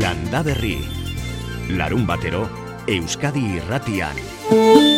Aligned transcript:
Landa 0.00 0.42
Berri. 0.44 0.76
Larun 1.72 2.04
batero, 2.06 2.44
Euskadi 2.86 3.56
irratian. 3.56 4.95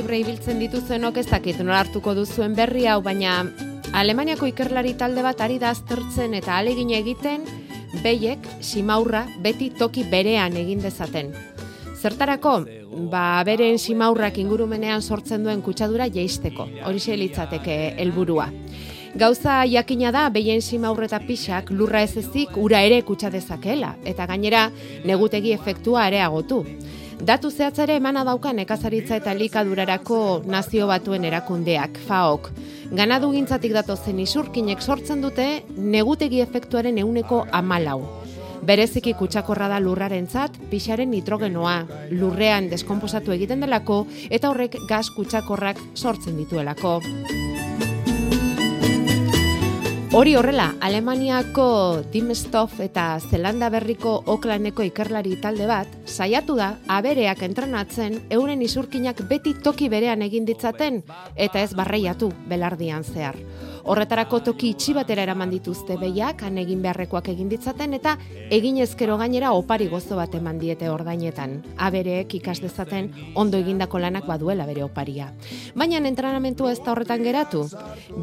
Libre 0.00 0.16
ibiltzen 0.22 0.56
dituzenok 0.62 1.18
ez 1.20 1.26
dakit 1.28 1.58
nola 1.60 1.82
hartuko 1.82 2.14
duzuen 2.16 2.54
berri 2.56 2.86
hau, 2.88 3.02
baina 3.04 3.42
Alemaniako 3.92 4.46
ikerlari 4.48 4.94
talde 4.96 5.20
bat 5.20 5.42
ari 5.44 5.58
da 5.60 5.74
aztertzen 5.74 6.32
eta 6.38 6.54
alegin 6.56 6.94
egiten 6.96 7.42
behiek 8.00 8.46
simaurra 8.64 9.26
beti 9.44 9.68
toki 9.76 10.06
berean 10.08 10.56
egin 10.56 10.80
dezaten. 10.80 11.34
Zertarako, 12.00 12.54
ba, 13.12 13.42
beren 13.44 13.76
simaurrak 13.76 14.38
ingurumenean 14.40 15.02
sortzen 15.02 15.44
duen 15.44 15.60
kutsadura 15.60 16.06
jeisteko, 16.08 16.68
hori 16.88 17.18
litzateke 17.20 17.76
helburua. 17.98 18.48
Gauza 19.20 19.66
jakina 19.66 20.14
da 20.14 20.30
behien 20.30 20.62
simaurre 20.62 21.10
eta 21.10 21.20
pixak 21.26 21.74
lurra 21.74 22.00
ez 22.06 22.16
ezik 22.16 22.56
ura 22.56 22.80
ere 22.80 23.02
kutsa 23.02 23.28
dezakela, 23.28 23.96
eta 24.04 24.24
gainera 24.24 24.70
negutegi 25.04 25.52
efektua 25.52 26.06
areagotu. 26.06 26.64
Datu 27.20 27.50
zehatzare 27.52 27.98
emana 28.00 28.22
dauka 28.24 28.52
nekazaritza 28.56 29.18
eta 29.20 29.34
likadurarako 29.36 30.40
nazio 30.48 30.86
batuen 30.88 31.26
erakundeak, 31.28 31.98
FAOK. 32.06 32.48
Ganadu 32.96 33.28
gintzatik 33.34 33.74
datozen 33.76 34.22
isurkinek 34.24 34.80
sortzen 34.80 35.20
dute 35.20 35.46
negutegi 35.76 36.40
efektuaren 36.40 36.98
euneko 37.04 37.42
amalau. 37.52 38.00
Bereziki 38.64 39.12
kutsakorra 39.20 39.68
da 39.68 39.80
lurrarentzat 39.84 40.56
pixaren 40.72 41.12
nitrogenoa, 41.12 41.76
lurrean 42.10 42.72
deskomposatu 42.72 43.36
egiten 43.36 43.60
delako 43.66 44.06
eta 44.30 44.48
horrek 44.48 44.80
gas 44.88 45.08
kutsakorrak 45.12 45.80
sortzen 45.94 46.40
dituelako. 46.40 47.00
Hori 50.12 50.32
horrela, 50.34 50.74
Alemaniako 50.80 52.02
Dimstoff 52.10 52.80
eta 52.82 53.04
Zelanda 53.22 53.68
berriko 53.70 54.16
Oklaneko 54.32 54.82
ikerlari 54.82 55.36
talde 55.38 55.68
bat, 55.70 55.92
saiatu 56.02 56.56
da 56.58 56.72
abereak 56.90 57.44
entrenatzen 57.46 58.16
euren 58.34 58.64
isurkinak 58.66 59.22
beti 59.30 59.52
toki 59.62 59.86
berean 59.92 60.26
egin 60.26 60.48
ditzaten 60.48 61.04
eta 61.36 61.62
ez 61.62 61.70
barreiatu 61.78 62.32
belardian 62.50 63.06
zehar. 63.06 63.38
Horretarako 63.84 64.40
toki 64.44 64.70
itxi 64.74 64.92
batera 64.96 65.22
eraman 65.24 65.50
dituzte 65.50 65.96
behiak, 66.00 66.42
han 66.44 66.58
egin 66.60 66.82
beharrekoak 66.84 67.30
egin 67.32 67.48
ditzaten 67.48 67.94
eta 67.96 68.16
egin 68.52 68.78
ezkero 68.84 69.16
gainera 69.20 69.52
opari 69.56 69.88
gozo 69.88 70.18
bat 70.18 70.34
eman 70.36 70.58
diete 70.60 70.90
ordainetan. 70.90 71.60
Abereek 71.78 72.34
ikas 72.40 72.60
dezaten 72.60 73.10
ondo 73.34 73.58
egindako 73.58 73.98
lanak 73.98 74.26
baduela 74.28 74.66
bere 74.66 74.84
oparia. 74.84 75.30
Baina 75.74 76.02
entrenamentua 76.08 76.72
ez 76.72 76.80
da 76.84 76.92
horretan 76.92 77.24
geratu. 77.24 77.66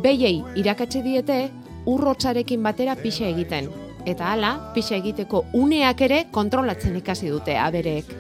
Behiei 0.04 0.44
irakatsi 0.56 1.02
diete 1.02 1.50
urrotsarekin 1.86 2.64
batera 2.64 2.96
pixa 2.96 3.28
egiten. 3.28 3.70
Eta 4.08 4.32
hala, 4.32 4.72
pixa 4.76 4.96
egiteko 4.96 5.46
uneak 5.54 6.02
ere 6.02 6.26
kontrolatzen 6.32 6.96
ikasi 6.96 7.30
dute 7.34 7.58
abereek. 7.60 8.14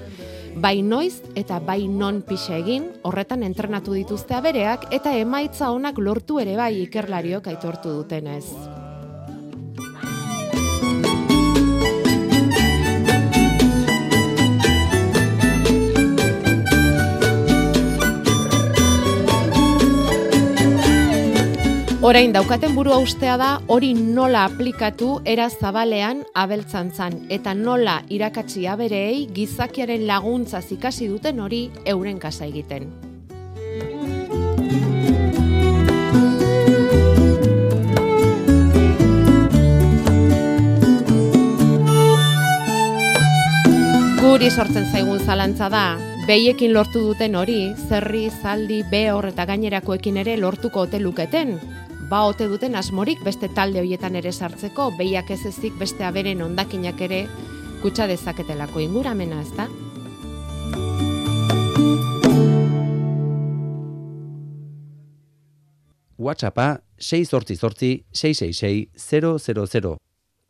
Bai 0.58 0.82
noiz 0.82 1.20
eta 1.38 1.60
bai 1.62 1.84
non 1.86 2.24
pixa 2.26 2.56
egin, 2.58 2.88
horretan 3.06 3.44
entrenatu 3.46 3.94
dituzte 3.94 4.34
abereak 4.34 4.88
eta 4.98 5.14
emaitza 5.14 5.70
onak 5.70 6.02
lortu 6.02 6.40
ere 6.42 6.58
bai 6.58 6.72
ikerlariok 6.88 7.52
aitortu 7.54 7.94
dutenez. 8.00 8.46
Orain 22.08 22.32
daukaten 22.32 22.72
buru 22.72 22.94
ustea 23.04 23.34
da 23.36 23.48
hori 23.68 23.90
nola 23.94 24.46
aplikatu 24.48 25.18
era 25.28 25.50
zabalean 25.50 26.22
abeltzantzan 26.40 27.18
eta 27.36 27.52
nola 27.54 27.98
irakatsi 28.08 28.62
abereei 28.72 29.26
gizakiaren 29.36 30.06
laguntza 30.08 30.62
ikasi 30.72 31.10
duten 31.12 31.42
hori 31.44 31.60
euren 31.84 32.18
kasa 32.18 32.46
egiten. 32.46 32.88
Guri 44.22 44.50
sortzen 44.50 44.88
zaigun 44.94 45.20
zalantza 45.20 45.68
da, 45.68 45.98
behiekin 46.26 46.72
lortu 46.72 47.04
duten 47.10 47.36
hori, 47.36 47.74
zerri, 47.90 48.30
zaldi, 48.30 48.86
behor 48.90 49.28
eta 49.34 49.44
gainerakoekin 49.52 50.24
ere 50.24 50.38
lortuko 50.38 50.88
ote 50.88 51.04
luketen. 51.04 51.58
Ba 52.08 52.22
ote 52.24 52.46
duten 52.48 52.78
asmorik 52.80 53.20
beste 53.20 53.50
talde 53.52 53.82
hoietan 53.84 54.16
ere 54.16 54.32
sartzeko, 54.32 54.94
behiak 54.96 55.28
ez 55.36 55.42
ezik 55.50 55.74
beste 55.76 56.06
aberen 56.08 56.40
ondakinak 56.46 57.02
ere 57.04 57.26
kutsa 57.82 58.06
dezaketelako 58.08 58.80
inguramena, 58.80 59.42
ezta? 59.44 59.66
WhatsAppa 66.18 66.78
688 66.98 68.06
666 68.14 69.82
000. 69.82 69.98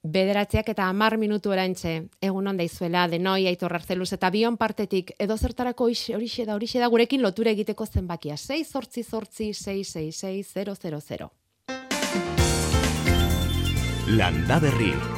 Bederatziak 0.04 0.70
eta 0.76 0.86
hamar 0.92 1.18
minutu 1.18 1.52
erantxe, 1.58 1.96
egun 2.22 2.54
onda 2.54 2.64
izuela, 2.70 3.08
denoi, 3.10 3.48
aitor 3.50 3.74
arzeluz 3.74 4.12
eta 4.14 4.30
bion 4.30 4.62
partetik, 4.62 5.16
edo 5.18 5.36
zertarako 5.42 5.90
horixe 5.90 6.46
da, 6.46 6.54
horixe 6.54 6.80
da, 6.80 6.88
gurekin 6.88 7.26
lotura 7.26 7.50
egiteko 7.58 7.90
zenbakia, 7.90 8.38
6 8.38 8.64
sortzi 8.78 9.04
sortzi 9.04 9.52
666 9.58 10.54
000. 10.54 11.47
Landa 14.08 14.58
Berri. 14.58 15.17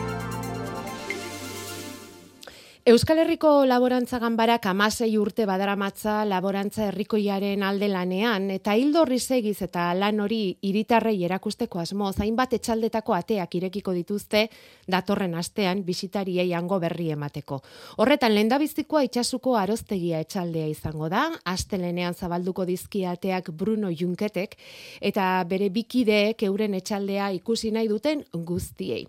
Euskal 2.90 3.20
Herriko 3.22 3.68
Laborantza 3.70 4.18
Ganbarak 4.18 4.64
amasei 4.66 5.12
urte 5.22 5.46
badaramatza 5.46 6.24
laborantza 6.26 6.88
herrikoiaren 6.88 7.62
alde 7.62 7.86
lanean, 7.92 8.48
eta 8.50 8.74
hildo 8.74 9.04
risegiz 9.06 9.60
eta 9.62 9.84
lan 9.94 10.24
hori 10.24 10.56
hiritarrei 10.66 11.20
erakusteko 11.28 11.84
asmo, 11.84 12.10
zainbat 12.10 12.56
etxaldetako 12.58 13.14
ateak 13.14 13.54
irekiko 13.60 13.94
dituzte 13.94 14.48
datorren 14.90 15.38
astean 15.38 15.84
bisitariei 15.86 16.48
hango 16.58 16.80
berri 16.82 17.12
emateko. 17.14 17.62
Horretan, 18.02 18.34
lehendabizikoa 18.34 19.06
itxasuko 19.06 19.54
aroztegia 19.62 20.24
etxaldea 20.26 20.66
izango 20.74 21.12
da, 21.14 21.28
astelenean 21.46 22.18
zabalduko 22.18 22.66
dizkia 22.66 23.14
ateak 23.14 23.52
Bruno 23.54 23.94
Junketek, 23.94 24.58
eta 25.00 25.36
bere 25.46 25.70
bikideek 25.70 26.42
euren 26.50 26.74
etxaldea 26.82 27.30
ikusi 27.38 27.70
nahi 27.70 27.94
duten 27.94 28.26
guztiei. 28.34 29.04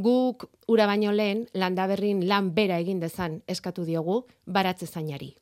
Guk 0.00 0.48
ura 0.68 0.84
baino 0.86 1.12
lehen 1.16 1.46
landaberrin 1.56 2.26
lan 2.28 2.50
bera 2.56 2.76
egin 2.80 2.98
dezan 3.18 3.40
eskatu 3.48 3.84
diogu 3.84 4.22
baratze 4.46 4.86
zainari. 4.86 5.34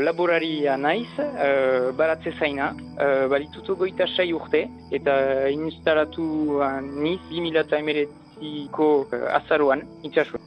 Laboraria 0.00 0.78
naiz, 0.80 1.10
uh, 1.20 1.92
baratze 1.92 2.32
zaina, 2.38 2.70
uh, 2.72 3.28
balitutu 3.28 3.76
goita 3.76 4.06
sai 4.16 4.32
urte, 4.32 4.64
eta 4.90 5.48
instalatu 5.52 6.24
uh, 6.56 6.80
niz 6.80 7.20
2008ko 7.28 8.88
uh, 9.04 9.26
azaruan, 9.36 9.84
itxasuan. 10.02 10.40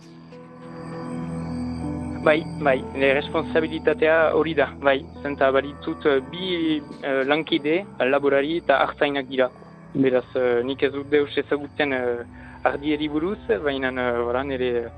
Bai, 2.24 2.40
bai, 2.64 2.80
le 2.98 3.14
responsabilitatea 3.14 4.34
hori 4.34 4.56
da, 4.56 4.72
bai, 4.82 5.04
zenta 5.22 5.52
balitut 5.52 6.08
bi 6.32 6.80
uh, 6.80 7.22
lankide, 7.28 7.84
laborari 8.10 8.58
eta 8.64 8.80
hartzainak 8.88 9.30
dira. 9.30 9.52
Beraz, 9.94 10.26
uh, 10.34 10.64
nik 10.66 10.82
ez 10.82 10.90
dut 10.90 11.06
deus 11.12 11.30
ezagutzen 11.38 11.94
uh, 11.94 12.24
ardieri 12.66 13.06
buruz, 13.14 13.38
baina 13.62 13.92
uh, 13.94 14.40
nire, 14.44 14.90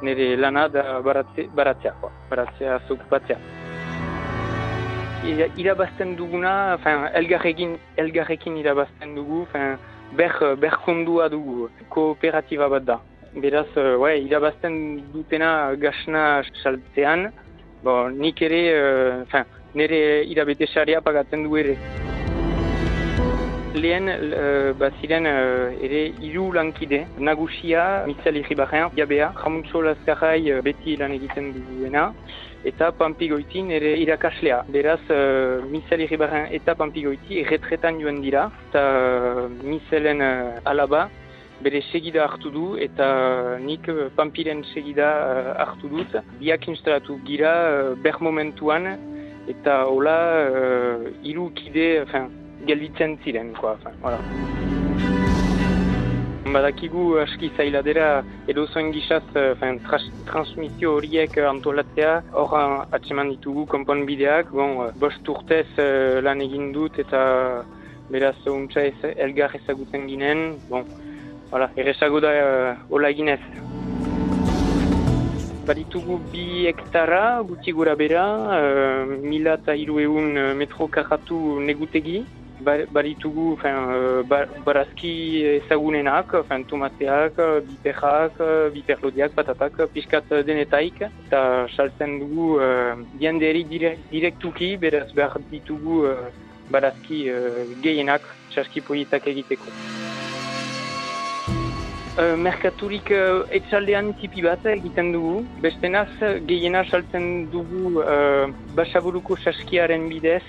nire 0.00 0.36
lana 0.36 0.66
da 0.68 1.00
baratze, 1.04 1.44
baratzea, 1.54 1.92
baratzea 2.30 2.78
zuk 2.88 3.02
batzea. 3.10 3.36
Irabazten 5.60 6.16
duguna, 6.16 6.78
fin, 6.80 7.04
elgarrekin, 7.20 7.76
elgarrekin 8.00 8.56
irabazten 8.56 9.14
dugu, 9.14 9.44
fin, 9.52 9.76
ber, 10.16 10.32
berkondua 10.56 11.28
dugu, 11.28 11.68
kooperatiba 11.90 12.68
bat 12.68 12.86
da. 12.88 13.00
Beraz, 13.36 13.68
uh, 13.76 13.98
ouais, 14.00 14.22
irabazten 14.24 15.02
dutena 15.12 15.74
gasna 15.76 16.40
saltzean, 16.62 17.28
bo, 17.84 18.06
nik 18.08 18.40
ere, 18.40 18.62
uh, 18.72 19.26
fin, 19.28 19.44
nire 19.74 20.24
irabete 20.24 20.64
pagatzen 21.04 21.44
du 21.44 21.56
ere. 21.58 21.76
Lehen 23.74 24.08
uh, 24.08 24.72
baziren 24.78 25.26
uh, 25.26 25.84
ere 25.84 26.10
hiru 26.20 26.50
lankide. 26.52 27.04
Nagusia, 27.18 28.04
Mitzal 28.06 28.36
Iribarren, 28.40 28.90
Jabea, 28.96 29.32
Jamuntxo 29.42 29.82
Lazkarai 29.82 30.60
beti 30.64 30.96
lan 30.96 31.12
egiten 31.14 31.52
duena, 31.54 32.10
eta 32.64 32.90
Pampigoiti 32.92 33.62
ere 33.70 33.94
irakaslea. 34.02 34.64
Beraz, 34.68 35.00
uh, 35.10 35.62
Mitzal 35.70 36.02
Iribarren 36.06 36.50
eta 36.50 36.74
Pampigoiti 36.74 37.40
erretretan 37.44 38.00
joan 38.00 38.20
dira, 38.24 38.50
eta 38.68 38.84
uh, 38.84 39.48
Mitzelen 39.62 40.20
uh, 40.20 40.60
alaba, 40.64 41.08
bere 41.62 41.82
segida 41.92 42.24
hartu 42.24 42.50
du 42.50 42.66
eta 42.80 43.58
nik 43.60 43.86
Pampiren 44.16 44.64
segida 44.74 45.10
uh, 45.12 45.54
hartu 45.60 45.92
dut. 45.92 46.18
Biak 46.40 46.66
instalatu 46.72 47.20
gira 47.26 47.54
uh, 47.68 47.94
ber 48.02 48.20
momentuan 48.20 48.96
eta 49.48 49.84
hola 49.86 50.18
uh, 50.48 51.08
iru 51.26 51.50
kide, 51.54 52.06
gelditzen 52.66 53.18
ziren, 53.24 53.54
koa, 53.58 53.76
fin, 53.82 53.96
voilà. 54.04 54.20
Badakigu 56.50 57.20
aski 57.22 57.52
zaila 57.56 57.80
dira 57.86 58.06
edo 58.50 58.64
zoen 58.66 58.88
gizaz 58.90 59.22
fin, 59.60 59.78
transmisio 60.26 60.96
horiek 60.98 61.36
antolatzea 61.46 62.16
hor 62.42 62.56
atseman 62.96 63.30
ditugu 63.36 63.66
konponbideak, 63.70 64.50
bon, 64.50 64.90
bost 64.98 65.28
urtez 65.30 65.68
lan 66.26 66.42
egin 66.42 66.72
dut 66.74 66.98
eta 66.98 67.20
beraz 68.10 68.36
untsa 68.50 68.82
ez, 68.88 69.14
elgar 69.16 69.54
ezagutzen 69.54 70.08
ginen, 70.10 70.56
bon, 70.68 70.84
voilà, 71.50 71.70
errezago 71.78 72.20
da 72.22 72.30
uh, 72.30 72.72
hola 72.90 73.10
eginez. 73.14 73.40
Baditugu 75.68 76.18
bi 76.32 76.66
hektara, 76.66 77.40
guti 77.46 77.74
gura 77.76 77.94
bera, 77.98 78.24
uh, 78.56 79.14
mila 79.22 79.54
eta 79.60 79.76
hiru 79.78 80.00
egun 80.02 80.34
metro 80.58 80.90
karratu 80.90 81.60
negutegi, 81.62 82.24
baritugu 82.64 83.54
uh, 83.54 84.22
barazki 84.64 85.12
ezagunenak, 85.56 86.34
fin, 86.48 86.64
tomateak, 86.64 87.40
biperrak, 87.68 88.38
biperlodiak, 88.74 89.34
patatak, 89.34 89.80
piskat 89.94 90.28
denetaik, 90.46 91.02
eta 91.26 91.66
saltzen 91.76 92.18
dugu 92.20 92.58
uh, 92.60 92.94
dianderi 93.18 93.64
direktuki, 94.10 94.76
beraz 94.76 95.10
behar 95.14 95.40
ditugu 95.50 96.04
uh, 96.10 96.30
barazki 96.70 97.26
uh, 97.30 97.64
gehienak, 97.82 98.22
txaski 98.54 98.80
polietak 98.86 99.26
egiteko. 99.26 99.74
Uh, 102.20 102.34
merkaturik 102.36 103.06
uh, 103.14 103.46
etxaldean 103.54 104.10
tipi 104.18 104.42
bat 104.42 104.64
egiten 104.66 105.12
dugu. 105.14 105.44
Bestenaz, 105.62 106.10
gehiena 106.48 106.82
saltzen 106.90 107.46
dugu 107.52 108.02
uh, 108.02 108.50
basaburuko 108.76 109.38
saskiaren 109.38 110.08
bidez, 110.10 110.42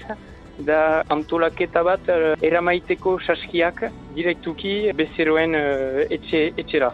da 0.65 1.03
antolaketa 1.09 1.83
bat 1.83 2.09
uh, 2.11 2.35
eramaiteko 2.41 3.17
saskiak 3.25 3.83
direktuki 4.15 4.91
bezeroen 4.97 5.57
uh, 5.57 6.05
etxe, 6.09 6.49
etxera. 6.61 6.91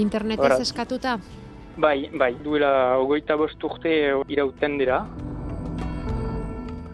Internetez 0.00 0.60
eskatuta? 0.60 1.18
Bai, 1.80 2.10
bai, 2.12 2.34
duela 2.44 2.98
ogoita 3.00 3.36
bost 3.40 3.62
urte 3.64 3.94
irauten 4.28 4.76
dira. 4.80 5.04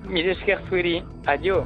Mire 0.06 0.36
esker 0.36 0.62
zueri, 0.68 1.00
adio! 1.26 1.64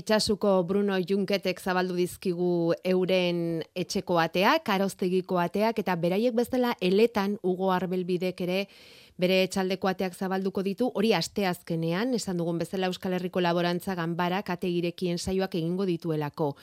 Itxasuko 0.00 0.62
Bruno 0.64 0.96
Junketek 0.96 1.58
zabaldu 1.60 1.96
dizkigu 1.98 2.72
euren 2.88 3.60
etxeko 3.76 4.16
ateak, 4.22 4.62
karostegiko 4.64 5.40
ateak, 5.42 5.82
eta 5.82 5.96
beraiek 6.00 6.36
bezala 6.38 6.72
eletan 6.80 7.36
Ugo 7.44 7.68
Arbelbidek 7.74 8.40
ere 8.46 8.60
bere 9.20 9.42
etxaldeko 9.44 9.90
ateak 9.90 10.16
zabalduko 10.16 10.64
ditu, 10.64 10.88
hori 10.96 11.10
asteazkenean, 11.12 12.14
esan 12.16 12.40
dugun 12.40 12.62
bezala 12.62 12.88
Euskal 12.88 13.18
Herriko 13.18 13.42
Laborantza 13.44 13.98
Ganbara 13.98 14.40
kate 14.46 14.70
irekien 14.72 15.20
saioak 15.20 15.58
egingo 15.60 15.84
dituelako. 15.90 16.54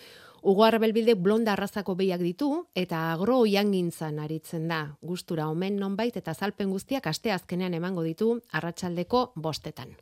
Ugo 0.41 0.65
Arbelbide 0.65 1.13
blonda 1.13 1.53
arrazako 1.53 1.93
behiak 1.99 2.23
ditu, 2.25 2.49
eta 2.73 3.11
agro 3.11 3.37
oiangintzan 3.45 4.17
aritzen 4.23 4.65
da. 4.71 4.81
Gustura 5.01 5.51
omen 5.53 5.77
nonbait 5.77 6.17
eta 6.17 6.33
zalpen 6.33 6.73
guztiak 6.73 7.13
asteazkenean 7.13 7.77
emango 7.77 8.07
ditu 8.07 8.33
arratsaldeko 8.49 9.27
bostetan. 9.35 9.93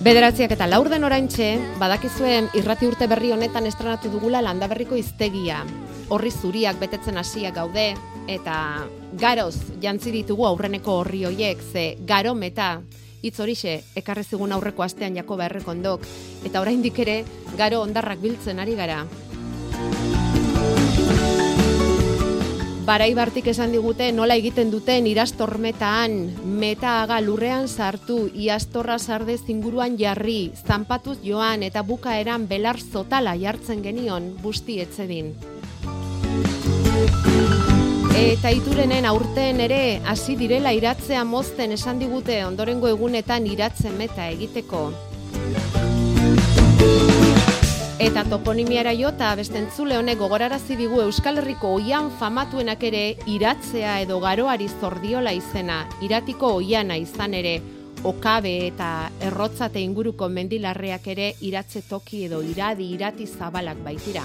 Bederatziak 0.00 0.54
eta 0.54 0.64
laur 0.64 0.88
den 0.88 1.04
oraintxe, 1.04 1.46
badakizuen 1.76 2.46
irrati 2.56 2.86
urte 2.88 3.04
berri 3.04 3.34
honetan 3.34 3.66
estrenatu 3.68 4.08
dugula 4.08 4.40
landaberriko 4.40 4.96
iztegia. 4.96 5.58
Horri 6.08 6.30
zuriak 6.32 6.78
betetzen 6.80 7.20
hasiak 7.20 7.52
gaude, 7.58 7.84
eta 8.24 8.54
garoz 9.20 9.58
jantzi 9.82 10.14
ditugu 10.14 10.46
aurreneko 10.48 11.02
horri 11.02 11.26
hoiek, 11.28 11.60
ze 11.60 11.84
garo 12.08 12.32
meta, 12.34 12.80
hitz 13.20 13.36
horixe, 13.44 13.82
ekarri 13.92 14.24
zigun 14.24 14.56
aurreko 14.56 14.88
astean 14.88 15.20
jako 15.20 15.36
errekondok, 15.36 16.08
eta 16.48 16.64
oraindik 16.64 16.98
ere, 17.04 17.20
garo 17.60 17.82
ondarrak 17.84 18.24
biltzen 18.24 18.58
ari 18.58 18.80
gara. 18.80 19.02
Baraibartik 22.80 23.46
esan 23.52 23.74
digute 23.74 24.06
nola 24.16 24.34
egiten 24.40 24.70
duten 24.72 25.04
irastormetaan, 25.06 26.14
metaaga 26.60 27.18
lurrean 27.20 27.68
sartu, 27.68 28.22
iastorra 28.32 28.96
sarde 28.98 29.36
zinguruan 29.36 29.98
jarri, 30.00 30.52
zanpatuz 30.66 31.18
joan 31.22 31.62
eta 31.62 31.82
bukaeran 31.84 32.46
belar 32.48 32.80
zotala 32.80 33.36
jartzen 33.36 33.84
genion 33.84 34.32
busti 34.40 34.80
etzedin. 34.80 35.34
Eta 38.16 38.50
iturenen 38.56 39.06
aurten 39.06 39.60
ere 39.60 40.00
hasi 40.08 40.38
direla 40.40 40.72
iratzea 40.72 41.22
mozten 41.24 41.76
esan 41.76 42.00
digute 42.00 42.42
ondorengo 42.48 42.88
egunetan 42.88 43.46
iratzen 43.46 43.96
meta 44.00 44.26
egiteko. 44.32 44.88
Eta 48.00 48.22
toponimiara 48.24 48.94
jota 48.96 49.34
bestentzule 49.36 49.98
honek 50.00 50.16
gogorarazi 50.22 50.72
digu 50.78 51.02
Euskal 51.02 51.36
Herriko 51.42 51.74
oian 51.76 52.08
famatuenak 52.16 52.86
ere 52.88 53.02
iratzea 53.28 53.98
edo 54.06 54.16
garoari 54.24 54.70
zordiola 54.72 55.34
izena, 55.36 55.82
iratiko 56.00 56.54
oiana 56.62 56.96
izan 56.96 57.36
ere, 57.36 57.54
okabe 58.08 58.56
eta 58.70 58.90
errotzate 59.28 59.84
inguruko 59.84 60.32
mendilarreak 60.32 61.12
ere 61.12 61.34
iratze 61.44 61.84
toki 61.92 62.24
edo 62.30 62.40
iradi 62.40 62.88
irati 62.96 63.28
zabalak 63.28 63.84
baitira. 63.84 64.24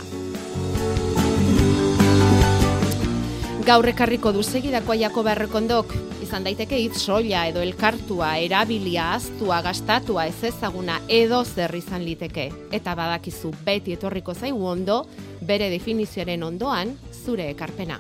Gaur 3.66 3.88
ekarriko 3.90 4.30
du 4.30 4.44
segidako 4.46 4.94
aiako 4.94 5.24
beharrekondok, 5.26 5.94
izan 6.22 6.44
daiteke 6.46 6.78
hitz 6.84 7.00
soila 7.00 7.48
edo 7.50 7.64
elkartua, 7.66 8.36
erabilia, 8.38 9.08
aztua, 9.16 9.58
gastatua, 9.66 10.28
ez 10.30 10.52
ezaguna, 10.52 11.00
edo 11.10 11.42
zer 11.42 11.74
izan 11.74 12.06
liteke. 12.06 12.52
Eta 12.70 12.94
badakizu 12.94 13.56
beti 13.66 13.98
etorriko 13.98 14.38
zaigu 14.38 14.70
ondo, 14.70 15.02
bere 15.42 15.72
definizioaren 15.74 16.46
ondoan, 16.46 16.94
zure 17.26 17.50
ekarpena. 17.56 17.98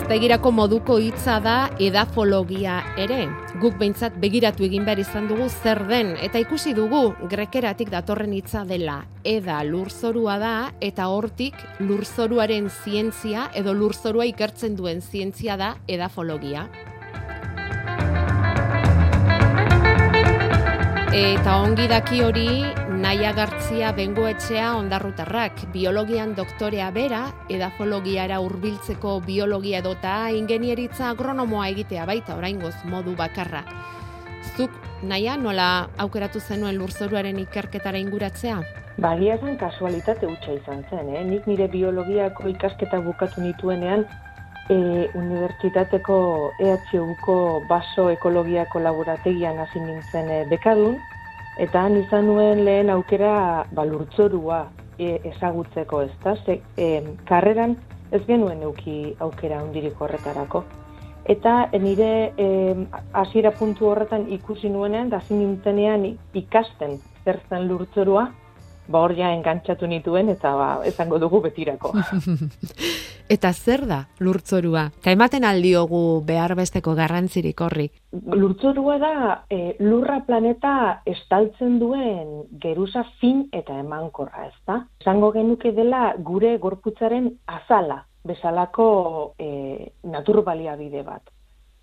Iztegirako 0.00 0.48
moduko 0.50 0.94
hitza 0.96 1.34
da 1.44 1.54
edafologia 1.78 2.78
ere. 2.98 3.26
Guk 3.60 3.74
behintzat 3.76 4.14
begiratu 4.22 4.64
egin 4.64 4.86
behar 4.88 5.02
izan 5.02 5.26
dugu 5.28 5.50
zer 5.50 5.82
den, 5.90 6.14
eta 6.24 6.40
ikusi 6.40 6.72
dugu 6.74 7.02
grekeratik 7.28 7.92
datorren 7.92 8.32
hitza 8.32 8.64
dela. 8.64 9.02
Eda 9.28 9.60
lurzorua 9.68 10.38
da, 10.40 10.54
eta 10.80 11.10
hortik 11.12 11.60
lurzoruaren 11.84 12.70
zientzia 12.72 13.50
edo 13.60 13.76
lurzorua 13.76 14.24
ikertzen 14.32 14.78
duen 14.80 15.04
zientzia 15.04 15.58
da 15.60 15.74
edafologia. 15.86 16.64
Eta 21.12 21.60
ongi 21.60 21.90
daki 21.92 22.24
hori 22.24 22.48
naia 23.00 23.30
gartzia 23.32 23.94
bengoetxea 23.96 24.74
ondarrutarrak, 24.76 25.62
biologian 25.72 26.34
doktorea 26.36 26.90
bera, 26.92 27.20
edafologiara 27.48 28.40
hurbiltzeko 28.44 29.14
biologia 29.24 29.78
edota 29.80 30.16
ingenieritza 30.36 31.08
agronomoa 31.08 31.70
egitea 31.72 32.04
baita 32.10 32.36
oraingoz 32.36 32.74
modu 32.92 33.14
bakarra. 33.16 33.62
Zuk 34.56 34.74
naia 35.02 35.38
nola 35.40 35.68
aukeratu 36.04 36.42
zenuen 36.44 36.76
lurzoruaren 36.76 37.38
ikerketara 37.40 38.02
inguratzea? 38.04 38.58
Bagia 39.00 39.38
zen 39.40 39.56
kasualitate 39.56 40.28
hutsa 40.28 40.58
izan 40.58 40.82
zen, 40.90 41.14
eh? 41.14 41.22
nik 41.24 41.46
nire 41.48 41.70
biologiako 41.72 42.50
ikasketa 42.52 43.00
bukatu 43.06 43.40
nituenean 43.40 44.04
e, 44.68 44.76
unibertsitateko 45.14 46.18
EHUko 46.66 47.38
baso 47.70 48.10
ekologiako 48.12 48.84
laborategian 48.84 49.62
hasi 49.64 49.80
nintzen 49.86 50.28
e, 50.28 50.42
bekadun, 50.52 51.00
eta 51.60 51.84
han 51.84 51.98
izan 52.00 52.26
nuen 52.26 52.64
lehen 52.64 52.90
aukera 52.90 53.66
balurtzorua 53.76 54.64
e, 54.98 55.18
ezagutzeko, 55.32 56.02
ez 56.08 56.12
da? 56.24 56.34
Ze, 56.44 56.60
e, 56.76 56.90
karreran 57.28 57.76
ez 58.10 58.22
genuen 58.26 58.62
euki 58.66 59.14
aukera 59.20 59.62
hundirik 59.62 60.00
horretarako. 60.00 60.64
Eta 61.30 61.68
nire 61.78 62.32
hasiera 63.12 63.52
puntu 63.54 63.90
horretan 63.90 64.24
ikusi 64.32 64.70
nuenean, 64.72 65.10
da 65.12 65.20
nintzenean 65.28 66.06
ikasten 66.34 66.96
zer 67.24 67.38
zen 67.48 67.68
lurtzorua, 67.68 68.30
ba 68.90 69.00
hor 69.04 69.14
ja 69.14 69.30
engantzatu 69.34 69.86
nituen 69.86 70.28
eta 70.32 70.52
ba 70.58 70.68
esango 70.88 71.18
dugu 71.22 71.40
betirako. 71.46 71.92
eta 73.34 73.52
zer 73.52 73.86
da 73.86 74.00
lurtzorua? 74.18 74.88
Ta 75.02 75.14
ematen 75.14 75.46
aldiogu 75.46 76.02
behar 76.26 76.56
besteko 76.58 76.94
garrantzirik 76.98 77.60
horri. 77.62 77.86
Lurtzorua 78.12 78.98
da 78.98 79.14
e, 79.48 79.76
lurra 79.78 80.20
planeta 80.26 80.74
estaltzen 81.06 81.78
duen 81.78 82.44
geruza 82.62 83.04
fin 83.20 83.46
eta 83.52 83.78
emankorra, 83.78 84.48
ezta? 84.50 84.84
Esango 85.00 85.32
genuke 85.36 85.72
dela 85.76 86.14
gure 86.18 86.56
gorputzaren 86.58 87.30
azala, 87.46 88.02
bezalako 88.26 89.34
e, 89.38 89.92
natur 90.02 90.42
baliabide 90.44 91.04
bat. 91.06 91.22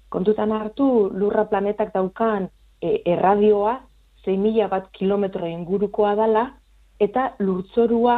Kontutan 0.09 0.51
hartu 0.55 1.09
lurra 1.13 1.47
planetak 1.47 1.93
daukan 1.95 2.49
e, 2.81 3.01
erradioa 3.05 3.79
6.000 4.27 4.67
bat 4.67 4.89
kilometro 4.91 5.47
ingurukoa 5.47 6.15
dala, 6.19 6.49
eta 6.99 7.35
lurtzorua 7.39 8.17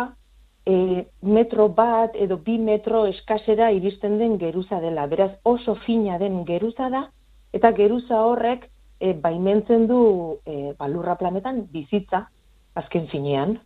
e, 0.66 1.06
metro 1.22 1.70
bat 1.70 2.16
edo 2.16 2.38
bi 2.38 2.58
metro 2.58 3.06
eskasera 3.10 3.72
iristen 3.72 4.18
den 4.20 4.38
geruza 4.40 4.80
dela. 4.80 5.08
Beraz 5.08 5.32
oso 5.44 5.76
fina 5.86 6.18
den 6.20 6.44
geruza 6.46 6.90
da, 6.90 7.08
eta 7.54 7.72
geruza 7.74 8.22
horrek 8.26 8.70
e, 9.00 9.14
baimentzen 9.14 9.88
du 9.88 10.02
e, 10.46 10.74
balurra 10.78 11.16
planetan 11.16 11.66
bizitza 11.72 12.28
azken 12.76 13.08
finean. 13.12 13.58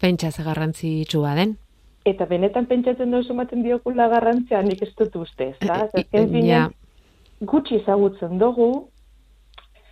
Pentsa 0.00 0.30
ze 0.30 0.42
garrantzi 0.42 1.00
itxua 1.02 1.34
den. 1.34 1.56
Eta 2.06 2.26
benetan 2.26 2.66
pentsatzen 2.66 3.10
da 3.10 3.18
oso 3.18 3.34
maten 3.34 3.62
diokula 3.64 4.08
garrantzia 4.08 4.62
nik 4.62 4.82
ez 4.82 4.92
dut 4.98 5.16
uste. 5.16 5.54
E, 5.60 5.70
azken 5.70 6.30
finean, 6.32 6.74
gutxi 7.40 7.80
ezagutzen 7.82 8.38
dugu, 8.38 8.70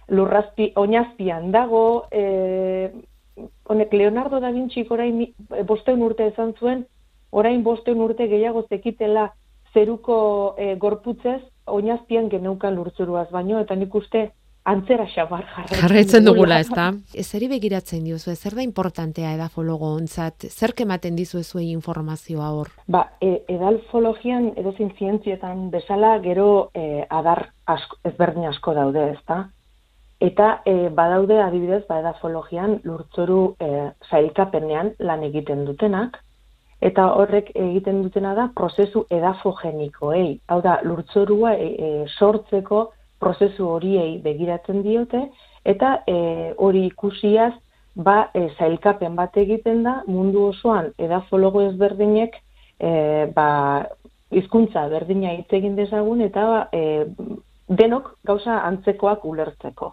lurrazpi, 0.09 0.73
oinazpian 0.77 1.51
dago, 1.53 2.07
e, 2.13 2.91
honek 3.65 3.93
Leonardo 3.93 4.41
da 4.41 4.51
Vinci 4.53 4.87
orain 4.91 5.25
bosteun 5.67 6.03
urte 6.03 6.29
esan 6.33 6.55
zuen, 6.61 6.85
orain 7.31 7.63
bosteun 7.65 8.01
urte 8.05 8.29
gehiago 8.29 8.67
zekitela 8.69 9.33
zeruko 9.75 10.55
e, 10.59 10.75
gorputzez, 10.77 11.41
oinazpian 11.67 12.31
geneukan 12.31 12.75
lurtzuruaz 12.77 13.31
baino, 13.33 13.59
eta 13.61 13.75
nik 13.75 13.95
uste 13.95 14.29
antzera 14.65 15.05
xabar 15.13 15.45
jarraitzen 15.73 16.25
dugula, 16.25 16.59
ez 16.65 16.71
da? 16.73 16.87
Ezeri 17.25 17.49
begiratzen 17.53 18.05
diozu, 18.07 18.33
zer 18.35 18.57
da 18.57 18.65
importantea 18.65 19.35
edafologo 19.37 19.91
ontzat, 19.97 20.47
zer 20.49 20.73
kematen 20.77 21.17
dizu 21.17 21.43
zuei 21.43 21.71
informazioa 21.73 22.53
hor? 22.57 22.71
Ba, 22.89 23.05
e, 23.21 23.43
edalfologian 23.53 24.53
edozin 24.61 24.95
zientzietan 24.99 25.69
bezala 25.75 26.17
gero 26.25 26.71
e, 26.75 27.05
adar 27.11 27.49
asko, 27.67 28.01
ezberdin 28.09 28.49
asko 28.53 28.77
daude, 28.79 29.11
ez 29.17 29.21
da? 29.29 29.45
Eta 30.25 30.63
e, 30.65 30.89
badaude 30.89 31.41
adibidez, 31.43 31.83
ba 31.89 31.99
edafologian 32.01 32.79
lurtzoru 32.87 33.41
e, 33.61 33.71
zailkapenean 34.09 34.95
lan 35.05 35.25
egiten 35.27 35.65
dutenak, 35.69 36.17
eta 36.89 37.07
horrek 37.19 37.51
egiten 37.55 38.03
dutena 38.05 38.35
da 38.39 38.47
prozesu 38.57 39.05
edafogenikoei. 39.13 40.29
Hau 40.49 40.61
da, 40.65 40.79
lurtzorua 40.85 41.55
e, 41.57 41.67
e, 41.67 41.91
sortzeko 42.19 42.85
prozesu 43.21 43.69
horiei 43.69 44.19
begiratzen 44.25 44.83
diote, 44.85 45.21
eta 45.65 45.99
e, 46.09 46.17
hori 46.57 46.87
ikusiaz, 46.91 47.53
ba, 47.95 48.31
e, 48.35 48.47
zailkapen 48.59 49.17
bat 49.17 49.37
egiten 49.41 49.83
da, 49.87 49.99
mundu 50.07 50.47
osoan 50.53 50.91
edafologo 51.09 51.65
ezberdinek, 51.71 52.39
e, 52.81 52.95
ba, 53.37 53.49
hizkuntza 54.35 54.87
berdina 54.93 55.35
hitz 55.37 55.53
egin 55.61 55.77
dezagun, 55.77 56.25
eta 56.27 56.47
e, 56.73 57.05
denok 57.69 58.15
gauza 58.29 58.63
antzekoak 58.71 59.29
ulertzeko. 59.29 59.93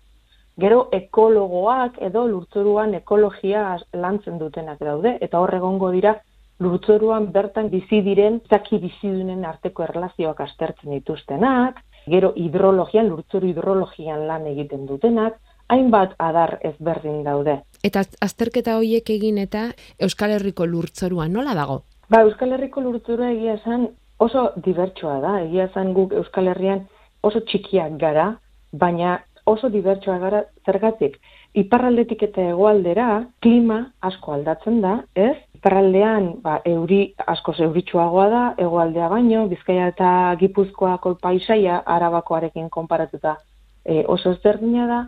Gero 0.59 0.89
ekologoak 0.91 2.01
edo 2.03 2.25
lurtzoruan 2.27 2.93
ekologia 2.95 3.77
lantzen 3.93 4.37
dutenak 4.39 4.79
daude, 4.83 5.17
eta 5.21 5.39
hor 5.39 5.53
egongo 5.55 5.91
dira 5.91 6.17
lurtzoruan 6.61 7.31
bertan 7.33 7.69
bizi 7.69 8.01
diren 8.05 8.41
zaki 8.49 8.77
bizidunen 8.81 9.45
arteko 9.45 9.83
erlazioak 9.83 10.41
astertzen 10.45 10.91
dituztenak, 10.93 11.79
gero 12.11 12.33
hidrologian, 12.35 13.09
lurtzoru 13.09 13.47
hidrologian 13.47 14.27
lan 14.27 14.45
egiten 14.51 14.85
dutenak, 14.89 15.39
hainbat 15.71 16.13
adar 16.19 16.57
ezberdin 16.67 17.23
daude. 17.23 17.61
Eta 17.87 18.03
azterketa 18.21 18.75
horiek 18.77 19.09
egin 19.09 19.39
eta 19.41 19.69
Euskal 19.99 20.35
Herriko 20.35 20.67
lurtzorua 20.67 21.27
nola 21.31 21.55
dago? 21.57 21.81
Ba, 22.11 22.21
Euskal 22.27 22.53
Herriko 22.57 22.83
lurtzorua 22.83 23.31
egia 23.31 23.55
esan 23.55 23.87
oso 24.19 24.51
dibertsua 24.65 25.19
da, 25.23 25.37
egia 25.47 25.69
esan 25.71 25.93
guk 25.97 26.13
Euskal 26.13 26.51
Herrian 26.51 26.85
oso 27.23 27.41
txikiak 27.47 27.97
gara, 28.01 28.33
baina 28.71 29.21
oso 29.51 29.69
dibertsoa 29.69 30.17
gara 30.21 30.43
zergatik. 30.65 31.17
Iparraldetik 31.61 32.23
eta 32.29 32.43
hegoaldera 32.47 33.07
klima 33.43 33.79
asko 34.07 34.33
aldatzen 34.37 34.79
da, 34.83 34.97
ez? 35.15 35.35
Iparraldean 35.59 36.29
ba, 36.43 36.59
euri 36.65 37.01
asko 37.33 37.53
zeuritxuagoa 37.53 38.27
da, 38.31 38.43
hegoaldea 38.57 39.09
baino, 39.11 39.47
Bizkaia 39.51 39.89
eta 39.91 40.11
Gipuzkoako 40.39 41.17
paisaia 41.21 41.81
arabakoarekin 41.85 42.69
konparatuta 42.69 43.35
e, 43.85 44.03
oso 44.07 44.31
ezberdina 44.37 44.87
da, 44.87 45.01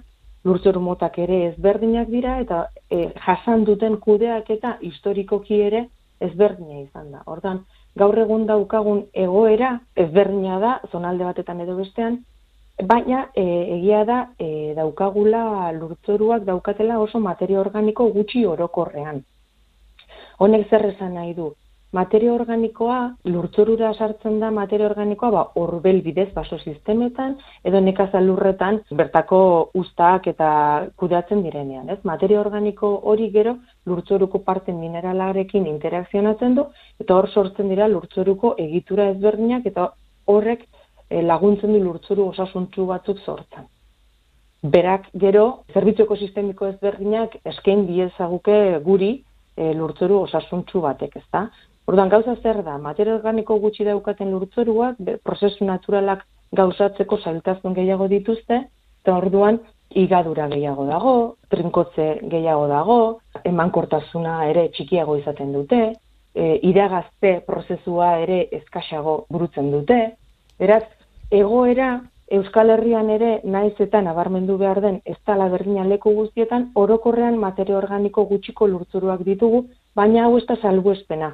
lurtzoru 0.43 0.81
motak 0.83 1.17
ere 1.23 1.39
ezberdinak 1.51 2.09
dira, 2.11 2.39
eta 2.43 2.65
e, 2.91 3.07
jasan 3.25 3.63
duten 3.69 3.97
kudeak 4.03 4.49
eta 4.51 4.77
historikoki 4.81 5.61
ere 5.69 5.87
ezberdina 6.23 6.81
izan 6.81 7.11
da. 7.15 7.23
Hortan, 7.25 7.63
gaur 7.99 8.17
egun 8.19 8.45
daukagun 8.49 9.05
egoera 9.13 9.77
ezberdina 9.95 10.59
da, 10.59 10.73
zonalde 10.91 11.27
batetan 11.27 11.61
edo 11.63 11.77
bestean, 11.79 12.19
Baina 12.81 13.29
e, 13.35 13.43
egia 13.77 14.03
da 14.05 14.19
e, 14.39 14.73
daukagula 14.75 15.71
lurtzoruak 15.73 16.43
daukatela 16.43 16.99
oso 16.99 17.19
materia 17.19 17.59
organiko 17.59 18.07
gutxi 18.11 18.45
orokorrean. 18.45 19.21
Honek 20.39 20.69
zer 20.69 20.85
esan 20.89 21.13
nahi 21.13 21.33
du? 21.33 21.53
Materia 21.93 22.33
organikoa, 22.33 22.97
lurtzorura 23.29 23.91
sartzen 23.93 24.39
da 24.41 24.49
materia 24.49 24.87
organikoa, 24.87 25.29
ba, 25.29 25.43
orbel 25.61 26.01
bidez 26.01 26.31
baso 26.33 26.57
sistemetan, 26.57 27.35
edo 27.63 27.81
nekazal 27.85 28.25
lurretan 28.25 28.79
bertako 28.97 29.41
ustak 29.77 30.25
eta 30.31 30.47
kudeatzen 30.97 31.43
direnean. 31.45 31.91
Ez? 31.93 31.99
Materia 32.03 32.39
organiko 32.41 32.89
hori 33.11 33.29
gero 33.35 33.59
lurtzoruko 33.85 34.41
parte 34.41 34.73
mineralarekin 34.73 35.69
interakzionatzen 35.69 36.57
du, 36.57 36.65
eta 36.99 37.13
hor 37.13 37.29
sortzen 37.29 37.69
dira 37.69 37.87
lurtzoruko 37.87 38.55
egitura 38.65 39.11
ezberdinak, 39.13 39.69
eta 39.69 39.91
horrek 40.25 40.65
laguntzen 41.21 41.73
du 41.73 41.83
lurtzuru 41.83 42.27
osasuntzu 42.31 42.85
batzuk 42.89 43.19
sortzen. 43.19 43.67
Berak 44.63 45.09
gero, 45.19 45.63
zerbitzu 45.73 46.05
ekosistemiko 46.05 46.69
ezberdinak 46.71 47.35
eskain 47.51 47.85
diezaguke 47.87 48.79
guri 48.85 49.11
e, 49.57 49.73
lurtzuru 49.75 50.21
osasuntzu 50.23 50.81
batek, 50.81 51.17
ezta? 51.19 51.49
Orduan 51.85 52.09
gauza 52.09 52.37
zer 52.41 52.61
da, 52.63 52.77
materia 52.77 53.17
organiko 53.17 53.57
gutxi 53.59 53.83
daukaten 53.83 54.31
lurtzoruak, 54.31 55.01
prozesu 55.23 55.67
naturalak 55.67 56.23
gauzatzeko 56.55 57.17
zailtasun 57.17 57.75
gehiago 57.75 58.07
dituzte, 58.07 58.61
eta 59.03 59.17
orduan 59.17 59.59
igadura 59.99 60.47
gehiago 60.47 60.85
dago, 60.87 61.13
trinkotze 61.51 62.07
gehiago 62.31 62.67
dago, 62.71 62.97
emankortasuna 63.43 64.37
ere 64.47 64.69
txikiago 64.77 65.17
izaten 65.19 65.51
dute, 65.53 65.81
e, 66.33 66.59
iragazte 66.69 67.35
prozesua 67.45 68.17
ere 68.23 68.45
eskaxago 68.61 69.25
burutzen 69.29 69.71
dute, 69.75 69.99
beraz, 70.59 70.83
egoera 71.33 71.91
Euskal 72.33 72.71
Herrian 72.73 73.09
ere 73.13 73.33
naiz 73.43 73.75
eta 73.83 74.01
nabarmendu 74.01 74.55
behar 74.57 74.79
den 74.81 75.01
ez 75.05 75.17
tala 75.27 75.49
berdina 75.51 75.83
leku 75.85 76.13
guztietan 76.15 76.69
orokorrean 76.83 77.37
materia 77.37 77.77
organiko 77.77 78.23
gutxiko 78.29 78.67
lurtzuruak 78.67 79.21
ditugu, 79.27 79.65
baina 79.95 80.23
hau 80.25 80.37
ez 80.37 80.45
da 80.49 80.55
salbuespena. 80.61 81.33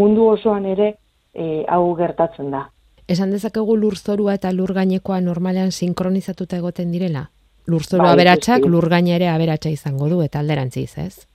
Mundu 0.00 0.28
osoan 0.30 0.64
ere 0.70 0.94
e, 1.34 1.64
hau 1.68 1.94
gertatzen 1.98 2.50
da. 2.54 2.68
Esan 3.08 3.34
dezakegu 3.34 3.76
lurzorua 3.76 4.38
eta 4.38 4.52
lurgainekoa 4.54 5.20
normalean 5.20 5.72
sinkronizatuta 5.72 6.56
egoten 6.62 6.92
direla? 6.94 7.26
Lurzorua 7.66 8.06
bai, 8.06 8.14
aberatsak 8.14 8.64
lurgaine 8.64 9.16
ere 9.18 9.28
aberatsa 9.28 9.68
izango 9.68 10.08
du 10.08 10.22
eta 10.22 10.38
alderantziz, 10.40 10.92
ez? 10.96 11.26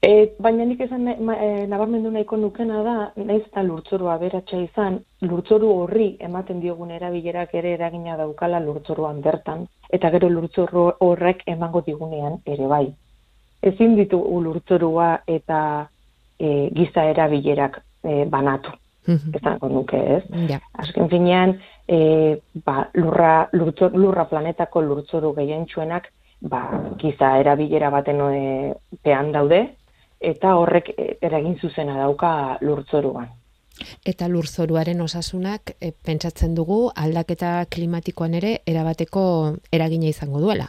E, 0.00 0.36
baina 0.38 0.62
nik 0.64 0.80
esan 0.84 1.08
e, 1.10 1.66
nabarmendu 1.66 2.10
nahiko 2.14 2.36
nukena 2.38 2.82
da, 2.86 2.96
naiz 3.18 3.42
eta 3.48 3.64
lurtzorua 3.66 4.14
beratxa 4.20 4.60
izan, 4.62 5.00
lurtzoru 5.26 5.72
horri 5.80 6.12
ematen 6.22 6.60
diogun 6.62 6.92
erabilerak 6.94 7.54
ere 7.58 7.72
eragina 7.74 8.16
daukala 8.16 8.60
lurtzoruan 8.62 9.20
bertan. 9.22 9.66
eta 9.90 10.10
gero 10.10 10.28
lurzoru 10.28 10.82
horrek 11.00 11.42
emango 11.46 11.80
digunean 11.86 12.34
ere 12.44 12.66
bai. 12.68 12.86
Ezin 13.62 13.96
ditu 13.96 14.18
lurtzorua 14.44 15.22
eta 15.26 15.88
e, 16.38 16.68
giza 16.76 17.04
erabilerak 17.10 17.80
e, 18.04 18.24
banatu. 18.24 18.70
Esango 19.08 19.68
nuke, 19.72 19.98
ez? 20.16 20.22
Ja. 20.50 20.60
Azken 20.74 21.08
finean, 21.08 21.56
e, 21.88 22.38
ba, 22.64 22.90
lurra, 22.94 23.48
lurtzor, 23.52 23.96
lurra 23.96 24.26
planetako 24.28 24.82
lurtzoru 24.82 25.32
gehientsuenak 25.34 26.10
ba, 26.40 26.62
giza 27.00 27.38
erabilera 27.40 27.90
baten 27.90 28.20
e, 28.28 28.74
pean 29.02 29.32
daude, 29.32 29.62
eta 30.20 30.56
horrek 30.56 30.90
eragin 31.22 31.58
zuzena 31.60 31.96
dauka 31.98 32.58
lurtzoruan. 32.60 33.28
Eta 34.04 34.26
lurzoruaren 34.28 35.00
osasunak 35.00 35.76
e, 35.80 35.92
pentsatzen 35.92 36.54
dugu 36.54 36.90
aldaketa 36.96 37.64
klimatikoan 37.70 38.34
ere 38.34 38.58
erabateko 38.66 39.22
eragina 39.72 40.06
izango 40.10 40.40
duela. 40.40 40.66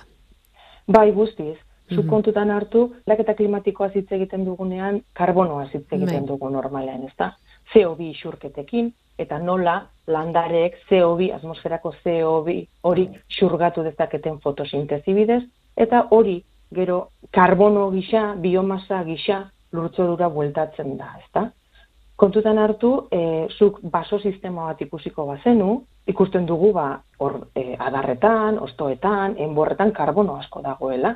Bai, 0.87 1.11
guztiz. 1.11 1.57
Zuk 1.89 2.03
Mhm. 2.05 2.09
kontutan 2.09 2.51
hartu, 2.51 2.93
aldaketa 3.07 3.33
klimatikoa 3.33 3.89
hitz 3.95 4.11
egiten 4.11 4.45
dugunean, 4.45 5.01
karbonoa 5.13 5.63
hitz 5.73 5.87
Bai. 5.89 5.97
egiten 5.99 6.25
dugu 6.27 6.49
normalean, 6.49 7.03
ezta? 7.07 7.33
CO2 7.73 8.11
isurketekin, 8.11 8.93
eta 9.17 9.39
nola 9.39 9.87
landareek 10.07 10.75
CO2, 10.89 11.31
atmosferako 11.33 11.93
CO2 12.03 12.67
hori 12.83 13.09
xurgatu 13.39 13.81
dezaketen 13.83 14.39
fotosintesi 14.39 15.13
bidez, 15.13 15.43
eta 15.75 16.07
hori 16.11 16.43
gero 16.75 17.09
karbono 17.31 17.89
gisa, 17.91 18.33
biomasa 18.37 19.03
gisa 19.03 19.43
lurtzorura 19.73 20.29
bueltatzen 20.29 20.97
da, 20.97 21.13
ezta? 21.23 21.49
Kontutan 22.19 22.57
hartu, 22.59 23.07
e, 23.11 23.47
zuk 23.57 23.79
baso 23.81 24.19
sistema 24.19 24.65
bat 24.67 24.81
ikusiko 24.81 25.25
bazenu, 25.25 25.83
ikusten 26.07 26.45
dugu 26.45 26.73
ba, 26.75 26.87
hor 27.19 27.39
e, 27.55 27.75
adarretan, 27.79 28.59
ostoetan, 28.59 29.37
enborretan 29.39 29.93
karbono 29.95 30.35
asko 30.35 30.61
dagoela. 30.65 31.15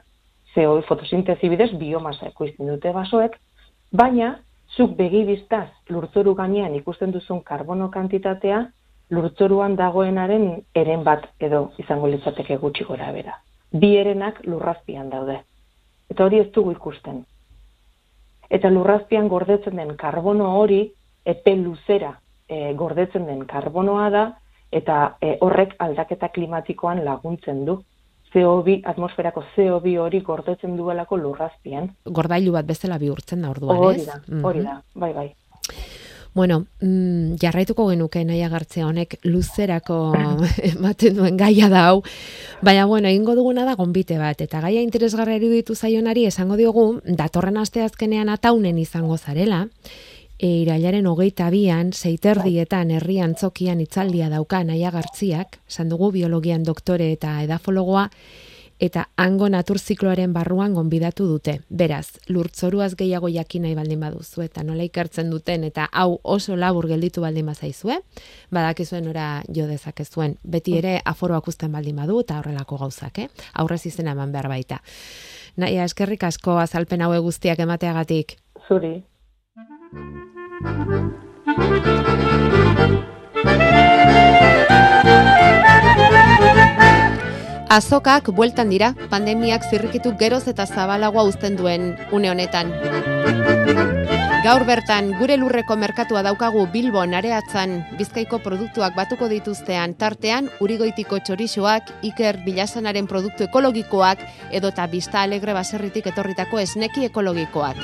CO2 0.54 0.86
fotosintesi 0.88 1.50
bidez 1.50 1.72
biomasa 1.80 2.30
ekoizten 2.30 2.70
dute 2.70 2.92
basoek, 2.94 3.40
baina 3.92 4.36
zuk 4.78 4.94
begi 4.98 5.24
biztaz 5.26 5.68
lurtzoru 5.90 6.36
gainean 6.38 6.76
ikusten 6.78 7.12
duzun 7.14 7.42
karbono 7.46 7.90
kantitatea 7.94 8.62
lurtzoruan 9.14 9.76
dagoenaren 9.76 10.46
eren 10.76 11.04
bat 11.04 11.26
edo 11.40 11.66
izango 11.82 12.08
litzateke 12.08 12.58
gutxi 12.62 12.86
gora 12.88 13.12
bera. 13.14 13.36
Bi 13.74 13.96
erenak 13.98 14.42
lurrazpian 14.46 15.10
daude. 15.10 15.40
Eta 16.10 16.26
hori 16.26 16.40
ez 16.40 16.52
dugu 16.54 16.72
ikusten. 16.76 17.24
Eta 18.50 18.70
lurrazpian 18.70 19.28
gordetzen 19.32 19.76
den 19.80 19.96
karbono 19.98 20.52
hori 20.60 20.92
epe 21.26 21.56
luzera 21.56 22.12
e, 22.50 22.74
gordetzen 22.78 23.26
den 23.26 23.46
karbonoa 23.50 24.10
da 24.14 24.24
eta 24.72 25.16
e, 25.22 25.38
horrek 25.42 25.76
aldaketa 25.80 26.30
klimatikoan 26.30 27.04
laguntzen 27.06 27.66
du. 27.66 27.80
CO2, 28.34 28.80
atmosferako 28.90 29.44
CO2 29.56 29.98
hori 30.02 30.20
gordetzen 30.26 30.76
duelako 30.78 31.18
lurrazpian. 31.22 31.92
Gordailu 32.06 32.52
bat 32.56 32.66
bezala 32.66 32.98
bihurtzen 32.98 33.42
da 33.46 33.52
orduan, 33.52 33.78
Hori 33.78 34.00
ez? 34.02 34.06
da, 34.08 34.20
hori 34.42 34.60
Mhm. 34.60 34.66
da, 34.66 34.82
bai, 34.96 35.14
bai. 35.14 35.28
Bueno, 36.34 36.66
mm, 36.82 37.36
jarraituko 37.38 37.86
genuke 37.92 38.24
nahi 38.26 38.42
agartzea 38.42 38.88
honek 38.88 39.20
luzerako 39.24 39.98
ematen 40.72 41.20
duen 41.20 41.38
gaia 41.38 41.70
da 41.70 41.86
hau. 41.90 42.02
Baina, 42.62 42.86
bueno, 42.90 43.08
egingo 43.08 43.36
duguna 43.38 43.66
da 43.66 43.76
gonbite 43.78 44.18
bat. 44.18 44.42
Eta 44.42 44.62
gaia 44.66 44.82
interesgarra 44.82 45.36
iruditu 45.38 45.76
zaionari 45.76 46.26
esango 46.26 46.58
diogu, 46.58 46.88
datorren 47.06 47.60
asteazkenean 47.62 48.34
ataunen 48.34 48.80
izango 48.82 49.18
zarela, 49.18 49.68
e, 50.40 50.50
irailaren 50.64 51.06
hogeita 51.08 51.52
bian, 51.54 51.94
seiterdietan 51.94 52.92
herrian 52.92 53.36
tzokian 53.38 53.84
itzaldia 53.84 54.32
dauka 54.34 54.64
nahi 54.64 54.84
agartziak, 54.90 55.60
dugu 55.86 56.12
biologian 56.12 56.64
doktore 56.64 57.12
eta 57.14 57.42
edafologoa, 57.44 58.10
eta 58.84 59.06
hango 59.16 59.48
naturzikloaren 59.48 60.34
barruan 60.36 60.74
gonbidatu 60.76 61.26
dute. 61.30 61.54
Beraz, 61.70 62.20
lurtzoruaz 62.28 62.92
gehiago 63.00 63.30
jakin 63.32 63.64
nahi 63.64 63.78
baldin 63.78 64.02
baduzu 64.04 64.44
eta 64.44 64.64
nola 64.68 64.84
ikertzen 64.84 65.30
duten 65.32 65.64
eta 65.64 65.88
hau 65.92 66.18
oso 66.36 66.58
labur 66.60 66.90
gelditu 66.92 67.24
baldin 67.24 67.48
bazaizue, 67.48 68.02
badakizuen 68.52 69.08
ora 69.08 69.28
jo 69.48 69.70
dezakezuen. 69.72 70.36
Beti 70.44 70.76
ere 70.82 70.98
aforoak 71.06 71.48
uzten 71.48 71.72
baldin 71.72 71.96
badu 72.04 72.20
eta 72.26 72.42
horrelako 72.42 72.82
gauzak, 72.84 73.24
eh? 73.24 73.30
Aurrez 73.54 73.86
izena 73.88 74.18
eman 74.18 74.36
behar 74.36 74.52
baita. 74.52 74.82
Naia, 75.56 75.88
eskerrik 75.88 76.28
asko 76.28 76.58
azalpen 76.60 77.02
haue 77.06 77.20
guztiak 77.24 77.64
emateagatik. 77.64 78.36
Zuri. 78.68 78.98
Azokak 87.74 88.28
bueltan 88.38 88.70
dira, 88.70 88.92
pandemiak 89.10 89.64
zirrikitu 89.66 90.12
geroz 90.20 90.44
eta 90.52 90.68
zabalagoa 90.70 91.26
uzten 91.32 91.58
duen 91.58 91.90
une 92.14 92.30
honetan. 92.30 92.70
Gaur 94.44 94.66
bertan, 94.68 95.14
gure 95.16 95.38
lurreko 95.40 95.78
merkatua 95.80 96.20
daukagu 96.26 96.66
Bilbon 96.74 97.14
areatzan, 97.16 97.78
bizkaiko 97.96 98.42
produktuak 98.44 98.92
batuko 98.98 99.30
dituztean 99.32 99.94
tartean, 99.96 100.50
urigoitiko 100.60 101.22
txorixoak, 101.24 101.88
Iker 102.10 102.42
Bilasanaren 102.44 103.08
produktu 103.08 103.46
ekologikoak, 103.48 104.20
edota 104.52 104.88
Bista 104.92 105.22
Alegre 105.24 105.56
baserritik 105.56 106.10
etorritako 106.12 106.60
esneki 106.60 107.06
ekologikoak. 107.08 107.80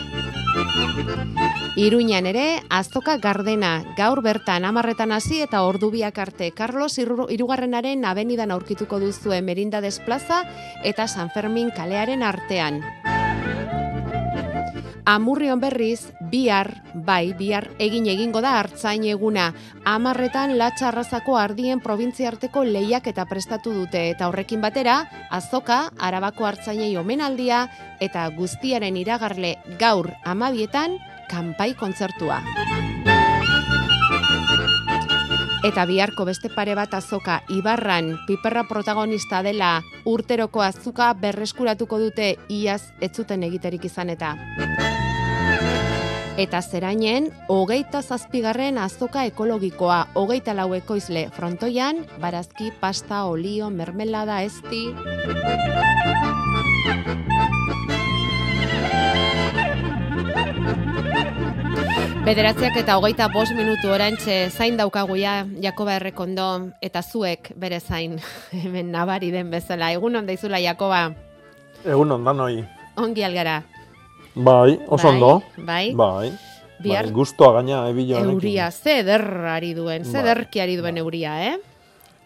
Iruñan 1.79 2.27
ere, 2.27 2.59
azoka 2.69 3.15
gardena, 3.23 3.77
gaur 3.95 4.19
bertan 4.25 4.67
amarretan 4.67 5.13
hasi 5.15 5.39
eta 5.45 5.61
ordubiak 5.63 6.19
arte. 6.19 6.51
Carlos 6.51 6.97
Iru- 6.99 7.29
Irugarrenaren 7.31 8.03
abenidan 8.03 8.51
aurkituko 8.51 8.99
duzue 8.99 9.39
Merindades 9.41 10.01
Plaza 10.03 10.43
eta 10.83 11.07
San 11.07 11.31
Fermin 11.31 11.71
kalearen 11.71 12.23
artean. 12.23 12.83
Amurrion 15.09 15.57
berriz, 15.57 16.11
bihar, 16.29 16.67
bai, 16.93 17.33
bihar 17.33 17.65
egin 17.81 18.05
egingo 18.11 18.43
da 18.45 18.51
hartzain 18.59 19.07
eguna. 19.09 19.47
Amarretan 19.89 20.53
latxarrazako 20.59 21.33
ardien 21.41 21.81
probintziarteko 21.81 22.61
lehiak 22.67 23.09
eta 23.09 23.25
prestatu 23.25 23.73
dute 23.73 24.03
eta 24.11 24.27
horrekin 24.29 24.61
batera, 24.61 24.99
azoka, 25.33 25.79
arabako 25.97 26.45
hartzainei 26.45 26.91
omenaldia 27.01 27.63
eta 27.99 28.27
guztiaren 28.37 29.01
iragarle 29.01 29.55
gaur 29.81 30.11
amabietan, 30.29 30.99
kanpai 31.33 31.73
kontzertua. 31.81 32.43
Eta 35.59 35.83
biharko 35.83 36.23
beste 36.23 36.47
pare 36.53 36.71
bat 36.77 36.93
azoka 36.95 37.41
Ibarran 37.51 38.13
piperra 38.29 38.63
protagonista 38.69 39.41
dela 39.43 39.81
urteroko 40.07 40.63
azuka 40.63 41.11
berreskuratuko 41.19 41.99
dute 41.99 42.31
iaz 42.47 42.93
ez 43.01 43.11
zuten 43.11 43.43
egiterik 43.43 43.91
izan 43.91 44.15
eta. 44.15 44.37
Eta 46.39 46.61
zerainen, 46.63 47.25
hogeita 47.51 47.99
zazpigarren 47.99 48.77
azoka 48.79 49.25
ekologikoa, 49.27 49.97
hogeita 50.15 50.53
lau 50.55 50.69
ekoizle 50.71 51.25
frontoian, 51.35 52.05
barazki, 52.23 52.69
pasta, 52.79 53.25
olio, 53.27 53.67
mermelada, 53.69 54.37
esti... 54.47 54.85
Bederatziak 62.23 62.77
eta 62.85 62.95
hogeita 62.95 63.27
bost 63.33 63.51
minutu 63.57 63.91
orantxe 63.91 64.37
zain 64.47 64.77
daukaguia 64.79 65.41
Jakoba 65.59 65.97
Errekondo 65.97 66.45
eta 66.79 67.01
zuek 67.03 67.51
bere 67.59 67.81
zain 67.81 68.15
hemen 68.63 68.93
nabari 68.95 69.33
den 69.35 69.51
bezala. 69.51 69.91
Egun 69.91 70.15
on 70.21 70.31
daizula 70.31 70.63
Jakoba, 70.63 71.09
Egun 71.83 72.15
ondan 72.15 72.39
hoi. 72.45 72.63
ongi 72.95 73.27
algara. 73.27 73.57
Bai, 74.39 74.79
oso 74.87 75.07
Bai, 75.07 75.13
ondo. 75.15 75.31
Bai, 75.57 75.93
Bai. 75.93 76.31
bihar 76.79 77.05
Bai, 77.09 77.13
gustoa 77.13 77.53
gaina 77.59 77.81
ebilo 77.89 78.15
honekin. 78.17 78.33
euria, 78.37 78.69
ze 78.71 78.99
ederrari 79.01 79.73
duen, 79.75 80.05
ze 80.05 80.13
Bai. 80.15 80.21
ederki 80.23 80.61
ari 80.63 80.77
duen 80.79 80.97
euria, 80.97 81.33
eh? 81.53 81.57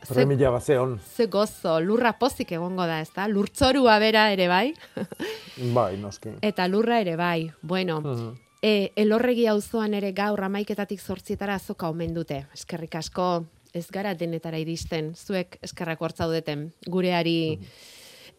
Ze, 0.06 0.14
Remila 0.14 0.50
bazeon. 0.52 1.00
ze 1.16 1.26
gozo, 1.28 1.80
lurra 1.80 2.12
pozik 2.20 2.52
egongo 2.52 2.86
da, 2.86 3.00
ezta? 3.02 3.26
Lurtzorua 3.28 3.98
bera 4.00 4.32
ere 4.34 4.48
bai, 4.48 4.74
Bai, 5.74 5.98
noski. 5.98 6.30
eta 6.42 6.68
lurra 6.68 7.00
ere 7.02 7.16
bai. 7.16 7.52
Bueno, 7.62 8.02
Mhm. 8.02 8.34
E, 8.66 8.92
elorregi 8.96 9.46
auzoan 9.48 9.94
ere 9.94 10.14
gaur 10.14 10.40
amaiketatik 10.42 11.02
zortzietara 11.02 11.56
azoka 11.56 11.90
omen 11.90 12.14
dute. 12.14 12.46
Eskerrik 12.54 12.96
asko, 12.96 13.44
ez 13.74 13.88
gara 13.92 14.14
denetara 14.14 14.58
iristen, 14.58 15.16
zuek 15.16 15.58
eskerrak 15.62 16.00
hortzaudeten, 16.00 16.72
gureari 16.88 17.60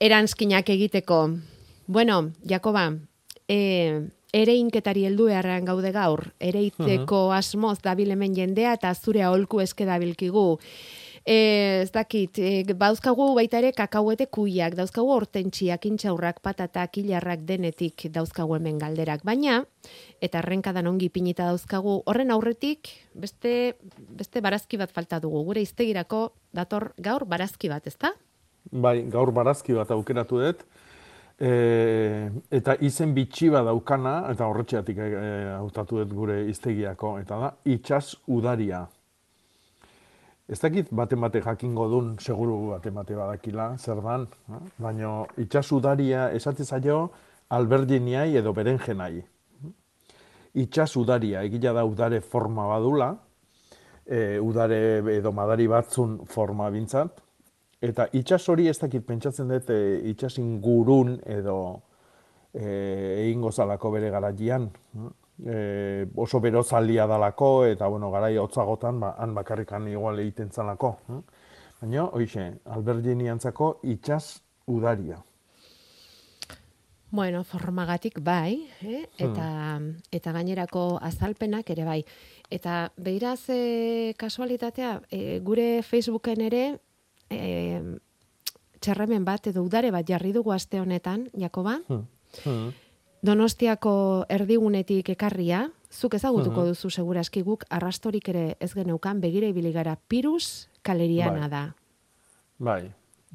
eranskinak 0.01 0.69
egiteko. 0.71 1.31
Bueno, 1.87 2.31
Jakoba, 2.49 2.87
e, 3.49 4.11
ere 4.35 4.57
inketari 4.59 5.07
heldu 5.07 5.29
beharrean 5.31 5.65
gaude 5.69 5.93
gaur, 5.95 6.27
ere 6.43 6.63
itzeko 6.67 7.29
asmoz 7.33 7.79
dabil 7.85 8.11
hemen 8.15 8.35
jendea 8.35 8.75
eta 8.79 8.93
zure 8.95 9.23
aholku 9.23 9.63
eske 9.63 9.87
dabilkigu. 9.87 10.47
E, 11.25 11.37
ez 11.81 11.91
dakit, 11.95 12.37
e, 12.37 12.75
bauzkagu 12.77 13.31
baita 13.39 13.57
ere 13.63 13.71
kakauete 13.73 14.27
kuiak, 14.29 14.75
dauzkagu 14.77 15.09
hortentxiak, 15.15 15.87
intxaurrak, 15.89 16.43
patatak, 16.45 16.99
hilarrak 17.01 17.47
denetik 17.49 18.11
dauzkagu 18.13 18.59
hemen 18.59 18.77
galderak. 18.83 19.23
Baina, 19.25 19.63
eta 20.21 20.43
errenkadan 20.43 20.91
ongi 20.91 21.09
pinita 21.09 21.47
dauzkagu, 21.49 22.03
horren 22.11 22.35
aurretik 22.35 22.93
beste, 23.15 23.79
beste 23.97 24.45
barazki 24.45 24.77
bat 24.77 24.93
falta 24.93 25.23
dugu. 25.23 25.47
Gure 25.49 25.65
iztegirako 25.65 26.27
dator 26.53 26.91
gaur 27.01 27.25
barazki 27.25 27.73
bat, 27.73 27.89
ezta? 27.89 28.13
Bai, 28.69 28.99
gaur 29.09 29.33
barazki 29.33 29.73
bat 29.77 29.97
aukeratu 29.97 30.45
dut. 30.45 30.67
E, 31.35 32.31
eta 32.55 32.77
izen 32.87 33.15
bitxi 33.15 33.49
bat 33.51 33.65
daukana, 33.67 34.21
eta 34.31 34.47
horretxeatik 34.47 34.99
e, 35.03 35.09
hautatu 35.57 35.99
dut 36.03 36.13
gure 36.15 36.45
iztegiako, 36.51 37.17
eta 37.25 37.41
da, 37.41 37.51
itxas 37.75 38.15
udaria. 38.31 38.85
Ez 40.45 40.61
dakit 40.61 40.91
baten 40.93 41.23
bate 41.25 41.41
jakingo 41.41 41.89
dun, 41.89 42.15
seguru 42.21 42.59
baten 42.75 42.95
bate 42.95 43.17
badakila, 43.17 43.73
zer 43.79 44.03
dan, 44.05 44.27
eh? 44.53 44.61
baina 44.79 45.25
itxas 45.41 45.71
udaria 45.73 46.29
esate 46.37 46.65
zaio 46.65 47.11
alberginiai 47.49 48.37
edo 48.37 48.53
berenjenai. 48.53 49.25
Itxas 50.55 50.93
udaria, 51.01 51.43
egila 51.43 51.73
da 51.73 51.85
udare 51.89 52.21
forma 52.21 52.69
badula, 52.69 53.11
e, 54.07 54.39
udare 54.39 54.79
edo 55.17 55.33
madari 55.33 55.67
batzun 55.67 56.21
forma 56.31 56.69
bintzat, 56.71 57.24
Eta 57.85 58.07
itxas 58.17 58.47
hori 58.49 58.69
ez 58.71 58.79
dakit 58.81 59.05
pentsatzen 59.05 59.51
dut 59.51 59.69
e, 59.73 59.81
itxasin 60.13 60.57
gurun 60.65 61.19
edo 61.29 61.59
e, 62.55 62.65
egingo 63.27 63.53
zalako 63.53 63.93
bere 63.97 64.11
garaian. 64.15 64.71
E, 65.45 66.07
oso 66.17 66.41
berozalia 66.41 67.09
dalako 67.11 67.67
eta 67.67 67.89
bueno, 67.91 68.11
garai 68.15 68.37
hotzagotan 68.39 69.01
ba, 69.03 69.15
han 69.19 69.35
bakarrikan 69.35 69.89
igual 69.91 70.23
egiten 70.23 70.51
zalako. 70.51 70.95
Baina, 71.83 72.07
hoxe, 72.07 72.49
albergini 72.65 73.29
antzako 73.29 73.79
itxas 73.83 74.41
udaria. 74.71 75.19
Bueno, 77.15 77.45
formagatik 77.45 78.17
bai, 78.27 78.65
eh? 78.83 79.05
eta, 79.23 79.79
eta 80.11 80.33
gainerako 80.35 80.97
azalpenak 80.99 81.69
ere 81.71 81.85
bai. 81.87 82.01
Eta 82.51 82.89
behiraz 82.97 83.45
e, 83.55 84.15
kasualitatea, 84.19 84.97
e, 85.11 85.39
gure 85.45 85.85
Facebooken 85.87 86.43
ere 86.49 86.65
e, 87.35 87.99
txerremen 88.81 89.25
bat 89.25 89.47
edo 89.49 89.65
udare 89.65 89.91
bat 89.95 90.07
jarri 90.09 90.33
dugu 90.33 90.53
aste 90.53 90.81
honetan, 90.81 91.29
Jakoba. 91.39 91.79
Hmm. 91.89 92.07
Hmm. 92.45 92.73
Donostiako 93.25 94.27
erdigunetik 94.29 95.09
ekarria, 95.15 95.63
zuk 95.89 96.19
ezagutuko 96.19 96.61
hmm. 96.61 96.75
duzu 96.75 96.91
seguraski 96.91 97.43
guk 97.47 97.65
arrastorik 97.73 98.29
ere 98.29 98.45
ez 98.61 98.75
geneukan 98.75 99.23
begira 99.23 99.49
ibili 99.49 99.73
gara 99.73 99.97
Pirus 99.97 100.69
Kaleriana 100.83 101.49
bai. 101.49 101.51
da. 101.51 101.63
Bai. 102.59 102.83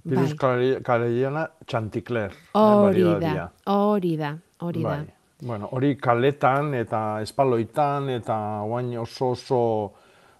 Pirus 0.03 0.35
bai. 0.37 0.75
Kaleriana 0.85 1.47
Chanticler. 1.65 2.35
Hori 2.53 3.07
da, 3.23 3.49
hori 3.65 4.13
da, 4.17 4.35
hori 4.59 4.83
da. 4.83 4.89
Bai. 4.89 5.15
Bueno, 5.41 5.69
hori 5.71 5.95
kaletan 5.95 6.73
eta 6.75 7.21
espaloitan 7.23 8.09
eta 8.11 8.35
guain 8.67 8.91
oso 8.99 9.31
oso 9.37 9.61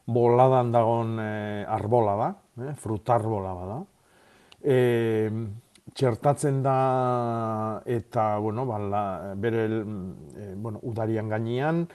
boladan 0.06 0.74
dagon 0.74 1.20
e, 1.24 1.66
arbola 1.66 2.16
da 2.20 2.30
eh, 2.68 2.76
frutarbola 2.76 3.54
bada. 3.54 3.80
E, 4.60 5.32
txertatzen 5.96 6.62
da 6.62 7.82
eta 7.86 8.38
bueno, 8.38 8.66
bala, 8.66 9.34
bere 9.36 9.66
e, 9.66 10.54
bueno, 10.56 10.80
udarian 10.84 11.30
gainean 11.30 11.88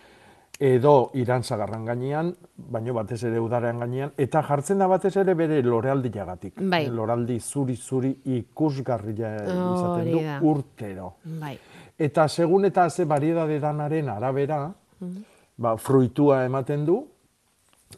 edo 0.59 1.11
irantzagarran 1.19 1.85
gainean, 1.85 2.31
baino 2.57 2.95
batez 2.95 3.25
ere 3.27 3.41
udaren 3.43 3.81
gainean, 3.83 4.13
eta 4.17 4.43
jartzen 4.47 4.79
da 4.79 4.87
batez 4.87 5.17
ere 5.19 5.35
bere 5.35 5.61
lorealdi 5.67 6.13
jagatik. 6.15 6.61
Bai. 6.71 6.85
Loraldi 6.95 7.41
zuri-zuri 7.41 8.13
ikusgarria 8.37 9.35
izaten 9.51 10.13
du 10.13 10.51
urtero. 10.53 11.15
Bai. 11.43 11.57
Eta 11.99 12.29
segun 12.29 12.71
eta 12.71 12.89
ze 12.91 13.05
variedade 13.05 13.59
danaren 13.61 14.09
arabera, 14.09 14.67
mm 15.01 15.35
ba, 15.57 15.77
fruitua 15.79 16.45
ematen 16.49 16.85
du, 16.87 16.99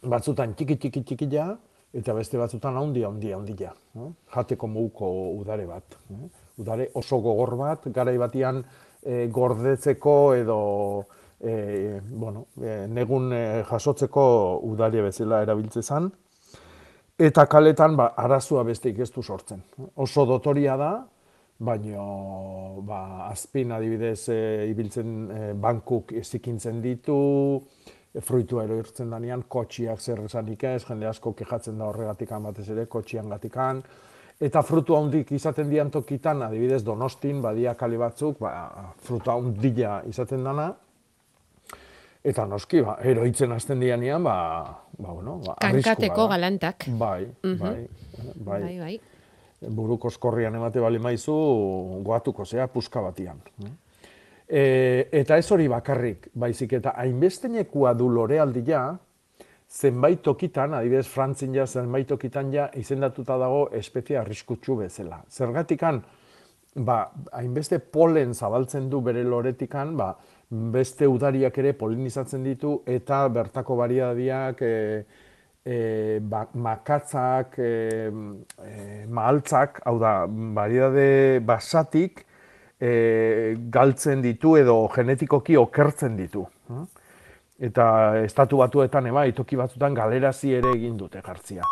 batzutan 0.03 0.53
txiki 0.57 0.77
txiki 0.77 1.03
txiki 1.03 1.29
ja, 1.31 1.47
eta 1.97 2.13
beste 2.13 2.37
batzutan 2.37 2.77
handia, 2.77 3.07
handia, 3.09 3.37
handia. 3.37 3.71
Eh? 3.97 4.09
Jateko 4.35 4.69
muguko 4.69 5.09
udare 5.39 5.65
bat. 5.65 5.97
Eh? 6.13 6.27
Udare 6.61 6.89
oso 6.95 7.19
gogor 7.21 7.55
bat, 7.57 7.87
garai 7.93 8.17
batian 8.17 8.63
e, 9.01 9.27
gordetzeko 9.33 10.33
edo 10.35 10.59
e, 11.39 11.99
bueno, 12.01 12.47
e, 12.61 12.85
negun 12.87 13.33
e, 13.33 13.43
jasotzeko 13.69 14.23
udare 14.67 15.03
bezala 15.05 15.41
erabiltze 15.45 15.83
zen. 15.83 16.09
Eta 17.17 17.47
kaletan 17.49 17.95
ba, 17.97 18.11
arazua 18.17 18.63
beste 18.65 18.91
ikestu 18.93 19.23
sortzen. 19.23 19.63
Oso 19.95 20.25
dotoria 20.29 20.75
da, 20.77 20.91
baino 21.57 22.81
ba, 22.85 23.29
azpin 23.31 23.73
adibidez 23.73 24.29
e, 24.29 24.39
ibiltzen 24.69 25.15
e, 25.29 25.53
bankuk 25.57 26.13
ezikintzen 26.19 26.81
ditu, 26.81 27.17
fruitua 28.21 28.63
eroirtzen 28.67 29.09
danean, 29.09 29.43
kotxiak 29.47 30.01
zer 30.01 30.23
esanik 30.25 30.63
ez, 30.63 30.83
jende 30.87 31.07
asko 31.07 31.33
kejatzen 31.33 31.77
da 31.77 31.85
horregatik 31.85 32.29
batez 32.29 32.69
ere, 32.69 32.85
kotxian 32.85 33.29
gatikan. 33.29 33.83
Eta 34.39 34.61
frutu 34.61 34.95
handik 34.95 35.31
izaten 35.31 35.69
dian 35.69 35.89
tokitan, 35.89 36.41
adibidez 36.41 36.83
donostin, 36.85 37.41
badia 37.41 37.73
kali 37.73 37.97
batzuk, 37.97 38.39
ba, 38.39 38.93
fruta 39.01 39.33
handila 39.33 40.03
izaten 40.05 40.43
dana, 40.43 40.73
Eta 42.27 42.43
noski, 42.49 42.81
ba, 42.83 42.97
eroitzen 43.07 43.53
hasten 43.55 43.79
dianean, 43.79 44.23
ba, 44.25 44.33
ba, 44.97 45.13
bueno, 45.13 45.37
ba, 45.45 45.53
Kankateko 45.61 46.25
galantak. 46.27 46.87
Bai, 46.99 47.29
bai, 47.43 47.87
bai, 48.43 48.61
bai, 48.65 48.73
bai. 48.81 48.95
Buruko 49.77 50.11
eskorrian 50.11 50.55
emate 50.59 50.81
bali 50.83 50.99
maizu, 50.99 51.33
goatuko 52.05 52.45
zea, 52.45 52.67
puska 52.67 53.01
batian. 53.01 53.39
E, 54.47 55.09
eta 55.11 55.37
ez 55.37 55.49
hori 55.51 55.67
bakarrik, 55.67 56.29
baizik 56.33 56.77
eta 56.79 56.93
hainbestenekua 56.95 57.93
du 57.99 58.07
lorealdia, 58.09 58.85
zenbait 59.67 60.21
tokitan, 60.23 60.73
adibidez 60.77 61.07
Frantzin 61.11 61.55
ja, 61.55 61.65
zenbait 61.67 62.07
tokitan 62.07 62.53
ja, 62.53 62.69
izendatuta 62.79 63.35
dago 63.37 63.67
espezia 63.75 64.21
arriskutsu 64.21 64.77
bezala. 64.79 65.19
Zergatikan, 65.27 65.99
ba, 66.75 67.01
hainbeste 67.35 67.79
polen 67.79 68.33
zabaltzen 68.33 68.89
du 68.89 69.01
bere 69.03 69.23
loretikan, 69.27 69.95
ba, 69.99 70.13
beste 70.47 71.07
udariak 71.11 71.57
ere 71.59 71.73
polinizatzen 71.75 72.45
ditu, 72.47 72.77
eta 72.87 73.25
bertako 73.27 73.75
bariadiak, 73.81 74.61
e, 74.63 75.03
e, 75.65 75.77
ba, 76.23 76.45
makatzak, 76.53 77.59
e, 77.59 77.73
e, 78.63 79.03
mahaltzak, 79.11 79.81
hau 79.85 79.97
da, 79.99 80.13
bariade 80.27 81.43
basatik, 81.43 82.23
e, 82.79 83.55
galtzen 83.73 84.21
ditu 84.21 84.55
edo 84.57 84.79
genetikoki 84.93 85.57
okertzen 85.57 86.17
ditu. 86.17 86.45
Eta 87.57 87.87
estatu 88.21 88.61
batuetan 88.61 89.09
eba, 89.09 89.25
itoki 89.25 89.57
batzutan 89.57 89.95
galerazi 89.97 90.53
ere 90.59 90.75
egin 90.75 90.97
dute 90.97 91.21
gartzia. 91.25 91.65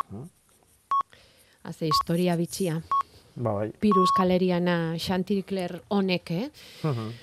Haze, 1.66 1.86
historia 1.90 2.36
bitxia. 2.38 2.80
Ba, 3.36 3.52
bai. 3.52 3.72
Pirus 3.84 4.10
kaleriana 4.16 4.96
Chanticleer 4.98 5.82
honek, 5.92 6.32
eh? 6.32 6.50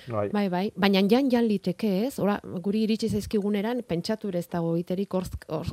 bai. 0.07 0.27
bai, 0.29 0.47
bai. 0.49 0.63
Baina 0.77 1.01
jan 1.09 1.29
jan 1.31 1.47
liteke 1.49 1.89
ez, 2.05 2.19
Ora, 2.21 2.37
guri 2.61 2.83
iritsi 2.85 3.09
zaizkiguneran, 3.09 3.81
pentsatu 3.87 4.29
ez 4.37 4.45
dago 4.47 4.75
egiterik, 4.77 5.15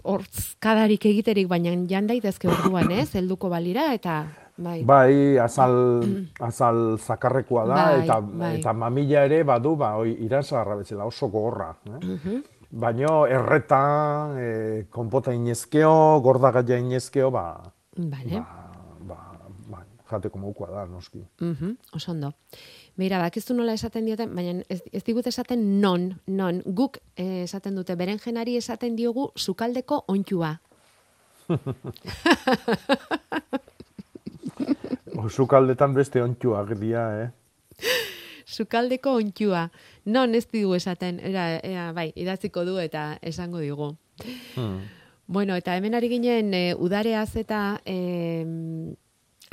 ortzkadarik 0.02 1.04
egiterik, 1.12 1.48
baina 1.48 1.76
jan 1.86 2.08
daitezke 2.08 2.48
orduan 2.48 2.90
ez, 2.90 3.10
helduko 3.14 3.52
balira, 3.52 3.90
eta 3.92 4.22
Bai. 4.60 4.82
bai, 4.84 5.38
azal, 5.40 5.74
azal 6.48 6.98
zakarrekoa 7.00 7.64
da, 7.66 7.74
bai, 7.74 8.00
eta, 8.04 8.20
bai. 8.20 8.54
eta 8.58 8.74
mamila 8.76 9.24
ere 9.28 9.42
badu, 9.48 9.74
ba, 9.80 9.94
oi, 10.02 10.12
irazarra 10.26 10.76
bezala, 10.76 11.06
oso 11.08 11.30
gogorra. 11.32 11.74
Eh? 11.88 12.14
Uh 12.14 12.40
Baina 12.70 13.08
erreta, 13.26 13.78
e, 14.38 14.84
konpota 14.94 15.32
inezkeo, 15.34 16.20
gordagaia 16.22 16.76
inezkeo, 16.78 17.32
ba, 17.34 17.58
vale. 17.96 18.38
ba, 18.38 18.68
ba, 19.08 19.16
ba, 19.72 19.80
jateko 20.06 20.38
mokua 20.38 20.68
da, 20.70 20.84
noski. 20.86 21.18
Uh 21.40 21.48
-huh. 21.48 21.76
Oso 21.96 22.12
ondo. 22.12 22.32
Beira, 22.96 23.18
bakizu 23.18 23.54
nola 23.54 23.72
esaten 23.72 24.04
dioten, 24.04 24.36
baina 24.36 24.62
ez, 24.68 24.82
ez 24.92 25.04
digut 25.04 25.26
esaten 25.26 25.80
non, 25.80 26.20
non, 26.26 26.62
guk 26.64 26.98
eh, 27.16 27.42
esaten 27.42 27.74
dute, 27.74 27.96
beren 27.96 28.18
jenari 28.18 28.56
esaten 28.56 28.96
diogu 28.96 29.32
sukaldeko 29.34 30.04
ontsua. 35.16 35.30
Zukaldetan 35.30 35.94
beste 35.94 36.22
ontsuak 36.22 36.74
dia, 36.80 37.04
eh? 37.24 37.28
Zukaldeko 38.50 39.14
ontsua. 39.18 39.68
Non 40.04 40.34
ez 40.34 40.46
digu 40.50 40.74
esaten, 40.74 41.20
era, 41.22 41.58
era, 41.62 41.90
bai, 41.96 42.10
idaziko 42.16 42.64
du 42.66 42.78
eta 42.82 43.18
esango 43.22 43.60
digu. 43.62 43.94
Hmm. 44.56 44.80
Bueno, 45.30 45.54
eta 45.54 45.76
hemen 45.78 45.94
ari 45.94 46.08
ginen 46.10 46.54
e, 46.54 46.74
udareaz 46.74 47.36
eta 47.38 47.80
e, 47.86 48.42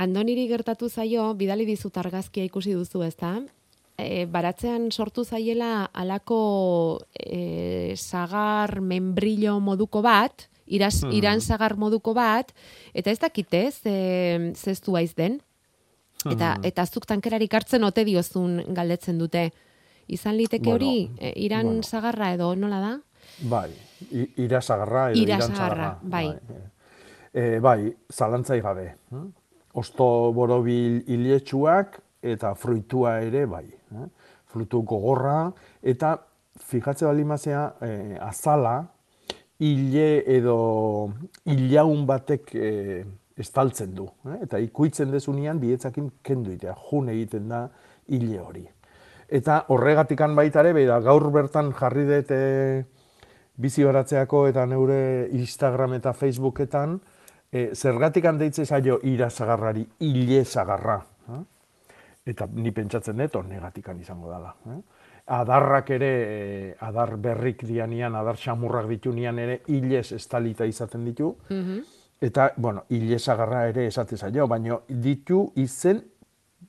andoniri 0.01 0.47
gertatu 0.49 0.89
zaio, 0.89 1.29
bidali 1.37 1.67
dizut 1.69 1.97
argazkia 2.01 2.47
ikusi 2.47 2.73
duzu 2.73 3.03
ez 3.05 3.13
da? 3.19 3.35
E, 3.97 4.25
baratzean 4.25 4.89
sortu 4.91 5.23
zaiela 5.23 5.85
alako 5.93 7.01
e, 7.13 7.93
sagar 7.95 8.79
membrillo 8.81 9.59
moduko 9.61 10.01
bat, 10.01 10.47
iras, 10.65 11.03
hmm. 11.03 11.13
iran 11.13 11.41
sagar 11.41 11.77
moduko 11.77 12.13
bat, 12.17 12.53
eta 12.93 13.13
ez 13.13 13.19
dakite, 13.21 13.67
ze, 13.71 14.53
zeztu 14.57 14.97
aiz 14.97 15.13
den, 15.13 15.37
Eta, 16.25 16.55
hmm. 16.55 16.65
eta 16.65 16.85
zuk 16.85 17.05
tankerarik 17.05 17.53
hartzen 17.53 17.83
ote 17.83 18.03
diozun 18.07 18.61
galdetzen 18.73 19.17
dute. 19.17 19.49
Izan 20.07 20.37
liteke 20.37 20.71
hori, 20.71 21.09
e, 21.19 21.33
iran 21.43 21.67
bueno. 21.67 21.83
zagarra 21.83 22.31
edo 22.33 22.53
nola 22.55 22.79
da? 22.79 22.93
Bai, 23.51 23.69
ira 24.39 24.61
zagarra 24.61 25.09
edo 25.11 25.19
ira 25.19 25.35
iran 25.35 25.55
zagarra. 25.55 25.89
Bai. 26.01 26.25
Bai, 26.31 26.61
e, 27.33 27.59
bai 27.59 27.81
zalantzai 28.13 28.61
gabe. 28.61 28.87
Osto 29.77 30.31
borobil 30.33 31.03
iletsuak 31.11 31.99
eta 32.21 32.53
fruitua 32.55 33.19
ere 33.21 33.45
bai. 33.45 33.67
Frutu 34.47 34.81
gogorra 34.87 35.51
eta 35.83 36.15
fijatze 36.57 37.05
balimazea 37.05 37.63
eh, 37.81 38.17
azala 38.21 38.87
hile 39.59 40.23
edo 40.37 40.57
hilaun 41.45 42.05
batek 42.09 42.53
eh, 42.55 43.05
estaltzen 43.37 43.93
du. 43.95 44.07
Eh? 44.25 44.41
Eta 44.47 44.59
ikuitzen 44.61 45.11
dezunean 45.13 45.59
bietzakin 45.61 46.09
kendu 46.25 46.53
itea, 46.55 46.75
jun 46.89 47.09
egiten 47.13 47.49
da 47.51 47.67
hile 48.13 48.39
hori. 48.41 48.65
Eta 49.27 49.65
horregatikan 49.73 50.35
baita 50.35 50.63
ere, 50.63 50.85
da, 50.87 51.01
gaur 51.03 51.29
bertan 51.35 51.73
jarri 51.75 52.05
dut 52.07 52.31
e, 52.31 52.83
bizi 53.59 53.83
baratzeako 53.83 54.45
eta 54.47 54.65
neure 54.65 55.27
Instagram 55.35 55.97
eta 55.97 56.13
Facebooketan, 56.15 56.95
e, 57.51 57.69
zergatikan 57.75 58.39
deitze 58.39 58.65
zaio 58.65 59.01
irazagarrari 59.03 59.83
hile 59.99 60.43
zagarra. 60.45 61.01
Eh? 61.33 61.41
Eta 62.31 62.47
ni 62.53 62.71
pentsatzen 62.71 63.19
dut, 63.25 63.41
negatikan 63.47 63.99
izango 63.99 64.31
dela. 64.31 64.55
Eh? 64.71 64.79
Adarrak 65.35 65.89
ere, 65.91 66.11
e, 66.23 66.73
adar 66.87 67.17
berrik 67.19 67.65
dianian, 67.67 68.15
adar 68.15 68.39
xamurrak 68.39 68.87
ditunian 68.87 69.39
ere, 69.43 69.61
hilez 69.67 70.13
estalita 70.15 70.65
izaten 70.65 71.03
ditu. 71.05 71.35
Mm 71.49 71.96
Eta, 72.19 72.53
bueno, 72.57 72.83
hile 72.89 73.19
zagarra 73.19 73.67
ere 73.69 73.87
esate 73.87 74.17
zaio, 74.17 74.47
baina 74.47 74.79
ditu 74.89 75.51
izen, 75.55 76.01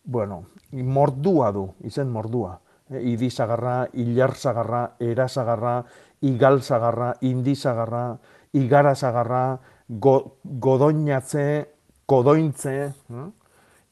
bueno, 0.04 0.42
mordua 0.72 1.52
du, 1.52 1.64
izen 1.88 2.10
mordua. 2.12 2.58
E, 2.88 3.00
idi 3.12 3.30
zagarra, 3.30 3.88
hilar 3.92 4.34
zagarra, 4.36 4.82
era 5.00 5.28
zagarra, 5.28 5.82
igal 6.20 6.60
zagarra, 6.62 7.14
indi 7.20 7.54
zagarra, 7.56 8.18
igara 8.52 8.94
zagarra, 8.94 9.58
go, 9.88 10.14
godoinatze, 10.44 11.44
kodointze, 12.08 12.76
hm? 13.08 13.28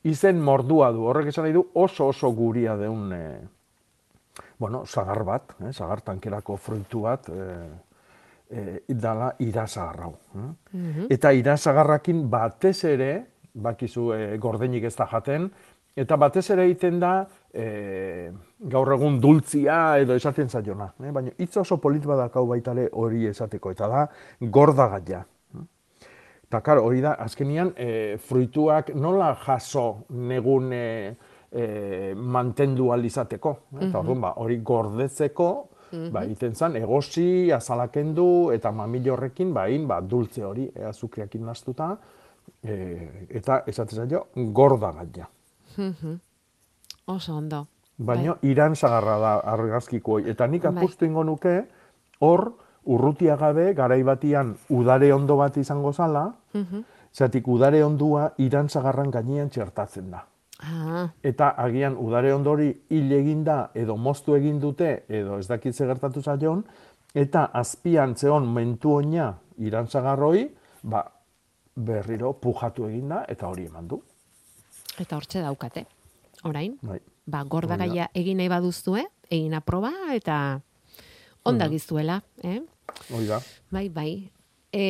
izen 0.09 0.41
mordua 0.41 0.93
du. 0.93 1.05
Horrek 1.09 1.33
esan 1.33 1.49
nahi 1.49 1.57
du 1.57 1.65
oso 1.75 2.11
oso 2.13 2.33
guria 2.37 2.77
deun, 2.77 3.13
e, 3.13 4.45
bueno, 4.59 4.85
zagar 4.87 5.25
bat, 5.25 5.57
eh, 5.61 5.73
zagar 5.73 6.05
tankerako 6.05 6.57
fruitu 6.57 7.05
bat, 7.09 7.29
e, 7.29 7.49
e, 8.51 8.83
dala 8.89 9.35
irazagarrau. 9.39 10.15
Mm 10.35 10.55
-hmm. 10.77 11.07
Eta 11.11 11.33
irazagarrakin 11.33 12.29
batez 12.31 12.85
ere, 12.85 13.27
bakizu 13.55 14.13
e, 14.13 14.39
gordenik 14.39 14.85
ez 14.85 14.97
da 14.97 15.07
jaten, 15.07 15.51
eta 15.97 16.17
batez 16.17 16.51
ere 16.51 16.65
egiten 16.65 17.01
da 17.01 17.27
e, 17.53 18.31
gaur 18.59 18.93
egun 18.93 19.21
dultzia 19.21 19.99
edo 19.99 20.15
esaten 20.15 20.49
zaiona. 20.49 20.93
Eh? 21.05 21.13
Baina 21.13 21.31
hitz 21.39 21.57
oso 21.57 21.77
polit 21.77 22.05
badakau 22.05 22.47
baitale 22.47 22.89
hori 22.93 23.27
esateko, 23.27 23.71
eta 23.71 23.89
da 23.89 24.09
gordagaia. 24.41 25.25
Eta, 26.47 26.61
karo, 26.63 26.85
hori 26.87 27.01
da, 27.03 27.17
azkenian, 27.19 27.73
e, 27.75 28.19
fruituak 28.23 28.93
nola 28.95 29.33
jaso 29.35 30.07
negun 30.11 30.71
e, 30.73 31.17
e, 31.51 32.15
mantendu 32.15 32.93
alizateko. 32.95 33.57
Eta, 33.81 34.03
mm 34.03 34.21
ba, 34.23 34.33
hori 34.37 34.61
gordetzeko, 34.63 35.49
-hmm. 35.93 36.11
ba, 36.13 36.25
iten 36.25 36.55
zan, 36.55 36.77
egosi, 36.77 37.53
azalakendu, 37.53 38.53
eta 38.53 38.73
mamilo 38.73 39.13
horrekin, 39.13 39.53
ba, 39.55 39.69
in, 39.69 39.87
ba, 39.87 40.01
dultze 40.01 40.45
hori, 40.45 40.71
e, 40.75 40.85
azukriakin 40.85 41.45
naztuta, 41.45 41.97
e, 42.63 43.27
eta 43.31 43.63
esatzen 43.67 44.07
zaio, 44.07 44.27
gorda 44.35 44.93
gaia. 44.93 45.29
Mm 45.77 46.21
Oso 47.09 47.37
ondo. 47.37 47.67
Baina 47.99 48.33
bai. 48.35 48.51
iran 48.51 48.75
zagarra 48.75 49.19
da 49.19 49.35
argazkiko, 49.39 50.19
eta 50.19 50.47
nik 50.47 50.63
bai. 50.63 50.73
apustu 50.75 51.05
ingo 51.05 51.23
nuke, 51.25 51.65
hor, 52.19 52.53
urrutia 52.85 53.37
gabe, 53.37 53.75
garai 53.75 54.03
batian, 54.03 54.57
udare 54.69 55.13
ondo 55.13 55.37
bat 55.37 55.57
izango 55.57 55.93
zala, 55.93 56.35
mm 56.53 56.83
zatik 57.17 57.47
udare 57.49 57.85
ondua 57.85 58.31
iran 58.45 58.69
zagarran 58.69 59.11
gainean 59.11 59.49
txertatzen 59.49 60.11
da. 60.11 60.27
Ah. 60.65 61.09
Eta 61.23 61.51
agian 61.61 61.97
udare 62.01 62.33
ondori 62.35 62.71
hil 62.89 63.13
egin 63.13 63.43
da, 63.45 63.71
edo 63.75 63.97
moztu 63.97 64.37
egin 64.37 64.61
dute, 64.61 65.05
edo 65.09 65.39
ez 65.39 65.47
dakitze 65.49 65.87
gertatu 65.87 66.23
zaion, 66.23 66.63
eta 67.15 67.45
azpian 67.53 68.17
zeon 68.17 68.49
mentu 68.53 68.95
oina 68.97 69.35
irantzagarroi, 69.59 70.47
ba, 70.83 71.05
berriro 71.77 72.33
pujatu 72.41 72.89
egin 72.89 73.13
da, 73.13 73.25
eta 73.29 73.49
hori 73.49 73.67
eman 73.69 73.89
du. 73.89 74.01
Eta 74.97 75.19
hortxe 75.19 75.43
daukate, 75.45 75.85
orain? 76.49 76.79
Bai. 76.83 77.01
Ba, 77.27 77.43
gorda 77.45 77.77
gaia 77.77 78.09
egin 78.15 78.39
nahi 78.41 78.49
baduztu, 78.49 78.97
eh? 78.97 79.07
egin 79.31 79.57
aproba, 79.59 79.91
eta 80.15 80.61
ondak 81.45 81.75
izuela. 81.77 82.21
Eh? 82.43 82.61
Oida. 83.15 83.41
Bai, 83.75 83.89
bai. 83.91 84.11
E, 84.73 84.85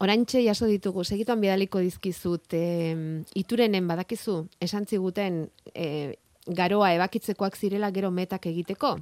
Orantxe 0.00 0.40
jaso 0.40 0.64
ditugu, 0.64 1.04
segituan 1.04 1.42
bidaliko 1.42 1.80
dizkizut, 1.84 2.54
e, 2.56 2.96
iturenen 3.36 3.88
badakizu, 3.88 4.46
esan 4.64 4.86
ziguten 4.88 5.42
e, 5.74 6.16
garoa 6.46 6.94
ebakitzekoak 6.94 7.56
zirela 7.56 7.90
gero 7.92 8.10
metak 8.10 8.46
egiteko. 8.48 8.94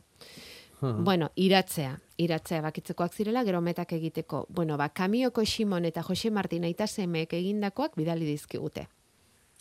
Hmm. 0.81 1.05
Bueno, 1.05 1.31
iratzea, 1.37 1.93
iratzea 2.19 2.59
ebakitzekoak 2.63 3.15
zirela 3.15 3.45
gero 3.47 3.61
metak 3.63 3.93
egiteko. 3.95 4.47
Bueno, 4.49 4.77
ba, 4.77 4.89
kamioko 4.89 5.45
Simon 5.47 5.87
eta 5.87 6.03
Jose 6.03 6.31
Martin 6.31 6.67
aita 6.67 6.87
semeek 6.87 7.33
egindakoak 7.35 7.95
bidali 7.99 8.27
dizkigute. 8.27 8.89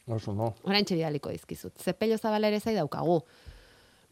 Oso, 0.08 0.34
no. 0.34 0.54
Orantxe 0.64 0.96
bidaliko 0.96 1.30
dizkizut. 1.30 1.78
Zepello 1.84 2.18
zabala 2.18 2.48
ere 2.48 2.60
zai 2.60 2.76
daukagu. 2.76 3.22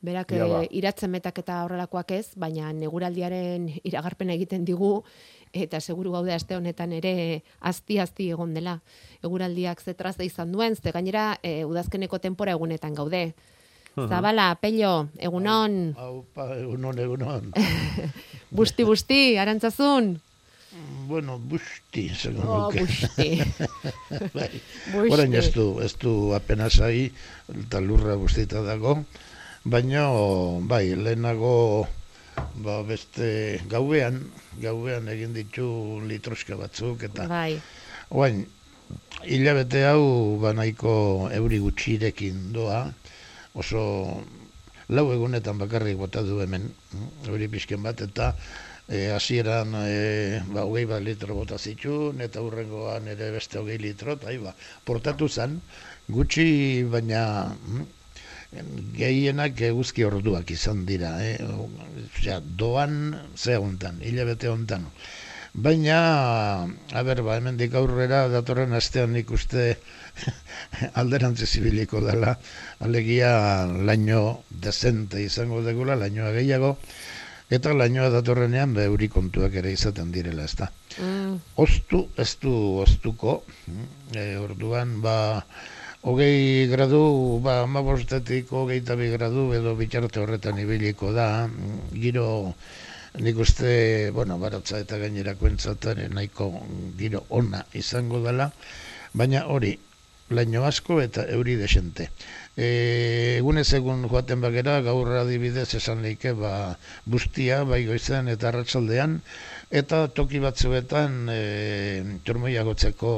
Berak 0.06 0.36
ba. 0.38 0.62
iratzen 0.70 1.10
metak 1.12 1.40
eta 1.42 1.64
horrelakoak 1.66 2.12
ez, 2.14 2.28
baina 2.38 2.72
neguraldiaren 2.74 3.70
iragarpen 3.84 4.30
egiten 4.36 4.66
digu 4.68 5.00
eta 5.56 5.80
seguru 5.80 6.12
gaude 6.12 6.34
aste 6.36 6.58
honetan 6.58 6.94
ere 6.94 7.42
azti 7.62 7.98
azti 8.00 8.30
egon 8.36 8.54
dela. 8.54 8.80
Eguraldiak 9.24 9.82
zetraz 9.82 10.16
da 10.20 10.28
izan 10.28 10.52
duen, 10.52 10.76
ze 10.76 10.92
gainera 10.92 11.38
e, 11.42 11.64
udazkeneko 11.66 12.20
tempora 12.20 12.52
egunetan 12.52 12.94
gaude. 12.94 13.34
Zabala, 13.96 14.50
pello, 14.60 15.08
egunon. 15.24 15.94
Hau, 15.96 16.26
pa, 16.36 16.50
egunon, 16.58 16.98
egunon. 17.00 17.54
busti, 18.58 18.84
busti, 18.84 19.20
arantzazun. 19.40 20.18
Bueno, 21.08 21.38
busti, 21.40 22.10
segun 22.12 22.44
oh, 22.44 22.68
busti. 22.76 23.40
bai. 24.36 24.50
busti. 24.92 25.30
ez 25.40 25.48
du, 25.56 25.70
ez 25.80 25.94
du 26.02 26.34
apenas 26.36 26.82
ahi, 26.84 27.08
eta 27.56 27.80
lurra 27.80 28.18
bustita 28.20 28.66
dago, 28.66 28.98
baina, 29.66 30.06
bai, 30.62 30.94
lehenago, 30.94 31.88
ba, 32.62 32.84
beste 32.86 33.60
gauean, 33.70 34.20
gauean 34.62 35.10
egin 35.10 35.34
ditu 35.34 35.66
litroska 36.06 36.58
batzuk, 36.60 37.08
eta 37.10 37.26
bai. 37.32 37.58
oain, 38.14 38.44
hilabete 39.26 39.82
hau 39.90 40.38
banaiko 40.44 40.94
euri 41.34 41.60
gutxirekin 41.64 42.54
doa, 42.54 42.84
oso 43.58 43.82
lau 44.94 45.08
egunetan 45.16 45.58
bakarrik 45.58 45.98
bota 45.98 46.22
du 46.22 46.38
hemen, 46.46 46.70
euri 47.26 47.50
pixken 47.50 47.82
bat, 47.82 48.06
eta 48.06 48.36
e, 48.86 49.10
hasieran 49.18 49.74
e, 49.82 50.46
ba, 50.54 50.62
hogei 50.70 50.86
bat 50.86 51.02
litro 51.02 51.42
bota 51.42 51.58
zituen, 51.58 52.22
eta 52.22 52.46
hurrengoan 52.46 53.10
ere 53.18 53.34
beste 53.34 53.58
hogei 53.58 53.82
litro, 53.82 54.14
eta 54.14 54.30
ba, 54.46 54.54
portatu 54.86 55.26
zen, 55.26 55.58
gutxi 56.06 56.86
baina 56.86 57.26
hm, 57.50 57.86
gehienak 58.96 59.62
eguzki 59.68 60.06
orduak 60.08 60.52
izan 60.52 60.86
dira, 60.86 61.16
eh? 61.24 61.38
Osea, 61.44 62.40
doan 62.42 63.16
ze 63.36 63.58
hontan, 63.58 64.02
hilabete 64.02 64.50
hontan. 64.50 64.88
Baina, 65.56 66.68
a 66.68 67.02
ber, 67.08 67.22
ba, 67.24 67.38
hemen 67.40 67.56
aurrera 67.80 68.28
datorren 68.28 68.74
astean 68.76 69.16
ikuste 69.16 69.78
alderantze 71.00 71.46
zibiliko 71.48 72.02
dela, 72.04 72.38
alegia 72.80 73.66
laino 73.66 74.44
dezente 74.50 75.22
izango 75.24 75.62
degula, 75.64 75.96
lainoa 75.96 76.34
gehiago, 76.36 76.76
eta 77.50 77.74
lainoa 77.74 78.10
datorrenean 78.10 78.74
beuri 78.76 79.08
kontuak 79.08 79.56
ere 79.62 79.72
izaten 79.72 80.12
direla, 80.12 80.44
ez 80.44 80.56
da. 80.60 80.68
Mm. 81.00 81.40
Ostu, 81.56 82.04
ez 82.18 82.36
du 82.42 82.54
ostuko, 82.84 83.44
e, 84.12 84.36
orduan, 84.36 85.00
ba, 85.02 85.18
hogei 86.06 86.68
gradu, 86.70 87.42
ba, 87.42 87.64
amabostetik 87.66 88.52
hogei 88.54 88.82
tabi 88.86 89.10
gradu 89.10 89.48
edo 89.58 89.74
bitxarte 89.80 90.22
horretan 90.22 90.60
ibiliko 90.62 91.10
da, 91.16 91.50
giro 91.98 92.54
nik 93.26 93.40
uste, 93.42 94.12
bueno, 94.14 94.38
baratza 94.38 94.84
eta 94.84 95.00
gainerako 95.02 95.50
entzatan 95.50 96.04
nahiko 96.14 96.52
giro 97.00 97.24
ona 97.30 97.64
izango 97.74 98.22
dela, 98.22 98.52
baina 99.18 99.48
hori, 99.50 99.74
laino 100.30 100.66
asko 100.70 101.00
eta 101.02 101.26
euri 101.34 101.56
desente. 101.58 102.12
E, 102.54 102.68
egunez 103.40 103.68
egun 103.74 104.06
joaten 104.12 104.46
bagera, 104.46 104.78
gaur 104.86 105.10
adibidez 105.24 105.72
esan 105.80 106.06
leike, 106.06 106.36
ba, 106.38 106.78
bustia, 107.06 107.64
bai 107.66 107.82
goizan 107.90 108.30
eta 108.30 108.52
arratsaldean, 108.52 109.22
eta 109.72 110.08
toki 110.08 110.40
batzuetan 110.40 111.30
e, 111.32 111.40
turmoia 112.24 112.64
gotzeko 112.64 113.14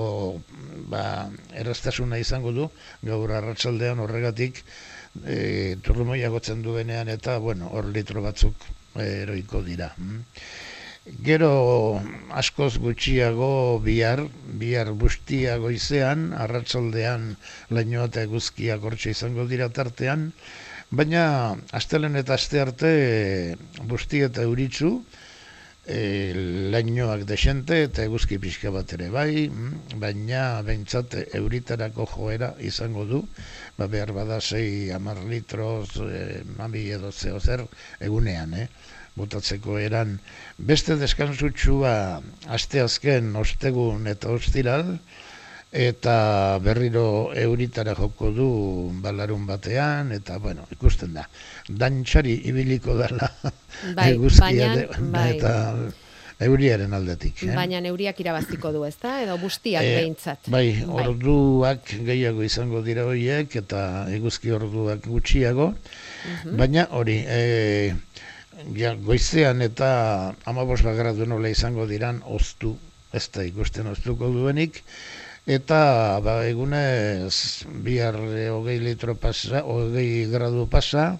ba, 0.91 1.29
erraztasuna 1.53 2.19
izango 2.21 2.53
du, 2.55 2.69
gaur 3.03 3.33
arratsaldean 3.39 3.99
horregatik 3.99 4.63
e, 5.25 5.75
turmoia 5.83 6.29
gotzen 6.29 6.63
duenean 6.63 7.09
eta 7.09 7.37
bueno, 7.43 7.69
hor 7.73 7.91
litro 7.91 8.21
batzuk 8.21 8.55
eroiko 8.97 9.61
dira. 9.61 9.91
Mm. 9.97 10.23
Gero 11.23 12.01
askoz 12.35 12.73
gutxiago 12.83 13.79
bihar, 13.79 14.25
bihar 14.59 14.91
bustiago 14.91 15.69
izean, 15.71 16.33
arratsaldean 16.35 17.29
lainoa 17.71 18.09
eta 18.09 18.25
eguzkiak 18.27 18.83
hortxe 18.83 19.13
izango 19.15 19.45
dira 19.47 19.69
tartean, 19.69 20.31
baina 20.91 21.23
astelen 21.79 22.19
eta 22.19 22.35
aste 22.35 22.59
arte 22.59 22.91
busti 23.87 24.21
eta 24.27 24.43
euritzu, 24.43 24.91
e, 25.87 26.33
lainoak 26.73 27.23
desente 27.29 27.79
eta 27.87 28.03
eguzki 28.03 28.37
pixka 28.43 28.71
bat 28.75 28.91
ere 28.97 29.07
bai, 29.13 29.47
mm, 29.47 29.97
baina 30.03 30.61
behintzat 30.67 31.15
euritarako 31.39 32.07
joera 32.13 32.51
izango 32.59 33.05
du, 33.09 33.23
ba 33.77 33.87
behar 33.87 34.11
bada 34.15 34.41
zei 34.41 34.91
amar 34.91 35.23
litroz, 35.31 35.97
e, 36.03 36.43
mami 36.57 36.89
edo 36.99 37.11
zeo 37.11 37.39
zer, 37.39 37.65
egunean, 38.11 38.53
eh? 38.65 38.67
botatzeko 39.17 39.79
eran 39.81 40.17
beste 40.71 40.95
deskantzutxua 41.01 41.93
asteazken 42.57 43.31
ostegun 43.41 44.05
eta 44.11 44.29
ostiral 44.35 44.91
eta 45.71 46.59
berriro 46.63 47.33
euritara 47.35 47.93
joko 47.95 48.31
du 48.31 48.49
balarun 49.03 49.45
batean 49.45 50.11
eta 50.15 50.37
bueno, 50.39 50.67
ikusten 50.71 51.13
da 51.13 51.27
dantxari 51.67 52.41
ibiliko 52.47 52.95
dela 52.95 53.31
bai, 53.95 54.11
eguzkia 54.15 54.87
bai. 54.99 55.29
eta 55.35 55.53
euriaren 56.39 56.93
aldetik. 56.93 57.41
Eh? 57.47 57.53
Baina 57.57 57.81
euriak 57.89 58.19
irabaztiko 58.21 58.71
du, 58.71 58.83
ezta? 58.85 59.15
Edo 59.23 59.37
bustiak 59.41 59.83
e, 59.83 59.93
behintzat. 59.97 60.49
Bai, 60.53 60.67
bai, 60.85 61.05
orduak 61.07 61.93
gehiago 62.05 62.45
izango 62.45 62.83
dira 62.85 63.07
horiek 63.09 63.55
eta 63.63 63.81
eguzki 64.13 64.53
orduak 64.53 65.07
gutxiago. 65.09 65.71
Mhm. 65.73 66.57
Baina 66.61 66.87
hori, 66.93 67.17
e, 67.25 67.95
ja, 68.77 68.93
goizean 68.95 69.65
eta 69.65 69.89
amabos 70.45 70.83
bagarra 70.85 71.13
nola 71.25 71.49
izango 71.49 71.87
diran 71.89 72.21
oztu, 72.25 72.75
ez 73.13 73.25
da 73.33 73.43
ikusten 73.47 73.87
oztuko 73.89 74.29
duenik, 74.29 74.83
eta 75.47 76.19
ba, 76.19 76.41
egunez 76.45 77.63
bihar 77.83 78.19
hogei 78.51 78.79
litro 78.83 79.15
pasa, 79.15 79.63
hogei 79.63 80.27
gradu 80.27 80.67
pasa, 80.67 81.15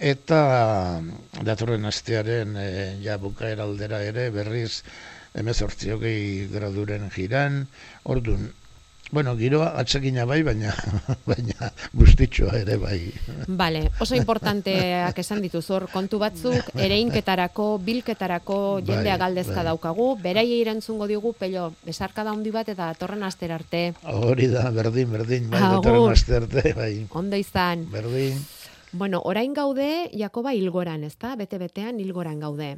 eta 0.00 1.02
datorren 1.44 1.84
astearen 1.84 2.56
e, 2.56 2.68
ja 3.04 3.18
bukaera 3.20 3.68
aldera 3.68 4.00
ere 4.00 4.30
berriz 4.32 4.80
emezortzi 5.36 5.92
hogei 5.92 6.48
graduren 6.48 7.10
jiran, 7.12 7.66
orduan 8.08 8.48
Bueno, 9.10 9.34
giroa 9.36 9.72
atsegina 9.80 10.24
bai, 10.24 10.42
baina 10.46 10.70
baina 11.30 11.70
bustitxoa 11.92 12.60
ere 12.60 12.76
bai. 12.78 12.98
Vale, 13.48 13.82
oso 13.98 14.14
importanteak 14.14 15.18
esan 15.18 15.42
dituz 15.42 15.64
hor 15.74 15.88
kontu 15.90 16.20
batzuk, 16.22 16.70
ereinketarako, 16.78 17.66
bilketarako 17.86 18.58
jendea 18.86 19.16
bai, 19.16 19.22
galdezka 19.24 19.58
bai. 19.58 19.66
daukagu, 19.72 20.06
beraie 20.22 20.60
irantzungo 20.60 21.08
diogu 21.10 21.34
pello, 21.34 21.72
besarka 21.86 22.22
da 22.24 22.30
handi 22.36 22.54
bat 22.54 22.70
eta 22.70 22.92
torren 22.94 23.26
aster 23.26 23.50
arte. 23.56 23.82
Hori 24.04 24.46
da, 24.52 24.68
berdin, 24.70 25.10
berdin, 25.10 25.50
bai, 25.50 25.64
torren 25.82 26.14
aster 26.14 26.44
arte, 26.44 26.74
bai. 26.78 26.94
Ondo 27.10 27.40
izan. 27.40 27.88
Berdin. 27.90 28.38
Bueno, 28.92 29.20
orain 29.24 29.52
gaude, 29.54 30.10
Jakoba 30.14 30.54
hilgoran, 30.54 31.04
ezta? 31.06 31.34
Bete-betean 31.38 32.00
hilgoran 32.02 32.40
gaude. 32.42 32.76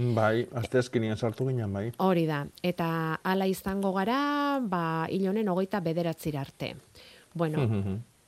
Bai, 0.00 0.46
azte 0.56 0.78
azkenian 0.80 1.18
sartu 1.20 1.44
ginen, 1.50 1.72
bai. 1.72 1.90
Hori 2.00 2.22
da, 2.24 2.46
eta 2.64 2.86
ala 3.28 3.44
izango 3.44 3.90
gara, 3.92 4.58
ba, 4.64 5.04
hilonen 5.12 5.50
ogeita 5.52 5.82
bederatzira 5.84 6.40
arte. 6.40 6.70
Bueno, 7.34 7.66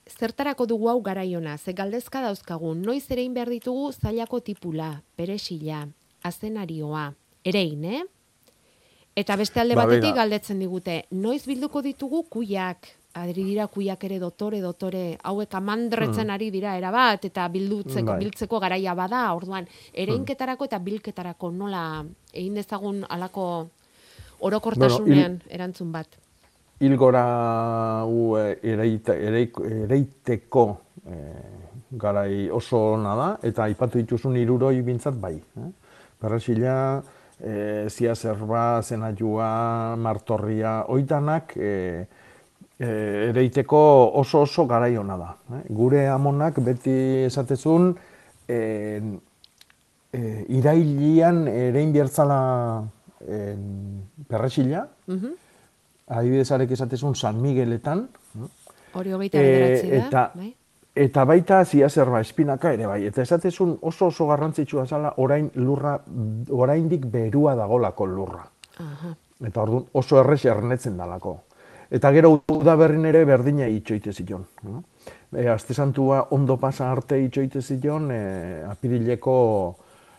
zertarako 0.05 0.67
dugu 0.69 0.91
hau 0.93 0.99
garaiona, 1.03 1.57
ze 1.57 1.73
galdezka 1.73 2.21
dauzkagu, 2.21 2.75
noiz 2.75 3.07
erein 3.11 3.33
behar 3.33 3.49
ditugu 3.49 3.93
zailako 3.93 4.43
tipula, 4.45 4.91
peresila, 5.17 5.87
azenarioa, 6.23 7.15
erein, 7.45 7.85
eh? 7.85 8.03
Eta 9.17 9.37
beste 9.41 9.61
alde 9.63 9.79
ba, 9.79 9.87
batetik 9.87 10.19
galdetzen 10.21 10.61
digute, 10.61 11.07
noiz 11.17 11.47
bilduko 11.49 11.81
ditugu 11.81 12.27
kuiak, 12.29 12.91
adri 13.15 13.45
dira 13.47 13.67
kuiak 13.71 14.03
ere 14.09 14.19
dotore, 14.19 14.61
dotore, 14.61 15.05
hauek 15.23 15.55
amandretzen 15.55 16.27
hmm. 16.27 16.35
ari 16.35 16.51
dira 16.51 16.75
erabat, 16.79 17.29
eta 17.31 17.47
bildutzeko, 17.53 18.11
bai. 18.11 18.19
biltzeko 18.25 18.61
garaia 18.63 18.95
bada, 18.99 19.23
orduan, 19.37 19.69
ereinketarako 19.93 20.69
eta 20.69 20.81
bilketarako 20.83 21.51
nola 21.55 21.85
egin 22.33 22.59
dezagun 22.59 23.05
alako 23.09 23.47
orokortasunean 24.45 25.39
bueno, 25.39 25.55
erantzun 25.57 25.93
bat. 25.95 26.19
Ilgora 26.85 27.25
u 28.11 28.35
e, 28.37 28.59
ereite, 28.75 29.15
ereiteko 29.23 30.65
e, 31.07 31.21
garai 31.95 32.49
oso 32.51 32.81
ona 32.97 33.15
da, 33.15 33.29
eta 33.47 33.69
aipatu 33.69 34.03
dituzun 34.03 34.37
iruroi 34.41 34.81
bintzat 34.83 35.15
bai. 35.21 35.37
Eh? 35.39 35.71
Perrasila, 36.21 36.75
e, 37.39 37.87
zia 37.89 38.15
zerba, 38.15 38.83
zenajua, 38.83 39.95
martorria, 40.03 40.81
oitanak, 40.91 41.55
e, 41.57 41.73
e, 42.79 42.89
ereiteko 43.31 43.79
oso 44.21 44.43
oso 44.43 44.67
garai 44.67 44.97
ona 44.97 45.17
da. 45.17 45.31
Eh? 45.59 45.63
Gure 45.75 46.07
amonak 46.09 46.59
beti 46.65 46.97
esatezun 47.29 47.93
e, 48.49 48.59
e, 50.13 50.21
irailian 50.59 51.47
erein 51.49 51.93
biertzala 51.93 52.41
e, 53.21 53.55
perresila, 54.29 54.89
mm 55.07 55.15
-hmm. 55.15 55.33
adibidezarek 56.07 56.71
esatezun 56.71 57.15
San 57.15 57.41
Migueletan. 57.41 58.09
Hori 58.95 59.13
hogeita 59.13 59.39
e, 59.39 59.97
eta, 59.99 60.31
bai? 60.35 60.55
Eta 60.95 61.25
baita 61.25 61.65
zia 61.65 61.89
zerba 61.89 62.21
espinaka 62.21 62.73
ere 62.73 62.87
bai. 62.87 63.05
Eta 63.07 63.23
esatezun 63.23 63.79
oso 63.83 64.07
oso 64.07 64.27
garrantzitsua 64.27 64.87
zala 64.87 65.15
orain 65.17 65.51
lurra, 65.55 65.99
oraindik 66.51 67.07
berua 67.07 67.55
dagolako 67.55 68.07
lurra. 68.07 68.45
Aha. 68.79 69.17
Eta 69.47 69.63
orduan 69.63 69.85
oso 69.93 70.21
errex 70.21 70.45
ernetzen 70.45 70.97
dalako. 70.97 71.41
Eta 71.95 72.11
gero 72.11 72.33
udaberrin 72.51 73.05
ere 73.07 73.23
berdina 73.29 73.69
itxoite 73.71 74.13
zion. 74.13 74.43
E, 75.31 75.47
Azte 75.49 75.75
santua 75.75 76.25
ondo 76.35 76.57
pasa 76.59 76.91
arte 76.91 77.21
itxoite 77.23 77.63
zion, 77.63 78.09
e, 78.11 78.63
apirileko, 78.67 79.37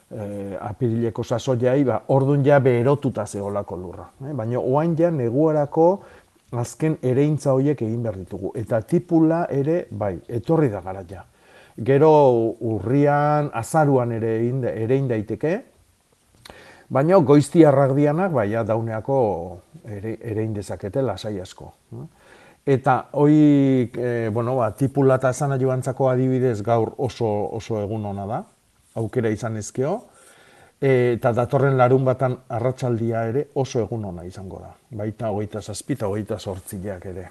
e, 0.08 0.56
apirileko 0.56 1.24
sasoiai, 1.24 1.84
ba, 1.84 2.02
orduan 2.16 2.46
ja 2.46 2.62
beherotuta 2.64 3.26
zeholako 3.26 3.80
lurra. 3.82 4.08
E, 4.24 4.32
baina 4.32 4.62
oain 4.62 4.96
ja 4.96 5.12
neguarako 5.12 5.90
azken 6.56 6.96
ereintza 7.04 7.52
horiek 7.52 7.82
egin 7.84 8.04
behar 8.04 8.22
ditugu. 8.22 8.54
Eta 8.56 8.80
tipula 8.88 9.44
ere, 9.52 9.86
bai, 9.92 10.16
etorri 10.30 10.72
da 10.72 10.80
gara 10.86 11.04
ja. 11.10 11.26
Gero 11.76 12.12
urrian, 12.64 13.50
azaruan 13.52 14.14
ere 14.16 14.38
egin 14.40 15.10
daiteke, 15.12 15.58
Baina 16.90 17.18
goizti 17.18 17.64
dianak, 17.96 18.32
baina 18.32 18.64
dauneako 18.64 19.18
ere, 19.90 20.18
ere 20.22 20.44
indezakete 20.44 21.02
lasai 21.02 21.40
asko. 21.40 21.74
Eta 22.66 23.10
hoi, 23.14 23.92
e, 23.94 24.30
bueno, 24.34 24.56
ba, 24.58 24.72
tipula 24.72 25.16
eta 25.16 25.30
esan 25.30 25.52
adibidez 25.52 26.62
gaur 26.64 26.94
oso, 26.98 27.28
oso 27.54 27.82
egun 27.82 28.06
ona 28.06 28.26
da, 28.26 28.44
aukera 28.96 29.30
izan 29.30 29.58
ezkeo, 29.58 30.04
e, 30.82 31.14
eta 31.14 31.32
datorren 31.34 31.78
larun 31.78 32.06
batan 32.06 32.38
arratsaldia 32.50 33.26
ere 33.30 33.48
oso 33.54 33.82
egun 33.82 34.06
ona 34.06 34.26
izango 34.26 34.60
da. 34.60 34.74
Baita 34.92 35.30
hogeita 35.30 35.62
zazpita, 35.62 36.08
hogeita 36.08 36.40
sortzileak 36.40 37.06
ere. 37.06 37.30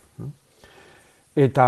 Eta 1.34 1.66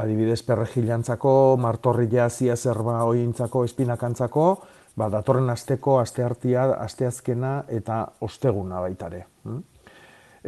adibidez 0.00 0.42
perregilantzako, 0.42 1.56
martorria 1.60 2.30
zia 2.30 2.56
zerba 2.56 3.02
hointzako, 3.04 3.64
espinakantzako, 3.64 4.46
ba, 4.96 5.08
datorren 5.12 5.50
asteko, 5.50 5.98
aste 6.00 6.24
hartia, 6.24 6.70
aste 6.82 7.06
azkena 7.06 7.64
eta 7.68 8.02
osteguna 8.20 8.80
baitare. 8.80 9.24
Hm? 9.44 9.60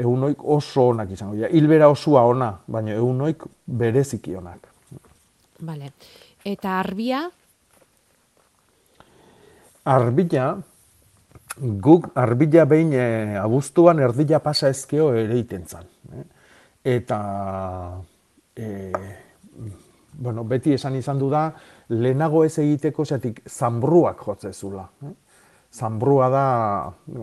Egunoik 0.02 0.44
oso 0.44 0.88
onak 0.94 1.10
izango 1.12 1.36
dira. 1.36 1.50
Hilbera 1.52 1.88
osua 1.92 2.22
ona, 2.24 2.52
baina 2.66 2.94
egunoik 2.96 3.44
bereziki 3.66 4.36
onak. 4.36 4.68
Vale. 5.62 5.92
Eta 6.44 6.78
arbia? 6.80 7.22
Arbila, 9.84 10.46
guk 11.58 12.08
arbila 12.18 12.64
behin 12.70 12.92
e, 12.94 13.04
abuztuan 13.38 14.00
erdila 14.02 14.40
pasa 14.42 14.70
ezkeo 14.72 15.12
ere 15.18 15.38
iten 15.38 15.66
zan. 15.66 15.86
Eh? 16.16 16.24
Eta 16.96 17.18
e, 18.56 18.90
bueno, 20.12 20.44
beti 20.44 20.74
esan 20.74 20.96
izan 20.96 21.18
du 21.18 21.30
da, 21.30 21.50
lehenago 21.92 22.44
ez 22.44 22.56
egiteko 22.62 23.04
zeatik 23.04 23.42
zanbruak 23.48 24.24
jotze 24.26 24.52
zula. 24.52 24.86
Eh? 25.04 25.12
Zanbrua 25.72 26.28
da, 26.28 26.44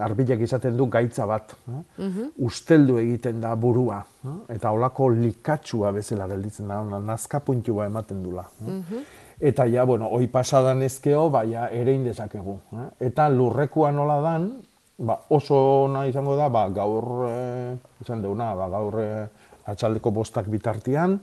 arbilek 0.01 0.41
izaten 0.41 0.77
du 0.77 0.87
gaitza 0.89 1.25
bat. 1.29 1.53
Eh? 1.67 1.81
Mhm. 1.97 2.29
Usteldu 2.45 2.97
egiten 2.97 3.41
da 3.41 3.55
burua. 3.55 3.99
Eh? 4.25 4.37
Eta 4.55 4.71
olako 4.71 5.09
likatsua 5.13 5.91
bezala 5.93 6.27
gelditzen 6.27 6.67
da, 6.67 6.81
nazkapuntua 6.99 7.85
ematen 7.85 8.23
dula. 8.23 8.47
Eh? 8.61 8.71
Mhm. 8.71 9.03
Eta 9.39 9.65
ja, 9.71 9.85
bueno, 9.87 10.09
oi 10.11 10.27
pasadan 10.27 10.81
ezkeo, 10.83 11.29
baina 11.31 11.69
ere 11.71 11.93
indezakegu. 11.95 12.59
Eh? 12.73 12.87
Eta 13.07 13.29
lurrekua 13.29 13.91
nola 13.95 14.19
dan, 14.21 14.49
ba, 14.97 15.15
oso 15.29 15.55
ona 15.85 16.05
izango 16.09 16.35
da, 16.35 16.49
ba, 16.51 16.67
gaur, 16.75 17.05
eh, 17.29 17.75
izan 18.03 18.21
deuna, 18.21 18.51
ba, 18.55 18.67
gaur 18.73 18.99
eh, 18.99 19.27
atxaldeko 19.71 20.11
bostak 20.11 20.49
bitartian, 20.51 21.19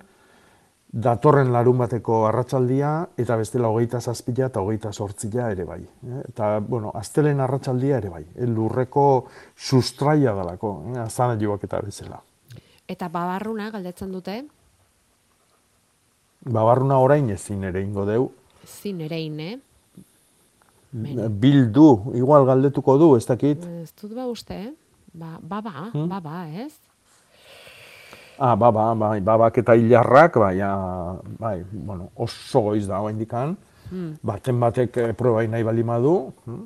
datorren 0.93 1.51
larun 1.53 1.79
bateko 1.79 2.23
arratsaldia 2.29 2.91
eta 3.19 3.37
bestela 3.37 3.69
hogeita 3.69 4.01
zazpila 4.01 4.47
eta 4.47 4.61
hogeita 4.61 4.93
sortzila 4.93 5.51
ere 5.53 5.65
bai. 5.65 5.81
eh? 5.83 6.23
Eta, 6.29 6.59
bueno, 6.61 6.93
aztelen 6.95 7.41
arratsaldia 7.41 7.99
ere 7.99 8.09
bai. 8.09 8.23
eh? 8.35 8.47
Lurreko 8.47 9.27
sustraia 9.57 10.33
dalako, 10.35 10.85
eh? 10.95 10.99
azana 11.01 11.37
joak 11.41 11.65
eta 11.65 11.81
bezala. 11.81 12.21
Eta 12.89 13.09
babarruna 13.09 13.71
galdetzen 13.71 14.13
dute, 14.13 14.45
Babarruna 16.47 16.99
orain 17.03 17.29
ezin 17.35 17.65
ere 17.65 17.81
ingo 17.83 18.05
deu. 18.07 18.29
zin 18.65 19.01
erein, 19.01 19.41
eh? 19.41 19.59
Bildu, 20.93 22.13
igual 22.15 22.47
galdetuko 22.47 22.97
du, 22.99 23.09
ez 23.17 23.27
dakit. 23.27 23.65
Ez 23.83 23.91
dut 24.01 24.15
ba 24.15 24.27
uste, 24.31 24.55
eh? 24.55 24.73
Ba, 25.13 25.39
ba, 25.43 25.61
ba, 25.61 25.91
Hmm? 25.93 26.07
ba, 26.09 26.21
ba, 26.21 26.45
ez? 26.49 26.73
Ah, 28.39 28.55
baba, 28.55 28.95
bai, 28.95 29.21
babak 29.21 29.59
eta 29.59 29.75
hilarrak, 29.75 30.37
bai, 30.37 30.61
ah, 30.61 31.17
bai, 31.39 31.65
bueno, 31.73 32.11
oso 32.15 32.61
goiz 32.61 32.87
da 32.87 33.01
indikan. 33.11 33.57
Baten 34.23 34.61
batek 34.61 34.97
eh, 34.97 35.13
probai 35.15 35.47
nahi 35.49 35.63
bali 35.63 35.85
madu. 35.85 36.33
hmm? 36.45 36.65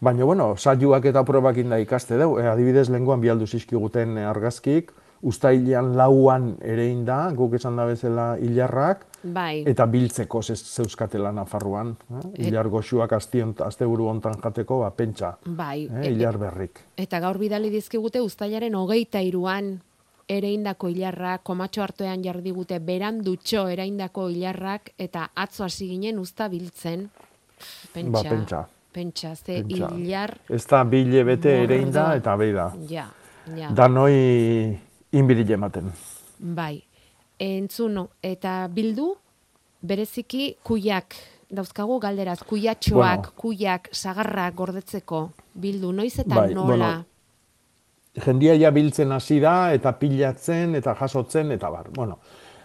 Baina, 0.00 0.24
bueno, 0.24 0.56
saioak 0.56 1.04
eta 1.08 1.22
probak 1.24 1.56
inda 1.56 1.78
ikaste 1.80 2.18
deu. 2.18 2.36
E, 2.38 2.46
adibidez, 2.50 2.88
lenguan 2.90 3.20
bialdu 3.20 3.46
zizkiguten 3.46 4.18
eh, 4.18 4.26
argazkik, 4.28 4.92
ustailean 5.22 5.94
lauan 5.96 6.56
ere 6.60 6.90
inda, 6.90 7.30
guk 7.32 7.54
esan 7.56 7.76
da 7.76 7.86
bezala 7.88 8.36
hilarrak, 8.36 9.06
Bai. 9.22 9.64
eta 9.66 9.86
biltzeko 9.86 10.42
ze, 10.42 10.54
zeuskatela 10.56 11.32
Nafarroan. 11.32 11.96
Eh? 12.10 12.46
Hilar 12.46 12.68
goxuak 12.68 13.12
astiont, 13.16 13.62
asteburu 13.64 14.10
hontan 14.10 14.36
jateko, 14.42 14.82
ba, 14.84 14.90
pentsa, 14.90 15.36
Bai. 15.46 15.86
eh? 15.86 16.02
e- 16.04 16.12
hilar 16.12 16.36
berrik. 16.38 16.82
Eta 16.96 17.20
gaur 17.24 17.38
bidali 17.38 17.70
dizkigute 17.72 18.20
uztailaren 18.20 18.74
hogeita 18.74 19.22
iruan 19.24 19.78
ereindako 20.28 20.88
hilarrak, 20.88 21.42
komatxo 21.46 21.82
hartuean 21.82 22.22
jardigute 22.24 22.78
berandutxo 22.80 23.68
ereindako 23.68 24.28
hilarrak, 24.28 24.90
eta 24.98 25.30
atzo 25.34 25.64
hasi 25.64 25.88
ginen 25.88 26.18
uzta 26.18 26.48
biltzen. 26.48 27.08
Pentsa. 27.94 28.10
Ba, 28.22 28.22
pentsa. 28.28 28.64
Pentsa, 28.92 29.34
ze 29.36 29.62
Pentsa. 29.62 29.88
hilar, 29.94 30.38
Ez 30.48 30.66
da 30.66 30.82
bile 30.84 31.22
bete 31.24 31.50
ere 31.62 31.76
Mordo. 31.78 31.86
inda, 31.86 32.14
eta 32.16 32.36
behi 32.36 32.52
da. 32.52 32.72
ja, 32.88 33.06
ja. 33.56 33.70
Danoi 33.70 34.78
inbirile 35.12 35.54
ematen. 35.54 35.92
Bai. 36.38 36.82
Entzuno, 37.38 38.08
eta 38.22 38.66
bildu, 38.72 39.14
bereziki 39.82 40.56
kuiak, 40.64 41.14
dauzkagu 41.50 41.98
galderaz, 42.00 42.40
kuiatxoak, 42.42 43.16
Bueno. 43.20 43.32
kuiak, 43.36 43.88
sagarrak 43.92 44.54
gordetzeko, 44.54 45.30
bildu, 45.54 45.92
noiz 45.92 46.18
eta 46.18 46.34
Bai, 46.34 46.54
nola? 46.54 46.66
bueno, 46.66 47.04
Jendia 48.24 48.54
ja 48.56 48.70
biltzen 48.72 49.12
hasi 49.12 49.38
da, 49.42 49.72
eta 49.76 49.92
pilatzen, 50.00 50.74
eta 50.78 50.94
jasotzen, 50.96 51.52
eta 51.52 51.70
bar. 51.70 51.90
Bueno, 51.94 52.18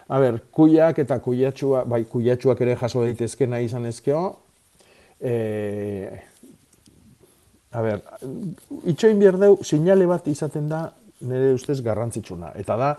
a 0.08 0.18
ber, 0.20 0.38
kuiak 0.50 1.02
eta 1.04 1.18
kuiatxua, 1.24 1.84
bai, 1.88 2.04
kuiatxuak 2.08 2.60
ere 2.64 2.76
jaso 2.80 3.04
daitezke 3.04 3.46
nahi 3.46 3.68
izan 3.68 3.86
ezkeo, 3.90 4.22
e, 5.20 5.34
a 7.72 7.82
ber, 7.84 8.00
itxoin 8.92 9.20
behar 9.20 9.38
deu, 9.40 9.58
sinale 9.64 10.08
bat 10.08 10.28
izaten 10.32 10.68
da, 10.72 10.86
nire 11.28 11.52
ustez 11.56 11.80
garrantzitsuna, 11.84 12.52
eta 12.60 12.76
da, 12.80 12.92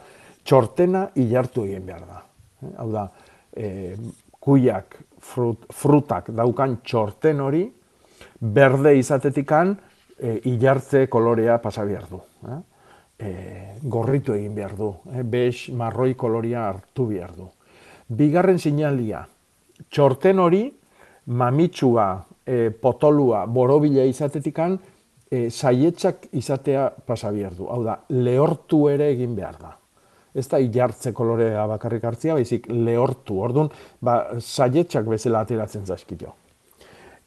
txortena 0.45 1.07
ilartu 1.21 1.65
egin 1.67 1.87
behar 1.87 2.05
da. 2.07 2.19
Eh, 2.63 2.73
Hau 2.79 2.89
da, 2.91 3.07
e, 3.55 3.95
kuiak, 4.43 4.99
frut, 5.23 5.65
frutak 5.73 6.29
daukan 6.35 6.77
txorten 6.83 7.41
hori, 7.43 7.63
berde 8.39 8.93
izatetikan, 8.99 9.73
e, 10.17 10.37
ilartze 10.51 11.07
kolorea 11.11 11.57
pasa 11.63 11.85
behar 11.87 12.07
du. 12.11 12.21
E, 13.23 13.33
gorritu 13.83 14.33
egin 14.33 14.55
behar 14.55 14.73
du, 14.75 14.89
eh? 15.13 15.23
bex, 15.23 15.69
marroi 15.77 16.13
kolorea 16.19 16.67
hartu 16.69 17.05
behar 17.11 17.35
du. 17.37 17.47
Bigarren 18.09 18.59
sinalia, 18.59 19.21
txorten 19.89 20.39
hori, 20.39 20.63
mamitsua, 21.25 22.07
e, 22.45 22.71
potolua, 22.81 23.45
borobila 23.47 24.03
izatetikan, 24.09 24.75
e, 25.29 25.47
saietxak 25.49 26.27
izatea 26.33 26.89
pasa 27.07 27.31
behar 27.31 27.55
du. 27.57 27.69
Hau 27.71 27.83
da, 27.85 27.99
lehortu 28.09 28.87
ere 28.91 29.09
egin 29.13 29.35
behar 29.37 29.57
da. 29.61 29.73
Ez 30.33 30.47
da 30.49 30.57
ilartze 30.59 31.13
kolorea 31.13 31.67
bakarrik 31.69 32.03
hartzia, 32.09 32.33
baizik 32.33 32.65
lehortu. 32.73 33.37
Orduan, 33.45 33.69
ba, 34.01 34.39
saietxak 34.41 35.05
bezala 35.05 35.43
ateratzen 35.45 35.85
zaizkio. 35.85 36.33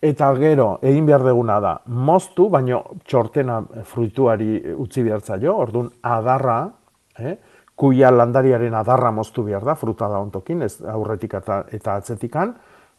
Eta 0.06 0.28
gero, 0.38 0.66
egin 0.86 1.06
behar 1.08 1.24
deguna 1.26 1.56
da, 1.62 1.72
moztu, 1.90 2.46
baino 2.52 2.82
txortena 3.08 3.58
fruituari 3.90 4.60
utzi 4.76 5.02
behar 5.02 5.22
zaio, 5.24 5.56
orduan 5.58 5.88
adarra, 6.06 6.60
eh? 7.18 7.34
kuia 7.76 8.12
landariaren 8.12 8.74
adarra 8.78 9.10
moztu 9.12 9.42
behar 9.48 9.64
da, 9.66 9.74
fruta 9.74 10.08
da 10.12 10.20
ontokin, 10.22 10.62
ez 10.62 10.76
aurretik 10.92 11.34
eta, 11.40 11.62
eta 11.74 11.96
atzetikan, 11.98 12.54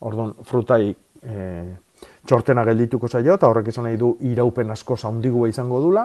orduan 0.10 0.34
frutai 0.46 0.82
eh, 0.92 1.70
txortena 2.28 2.66
geldituko 2.68 3.08
zaio, 3.08 3.38
eta 3.38 3.48
horrek 3.48 3.72
esan 3.72 3.88
nahi 3.88 3.98
du 3.98 4.12
iraupen 4.28 4.76
asko 4.76 4.98
zaundigua 4.98 5.50
izango 5.50 5.80
dula. 5.82 6.04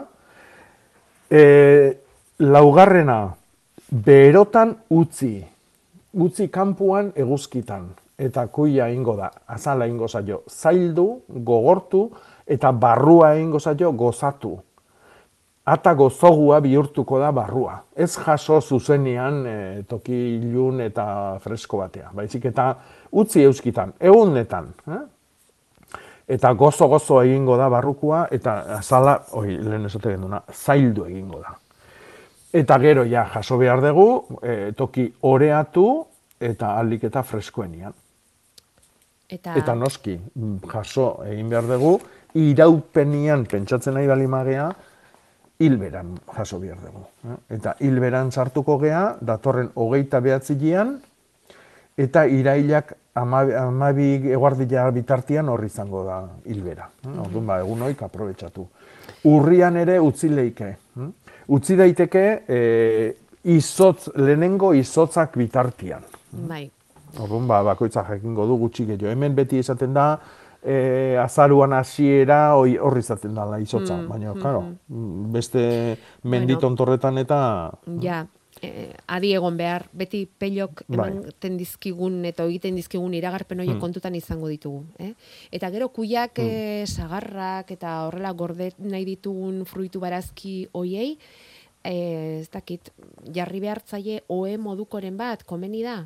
E, 1.32 1.42
laugarrena, 2.44 3.18
berotan 4.06 4.76
utzi, 4.92 5.34
utzi 6.12 6.48
kanpuan 6.52 7.10
eguzkitan, 7.16 7.90
eta 8.18 8.46
kuia 8.46 8.88
ingo 8.92 9.16
da, 9.16 9.30
azala 9.46 9.86
ingo 9.86 10.08
zaio, 10.08 10.42
zaildu, 10.48 11.22
gogortu, 11.28 12.10
eta 12.46 12.72
barrua 12.72 13.34
ingo 13.38 13.60
zaio 13.60 13.92
gozatu. 13.92 14.58
Ata 15.64 15.92
gozogua 15.94 16.58
bihurtuko 16.60 17.20
da 17.22 17.30
barrua. 17.30 17.76
Ez 17.94 18.16
jaso 18.18 18.60
zuzenean 18.60 19.44
e, 19.46 19.82
toki 19.86 20.16
ilun 20.40 20.80
eta 20.82 21.38
fresko 21.42 21.78
batea. 21.78 22.10
Baizik 22.18 22.48
eta 22.50 22.72
utzi 23.12 23.44
euskitan, 23.46 23.92
egunetan. 24.00 24.72
Eh? 24.90 25.02
Eta 26.34 26.52
gozo-gozo 26.58 27.20
egingo 27.22 27.56
da 27.60 27.68
barrukua, 27.70 28.26
eta 28.30 28.56
azala, 28.78 29.20
oi, 29.38 29.54
lehen 29.62 29.86
esate 29.86 30.16
genduna, 30.16 30.42
zaildu 30.50 31.06
egingo 31.06 31.38
da. 31.42 31.54
Eta 32.52 32.78
gero 32.82 33.06
ja 33.06 33.24
jaso 33.30 33.58
behar 33.58 33.80
dugu, 33.84 34.38
e, 34.42 34.72
toki 34.76 35.06
oreatu 35.30 35.86
eta 36.42 36.74
aldik 36.78 37.06
eta 37.06 37.22
freskoenian. 37.22 37.94
Eta, 39.32 39.54
Eta 39.56 39.74
noski, 39.74 40.18
mm, 40.18 40.58
jaso 40.68 41.06
egin 41.24 41.48
behar 41.48 41.64
dugu, 41.70 41.94
iraupenian 42.36 43.46
pentsatzen 43.48 43.94
nahi 43.96 44.06
bali 44.10 44.26
magea, 44.28 44.66
hilberan 45.62 46.16
jaso 46.36 46.58
behar 46.60 46.78
dugu. 46.82 47.04
eh? 47.30 47.36
Eta 47.56 47.76
hilberan 47.80 48.32
sartuko 48.32 48.78
gea, 48.82 49.16
datorren 49.20 49.70
hogeita 49.74 50.20
behatzilean, 50.20 50.98
eta 51.96 52.26
irailak 52.26 52.94
amabi, 53.14 53.54
amabi 53.54 54.08
eguardila 54.32 54.90
bitartian 54.90 55.48
horri 55.52 55.66
izango 55.72 56.04
da 56.04 56.20
hilbera. 56.48 56.88
eh? 57.04 57.16
Orduan 57.24 57.46
ba, 57.46 57.58
egun 57.60 57.82
hoik 57.88 58.02
aprobetsatu. 58.02 58.66
Urrian 59.32 59.76
ere 59.76 59.98
utzi 60.00 60.28
leike. 60.28 60.70
eh? 60.98 61.08
Utzi 61.52 61.76
daiteke 61.76 62.22
e, 62.48 62.60
izotz, 63.44 64.08
lehenengo 64.16 64.72
izotzak 64.78 65.36
bitartian. 65.36 66.02
bai, 66.32 66.70
Orduan, 67.18 67.48
ba, 67.48 67.62
bakoitza 67.62 68.04
jakingo 68.08 68.46
du 68.48 68.56
gutxi 68.60 68.86
gehiago. 68.88 69.10
Hemen 69.12 69.34
beti 69.36 69.58
esaten 69.60 69.92
da, 69.94 70.06
e, 70.62 71.16
azaruan 71.20 71.74
hasiera 71.76 72.54
horri 72.56 73.02
izaten 73.02 73.34
dela 73.34 73.58
izotza. 73.60 73.98
Baina, 74.08 74.34
claro, 74.38 74.64
beste 75.34 75.64
menditontorretan 76.22 77.18
eta... 77.24 77.40
ja, 78.00 78.22
eh, 78.62 78.92
adi 79.10 79.32
egon 79.34 79.56
behar, 79.58 79.86
beti 79.92 80.24
pelok 80.26 80.84
Bai. 80.86 81.10
ematen 81.10 81.56
dizkigun 81.60 82.22
eta 82.28 82.46
egiten 82.48 82.78
dizkigun 82.78 83.14
iragarpen 83.18 83.62
horiek 83.64 83.80
kontutan 83.82 84.14
izango 84.18 84.50
ditugu. 84.50 84.84
Eh? 85.02 85.12
Eta 85.52 85.70
gero 85.74 85.90
kuiak 85.94 86.38
eh, 86.42 86.84
sagarrak 86.86 87.74
eta 87.74 88.02
horrela 88.06 88.32
gorde 88.32 88.72
nahi 88.78 89.06
ditugun 89.08 89.64
fruitu 89.68 90.00
barazki 90.00 90.68
hoiei, 90.72 91.16
eh, 91.82 92.40
ez 92.40 92.50
dakit, 92.52 92.92
jarri 93.34 93.60
behartzaile 93.60 94.22
oe 94.28 94.56
modukoren 94.58 95.16
bat, 95.18 95.44
komeni 95.44 95.82
da? 95.82 96.02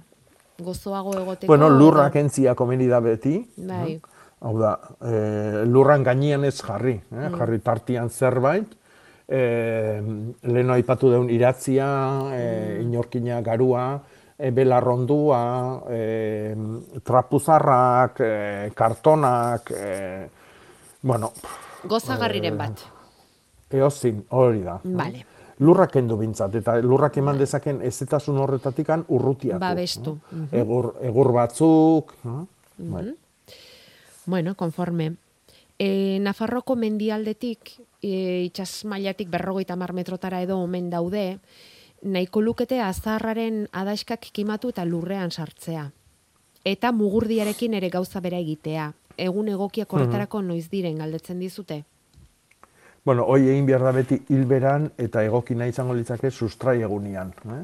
Gozoago 0.58 1.12
egoteko? 1.18 1.50
Bueno, 1.50 1.66
edo- 1.68 1.78
lurrak 1.78 2.16
entzia 2.16 2.54
komeni 2.54 2.86
da 2.88 3.00
beti. 3.00 3.38
Bai. 3.56 4.00
Hau 4.40 4.58
da, 4.60 4.74
e, 5.00 5.64
lurran 5.64 6.02
gainean 6.04 6.44
ez 6.44 6.58
jarri, 6.62 6.94
eh? 7.10 7.30
jarri 7.38 7.58
tartian 7.64 8.10
zerbait. 8.10 8.66
E, 9.26 9.40
leheno 10.42 10.72
aipatu 10.76 11.10
deun 11.10 11.30
iratzia, 11.30 11.86
e, 12.36 12.42
inorkina 12.82 13.40
garua, 13.42 14.00
e, 14.38 14.50
belarrondua, 14.50 15.40
e, 15.90 16.56
trapuzarrak, 17.02 18.20
e, 18.20 18.70
kartonak, 18.76 19.70
e, 19.72 20.28
bueno, 21.02 21.32
Gozagarriren 21.84 22.56
bat. 22.58 22.84
eozin 23.70 24.24
hori 24.30 24.62
da. 24.62 24.78
Vale. 24.84 25.24
Lurrak 25.58 25.94
kendu 25.96 26.18
bintzat, 26.20 26.54
eta 26.58 26.74
lurrak 26.84 27.16
eman 27.16 27.38
dezaken 27.40 27.80
ezetasun 27.88 28.36
horretatikan 28.42 29.06
urrutiatu. 29.08 29.60
Babestu. 29.62 30.18
Egur, 30.52 30.92
egur 31.00 31.32
batzuk, 31.32 32.12
bai. 32.76 33.06
Bueno, 34.26 34.54
konforme. 34.54 35.14
E, 35.78 36.18
Nafarroko 36.20 36.76
mendialdetik, 36.76 37.72
e, 38.02 38.44
itxas 38.48 38.84
mailatik 38.84 39.30
berrogeita 39.32 39.76
mar 39.76 39.92
metrotara 39.96 40.42
edo 40.42 40.58
omen 40.60 40.90
daude, 40.90 41.38
nahiko 42.02 42.40
lukete 42.40 42.80
azarraren 42.80 43.66
adaskak 43.72 44.28
kimatu 44.32 44.70
eta 44.74 44.84
lurrean 44.84 45.30
sartzea. 45.30 45.90
Eta 46.64 46.92
mugurdiarekin 46.92 47.74
ere 47.78 47.88
gauza 47.90 48.20
bera 48.20 48.38
egitea. 48.42 48.90
Egun 49.16 49.48
egokiak 49.48 49.92
horretarako 49.92 50.42
noiz 50.42 50.66
diren 50.68 50.98
galdetzen 50.98 51.38
dizute. 51.40 51.84
Bueno, 53.06 53.22
hoi 53.30 53.44
egin 53.46 53.66
behar 53.68 53.84
da 53.86 53.92
beti 53.94 54.16
hilberan 54.34 54.88
eta 54.98 55.22
egokina 55.22 55.68
izango 55.70 55.94
litzake 55.94 56.30
sustrai 56.30 56.80
egunian. 56.82 57.28
Eh? 57.54 57.60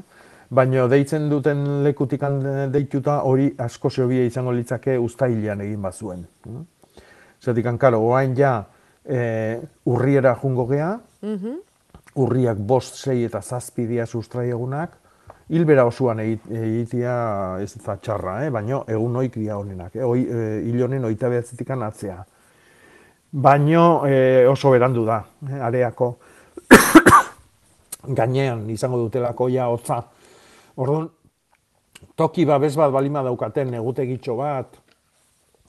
Baina 0.53 0.85
deitzen 0.87 1.25
duten 1.31 1.83
lekutikan 1.83 2.37
deituta 2.71 3.17
hori 3.27 3.49
asko 3.59 3.89
zeobia 3.91 4.23
izango 4.23 4.53
litzake 4.55 4.95
ustailean 5.03 5.61
egin 5.65 5.81
bazuen. 5.83 6.23
Eh? 6.47 6.63
Zertik, 7.43 7.67
karo, 7.77 7.99
oain 8.07 8.37
ja 8.37 8.53
e, 9.03 9.59
urriera 9.85 10.35
jungo 10.41 10.65
gea, 10.69 10.93
Mhm. 11.21 11.57
urriak 12.15 12.57
bost, 12.57 12.95
sei 13.03 13.25
eta 13.25 13.41
zazpi 13.41 13.85
dia 13.87 14.05
sustrai 14.05 14.49
egunak, 14.49 14.91
hilbera 15.49 15.83
osoan 15.85 16.19
egit- 16.19 16.47
egitea 16.51 17.57
ez 17.61 17.73
da 17.85 17.97
txarra, 17.97 18.45
eh? 18.45 18.49
baina 18.49 18.83
egun 18.87 19.15
oik 19.15 19.35
dia 19.35 19.57
honenak, 19.57 19.95
eh? 19.95 20.05
Oi, 20.05 20.21
e, 20.23 20.61
hil 20.63 20.83
honen 20.83 21.03
oita 21.03 21.27
behatzetikan 21.29 21.83
atzea. 21.83 22.23
Baino 23.33 24.05
e, 24.05 24.45
oso 24.45 24.69
berandu 24.69 25.07
da, 25.07 25.17
eh? 25.49 25.57
areako 25.65 26.11
gainean 28.19 28.67
izango 28.69 28.99
dutelako 29.01 29.47
ja 29.49 29.65
hotza. 29.73 30.03
Orduan, 30.77 31.07
toki 32.15 32.45
babes 32.45 32.75
bat 32.77 32.93
balima 32.93 33.23
daukaten, 33.25 33.71
negutegitxo 33.73 34.35
bat, 34.37 34.77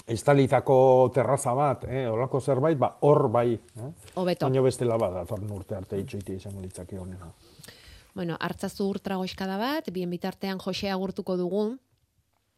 estalitako 0.07 0.77
terraza 1.15 1.55
bat, 1.57 1.87
eh, 1.89 2.05
olako 2.11 2.41
zerbait, 2.41 2.77
ba, 2.79 2.91
hor 3.01 3.29
bai. 3.33 3.55
Eh? 3.55 3.91
Hobeto. 4.21 4.45
Baina 4.45 4.65
bestela 4.65 5.01
bada, 5.01 5.25
torn 5.25 5.49
urte 5.57 5.79
arte 5.79 5.99
itxoitia 6.01 6.37
izango 6.37 6.61
litzake 6.61 6.99
honena. 7.01 7.31
Bueno, 8.15 8.37
hartzazu 8.41 8.91
urtragoiskada 8.93 9.57
bat, 9.59 9.89
bien 9.91 10.11
bitartean 10.13 10.61
Jose 10.61 10.91
agurtuko 10.91 11.39
dugu. 11.41 11.65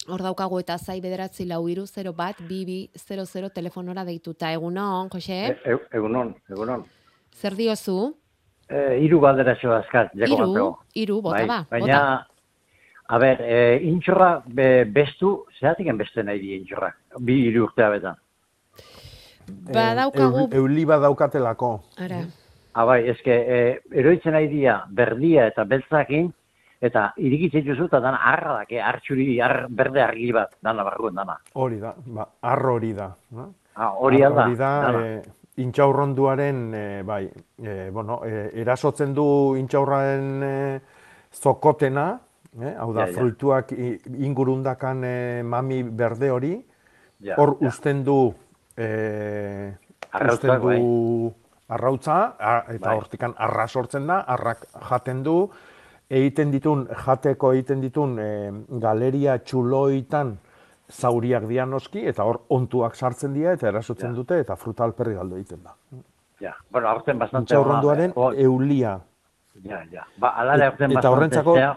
Hor 0.08 0.22
daukagu 0.22 0.60
eta 0.60 0.76
zai 0.78 1.00
bederatzi 1.00 1.44
lau 1.46 1.64
iru 1.68 1.86
0 1.86 2.12
bat, 2.14 2.38
bibi 2.48 2.90
00 2.94 3.50
telefonora 3.54 4.04
deituta. 4.04 4.52
Egunon, 4.54 5.08
Jose? 5.12 5.38
E, 5.50 5.56
e, 5.72 5.76
egunon, 5.98 6.34
egunon. 6.50 6.84
Zer 7.34 7.56
diozu? 7.58 8.14
E, 8.68 8.98
iru 9.02 9.20
galdera 9.20 9.56
zo 9.60 9.72
azkat, 9.74 10.12
jako 10.14 10.32
Iru, 10.34 10.46
batzego. 10.46 10.70
iru, 10.94 11.20
bota 11.22 11.36
Bai, 11.38 11.46
ba, 11.46 11.58
Baina, 11.70 12.00
a 13.08 13.18
ber, 13.18 13.42
e, 13.42 13.58
intxorra 13.86 14.42
be, 14.46 14.84
bestu, 14.84 15.44
zeratik 15.58 15.92
beste 15.98 16.22
nahi 16.22 16.40
di 16.40 16.54
intxorra, 16.56 16.92
bi 17.18 17.36
iru 17.48 17.64
urtea 17.68 17.90
betan. 17.90 18.16
Badaukagu, 19.72 20.48
Eu, 20.50 20.62
euli 20.64 20.84
bat 20.84 21.00
daukatelako. 21.02 21.80
ara, 21.98 22.24
Ah, 22.76 22.84
bai, 22.84 23.08
eske, 23.08 23.32
e, 23.32 23.80
eroitzen 23.94 24.32
nahi 24.36 24.48
dia 24.48 24.82
berdia 24.90 25.46
eta 25.46 25.64
beltzakin, 25.64 26.26
eta 26.80 27.12
irikitzen 27.16 27.64
duzu 27.64 27.86
eta 27.88 28.00
dana 28.00 28.18
arra 28.32 28.58
dake, 28.60 28.80
artxuri, 28.82 29.40
ar, 29.40 29.66
berde 29.70 30.02
argi 30.02 30.30
bat, 30.32 30.56
dana 30.62 30.84
barruen 30.84 31.14
dana. 31.14 31.38
Hori 31.54 31.78
da, 31.80 31.94
ba, 32.06 32.26
arro 32.42 32.74
hori 32.76 32.92
da. 32.92 33.08
No? 33.30 33.52
Ah, 33.76 33.90
hori 34.00 34.22
alda, 34.24 34.44
Hori 34.46 34.56
da, 34.56 34.70
e, 35.00 35.22
intxaurronduaren, 35.62 36.60
e, 36.74 37.02
bai, 37.02 37.24
e, 37.62 37.90
bueno, 37.92 38.20
e, 38.24 38.50
erasotzen 38.62 39.12
du 39.14 39.54
intxaurraren 39.56 40.42
e, 40.44 40.80
zokotena, 41.32 42.18
eh? 42.60 42.74
hau 42.78 42.92
da, 42.92 43.06
Ja, 43.06 43.06
ja. 43.06 43.12
fruituak 43.18 43.72
ingurundakan 43.72 45.04
e, 45.04 45.42
mami 45.42 45.82
berde 45.82 46.30
hori, 46.30 46.54
Ja, 47.20 47.34
hor 47.40 47.56
ja. 47.60 47.68
uzten 47.68 48.02
du, 48.04 48.34
e, 48.76 49.72
Arrautzak, 50.12 50.62
uzten 50.64 50.80
du 50.80 51.32
arrautza, 51.68 52.36
a, 52.38 52.58
eta 52.68 52.90
Bai. 52.90 52.96
hortikan 53.00 53.34
arra 53.36 53.66
sortzen 53.66 54.06
da, 54.06 54.20
arrak 54.20 54.66
jaten 54.90 55.22
du, 55.24 55.48
egiten 56.10 56.50
ditun, 56.50 56.86
jateko 57.04 57.52
egiten 57.52 57.80
ditun 57.80 58.18
e, 58.18 58.26
galeria 58.82 59.38
txuloitan 59.38 60.36
zauriak 60.90 61.48
dianoski, 61.48 62.04
eta 62.06 62.22
hor 62.24 62.42
ontuak 62.48 62.94
sartzen 62.94 63.32
dira, 63.34 63.52
eta 63.56 63.68
erasotzen 63.68 64.10
Ja. 64.10 64.14
dute, 64.14 64.38
eta 64.40 64.54
fruta 64.56 64.84
alperri 64.84 65.14
galdu 65.14 65.36
egiten 65.36 65.62
da. 65.64 65.74
Ja, 66.40 66.54
bueno, 66.70 66.88
aurten 66.88 67.18
bastante... 67.18 67.42
Intxaurronduaren 67.54 68.12
ona, 68.14 68.36
eh, 68.36 68.44
eulia. 68.44 69.00
Ja, 69.64 69.82
ja. 69.90 70.04
Ba, 70.20 70.28
alare 70.36 70.66
aurten 70.66 70.90
Eta 70.92 71.00
bastante... 71.00 71.16
horrentzako- 71.40 71.54
zea- 71.56 71.76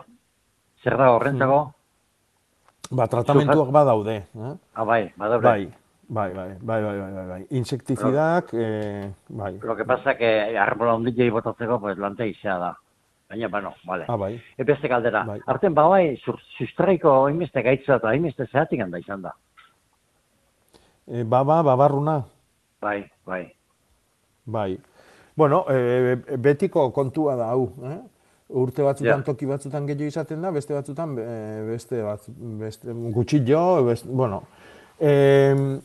Zer 0.84 0.95
da 0.97 1.09
horrentzako? 1.11 1.73
Ba, 2.91 3.07
tratamentuak 3.07 3.71
badaude. 3.71 4.15
Eh? 4.36 4.53
Ah, 4.73 4.84
bai, 4.84 5.11
badaude. 5.17 5.43
Bai, 5.47 5.71
bai, 6.07 6.34
bai, 6.34 6.57
bai, 6.61 6.82
bai, 6.84 6.99
bai, 6.99 7.11
bai, 7.13 7.25
bai. 7.27 7.47
Insektizidak, 7.49 8.49
eh, 8.53 9.11
bai. 9.30 9.59
Lo 9.61 9.75
que 9.75 9.86
pasa 9.86 10.15
que 10.17 10.57
arbola 10.57 10.93
ondilei 10.95 11.30
botatzeko, 11.30 11.80
pues, 11.80 11.97
lante 11.97 12.27
izea 12.27 12.57
da. 12.57 12.77
Baina, 13.30 13.47
bueno, 13.47 13.73
vale. 13.86 14.05
Ah, 14.07 14.15
bai. 14.17 14.41
E 14.57 14.63
beste 14.63 14.88
galdera. 14.88 15.23
Bai. 15.23 15.39
Arten, 15.45 15.73
ba, 15.77 15.86
bai, 15.88 16.17
sustraiko 16.57 17.11
hainbeste 17.27 17.61
gaitza 17.61 17.99
eta 17.99 18.09
hainbeste 18.09 18.47
zehatik 18.49 18.82
handa 18.82 18.97
izan 18.97 19.21
da. 19.21 19.36
E, 21.05 21.23
baba, 21.23 21.61
babarruna, 21.63 22.23
Bai, 22.82 23.03
bai. 23.25 23.43
bai. 24.45 24.80
Bueno, 25.36 25.65
e, 25.69 26.15
betiko 26.38 26.89
kontua 26.91 27.36
da 27.36 27.51
hau, 27.53 27.67
eh? 27.84 27.99
Urte 28.49 28.82
batzutan, 28.82 29.19
Ja. 29.19 29.23
toki 29.23 29.45
batzutan 29.45 29.86
gehiago 29.86 30.07
izaten 30.09 30.41
da, 30.41 30.49
beste 30.51 30.73
batzutan, 30.73 31.13
e, 31.19 31.61
beste 31.69 32.01
bat, 32.01 32.21
beste, 32.63 32.93
gutxillo, 33.13 33.84
beste, 33.86 34.09
bueno. 34.09 34.41
E, 34.99 35.82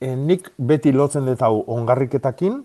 e, 0.00 0.14
nik 0.16 0.48
beti 0.56 0.92
lotzen 0.92 1.26
dut 1.26 1.42
hau 1.42 1.64
ongarriketakin, 1.66 2.62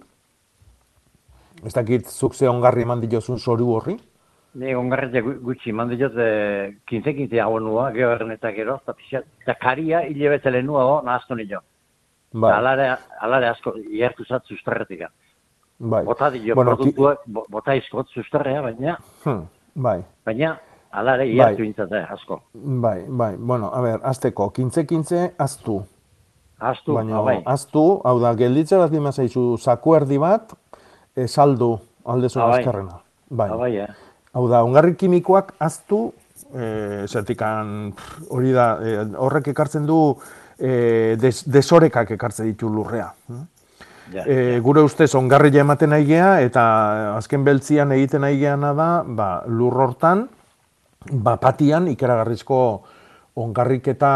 ez 1.66 1.74
dakit 1.74 2.08
zuk 2.08 2.34
ze 2.36 2.48
ongarri 2.50 2.82
eman 2.82 3.02
diozun 3.02 3.38
zoru 3.40 3.74
horri, 3.76 3.98
Ni 4.58 4.74
ongarretia 4.74 5.22
gu- 5.22 5.40
gutxi, 5.44 5.72
mandi 5.72 5.98
jot, 6.00 6.14
e, 6.18 6.78
15-15 6.90 7.40
hau 7.44 7.60
nua, 7.60 7.92
erren 7.94 8.32
eta 8.32 8.50
gero, 8.56 8.80
eta 8.82 8.94
pixat, 8.94 9.26
eta 9.44 9.54
karia 9.54 10.00
hile 10.08 10.30
betele 10.30 10.64
nua 10.64 10.82
do, 10.84 11.02
nahaztu 11.06 11.36
nio. 11.36 11.60
bai, 12.34 12.52
Alare, 12.54 12.88
alare 13.22 13.48
asko, 13.50 13.76
iertu 13.92 14.24
zat 14.26 14.46
susterretika. 14.46 15.10
bai. 15.80 16.04
Bota 16.06 16.30
dio 16.32 16.56
Bueno, 16.56 16.72
ki- 16.72 16.78
produktuak, 16.78 17.20
bo- 17.28 17.46
bota 17.50 17.76
izkot 17.76 18.08
susterrea, 18.10 18.62
baina, 18.62 18.98
Hmm, 19.26 19.44
bai. 19.76 20.04
baina, 20.26 20.60
alare 20.92 21.26
Bai. 21.26 21.36
iertu 21.36 21.64
intzate, 21.64 21.96
asko. 22.10 22.42
Bai, 22.54 23.06
bai, 23.08 23.36
bueno, 23.38 23.70
a 23.74 23.82
ber, 23.82 24.00
azteko, 24.04 24.50
kintze-kintze, 24.52 25.34
aztu. 25.38 25.84
Aztu, 26.60 26.94
Baina, 26.94 27.22
bai. 27.22 27.44
aztu, 27.46 28.02
hau 28.04 28.20
da, 28.20 28.34
gelditze 28.34 28.76
bat 28.78 28.90
dima 28.90 29.12
zaizu, 29.12 29.58
zaku 29.58 29.94
erdi 29.96 30.18
bat, 30.18 30.54
saldu 31.26 31.80
aldezu 32.06 32.40
Ah, 32.40 32.48
bai. 32.52 32.60
azkarrena. 32.62 33.00
Bai. 33.30 33.50
Ah, 33.50 33.58
bai, 33.58 33.76
eh? 33.78 33.88
Hau 34.38 34.48
da, 34.48 34.62
ongarri 34.64 34.94
kimikoak 34.96 35.56
aztu, 35.60 36.14
e, 36.54 37.06
zertikan, 37.08 37.92
pff, 37.98 38.22
hori 38.30 38.52
da, 38.54 38.78
e, 38.84 38.98
horrek 39.18 39.48
ekartzen 39.48 39.86
du, 39.90 40.16
e, 40.60 41.16
des, 41.20 41.44
desorekak 41.50 42.12
ekartzen 42.12 42.46
ditu 42.46 42.70
lurrea. 42.70 43.14
hm? 43.28 43.46
Ja. 44.14 44.24
E, 44.24 44.60
gure 44.64 44.80
ustez 44.86 45.10
ongarria 45.16 45.62
ematen 45.66 45.90
nahi 45.90 46.06
gea, 46.06 46.40
eta 46.42 47.18
azken 47.18 47.44
beltzian 47.44 47.92
egiten 47.92 48.22
nahi 48.22 48.38
geana 48.40 48.74
da, 48.74 49.04
ba, 49.04 49.44
lur 49.48 49.74
hortan, 49.74 50.28
bapatian 51.12 51.88
ikeragarrizko 51.88 52.84
ongarriketa, 53.38 54.12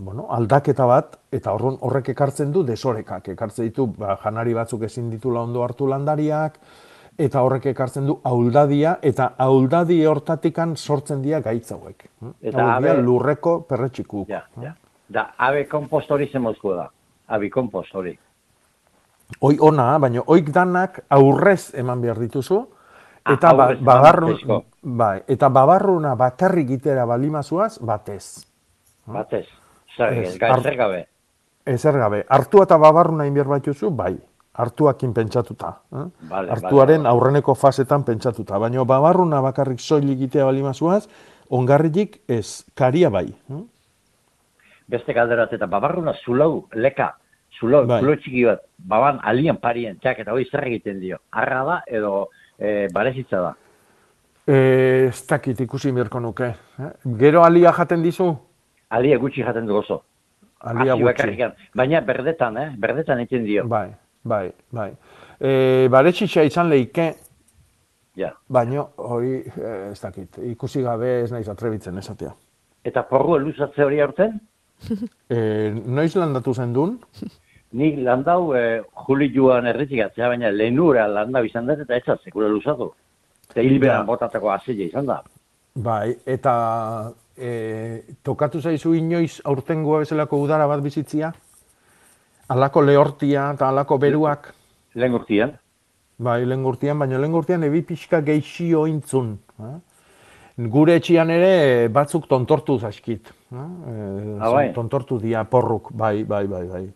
bueno, 0.00 0.26
aldaketa 0.32 0.86
bat, 0.88 1.16
eta 1.32 1.52
horren 1.52 1.76
horrek 1.84 2.08
ekartzen 2.14 2.52
du 2.52 2.62
desorekak, 2.64 3.28
ekartzen 3.34 3.68
ditu 3.68 3.86
ba, 3.98 4.16
janari 4.22 4.54
batzuk 4.56 4.82
ezin 4.88 5.10
ditula 5.12 5.42
ondo 5.44 5.62
hartu 5.64 5.86
landariak, 5.90 6.56
eta 7.18 7.42
horrek 7.44 7.66
ekartzen 7.74 8.06
du 8.06 8.18
auldadia, 8.24 8.96
eta 9.02 9.32
auldadi 9.38 9.98
hortatikan 10.06 10.76
sortzen 10.76 11.20
dira 11.22 11.40
gaitz 11.44 11.72
hauek. 11.74 12.06
Eta 12.40 12.62
Hauek 12.62 12.80
dira 12.82 12.94
abe- 12.94 13.02
lurreko 13.02 13.60
perretxikuk. 13.68 14.28
Ja, 14.28 14.44
ja. 14.62 14.74
Da, 15.08 15.30
abe 15.38 15.64
kompost 15.68 16.10
hori 16.10 16.28
zemozko 16.32 16.74
da. 16.76 16.88
Abi 17.28 17.50
kompost 17.50 17.94
hori. 17.94 18.12
Hoi 19.44 19.56
ona, 19.60 19.98
baina 20.00 20.22
oik 20.26 20.50
danak 20.52 21.02
aurrez 21.12 21.74
eman 21.76 22.00
behar 22.00 22.18
dituzu, 22.20 22.62
eta 23.34 23.52
ba, 23.52 23.68
babarrun, 23.80 24.38
bai, 24.82 25.22
eta 25.28 25.48
babarruna 25.48 26.14
bakarrik 26.14 26.68
gitera 26.68 27.04
balimazuaz, 27.04 27.78
batez. 27.80 28.44
Batez. 29.06 29.46
Zer, 29.96 30.12
Ez, 30.12 30.28
ez, 30.34 30.38
gai, 30.38 30.50
zer 30.62 30.76
gabe. 30.76 31.06
Ezer 31.68 31.96
gabe, 31.98 32.24
hartua 32.28 32.64
eta 32.64 32.78
babarruna 32.80 33.26
inbier 33.26 33.46
baituzu, 33.50 33.90
bai, 33.90 34.14
hartuakin 34.54 35.12
pentsatuta. 35.14 35.72
Eh? 35.92 36.04
Vale, 36.30 36.50
Hartuaren 36.50 37.02
vale, 37.02 37.08
aurreneko 37.12 37.54
fasetan 37.54 38.04
pentsatuta, 38.04 38.58
baina 38.58 38.84
babarruna 38.84 39.40
bakarrik 39.44 39.80
soilik 39.80 40.18
gitea 40.18 40.44
balimazuaz, 40.48 41.04
ongarrilik 41.50 42.20
ez, 42.28 42.64
karia 42.74 43.10
bai. 43.10 43.26
eh? 43.28 43.62
Beste 44.88 45.12
galderat 45.12 45.52
eta 45.52 45.66
babarruna 45.68 46.14
zulau, 46.24 46.66
leka, 46.72 47.10
zulau, 47.60 47.84
Bai. 47.86 48.00
zulo 48.00 48.14
txiki 48.16 48.44
bat, 48.46 48.62
baban 48.78 49.18
alien 49.22 49.58
parien, 49.60 49.98
txak, 50.00 50.22
eta 50.24 50.32
hori 50.32 50.46
zer 50.48 50.64
egiten 50.70 51.00
dio. 51.00 51.18
Arra 51.30 51.64
da 51.64 51.82
edo 51.86 52.28
e, 52.58 52.88
barezitza 52.92 53.40
da. 53.40 53.54
E, 54.48 55.06
ez 55.08 55.26
dakit 55.28 55.60
ikusi 55.60 55.92
mirko 55.92 56.20
nuke. 56.20 56.54
Eh? 56.78 56.90
Gero 57.18 57.44
alia 57.44 57.72
jaten 57.72 58.02
dizu? 58.02 58.32
Alie 58.90 59.16
gutxi 59.16 59.42
jaten 59.44 59.66
du 59.66 59.76
oso. 59.76 60.02
Alia 60.60 60.92
Hasi 60.94 61.02
gutxi. 61.02 61.04
bakarrikan. 61.04 61.52
Baina 61.74 62.00
berdetan, 62.00 62.56
eh? 62.56 62.68
Berdetan 62.78 63.20
egiten 63.20 63.44
dio. 63.44 63.66
Bai, 63.68 63.88
bai, 64.24 64.52
bai. 64.72 64.90
E, 65.40 65.88
baretxitxa 65.90 66.42
izan 66.42 66.68
leike, 66.68 67.14
Ja. 68.18 68.32
Baino, 68.48 68.88
hori, 68.96 69.44
eh, 69.46 69.90
ez 69.92 70.00
dakit, 70.00 70.40
ikusi 70.42 70.80
gabe 70.82 71.20
ez 71.22 71.30
naiz 71.30 71.46
atrebitzen 71.48 71.98
esatea. 72.00 72.32
Eta 72.82 73.04
porru 73.06 73.36
eluzatze 73.36 73.84
hori 73.84 74.00
aurten, 74.02 74.40
E, 75.30 75.38
noiz 75.86 76.14
landatu 76.16 76.54
zen 76.54 76.72
duen? 76.72 76.98
nik 77.72 77.98
landau 77.98 78.54
e, 78.56 78.82
juli 79.06 79.28
joan 79.34 79.66
erretikatzea, 79.66 80.28
baina 80.28 80.50
lehenura 80.50 81.06
landau 81.08 81.44
izan 81.44 81.66
dut 81.66 81.80
eta 81.84 81.96
etza 81.96 82.16
sekula 82.24 82.48
luzatu. 82.48 82.92
Eta 83.50 83.60
hilberan 83.60 84.00
Ja. 84.02 84.04
botatako 84.04 84.50
azila 84.50 84.84
izan 84.84 85.06
da. 85.06 85.22
Bai, 85.74 86.16
eta 86.26 87.12
e, 87.36 88.02
tokatu 88.22 88.60
zaizu 88.60 88.94
inoiz 88.94 89.40
aurtengoa 89.44 89.98
bezalako 90.00 90.40
udara 90.42 90.66
bat 90.66 90.80
bizitzia? 90.82 91.32
Alako 92.48 92.82
lehortia 92.82 93.50
eta 93.54 93.68
alako 93.68 93.98
beruak? 93.98 94.54
Lehen 94.94 95.14
urtian. 95.14 95.52
Bai, 96.18 96.44
lehen 96.46 96.64
urtean, 96.66 96.98
baina 96.98 97.18
lehen 97.20 97.34
urtean 97.34 97.62
ebi 97.62 97.82
pixka 97.82 98.20
geixio 98.22 98.86
intzun. 98.86 99.38
eh? 99.60 99.76
Gure 100.58 100.96
etxian 100.98 101.30
ere 101.30 101.88
batzuk 101.88 102.26
tontortu 102.26 102.78
zaskit. 102.78 103.28
eh? 103.52 103.56
Eh, 103.56 104.38
Ah, 104.40 104.50
bai? 104.50 104.72
Tontortu 104.74 105.20
dia 105.20 105.44
porruk, 105.44 105.92
bai, 105.92 106.24
bai, 106.24 106.46
bai, 106.46 106.64
bai. 106.66 106.88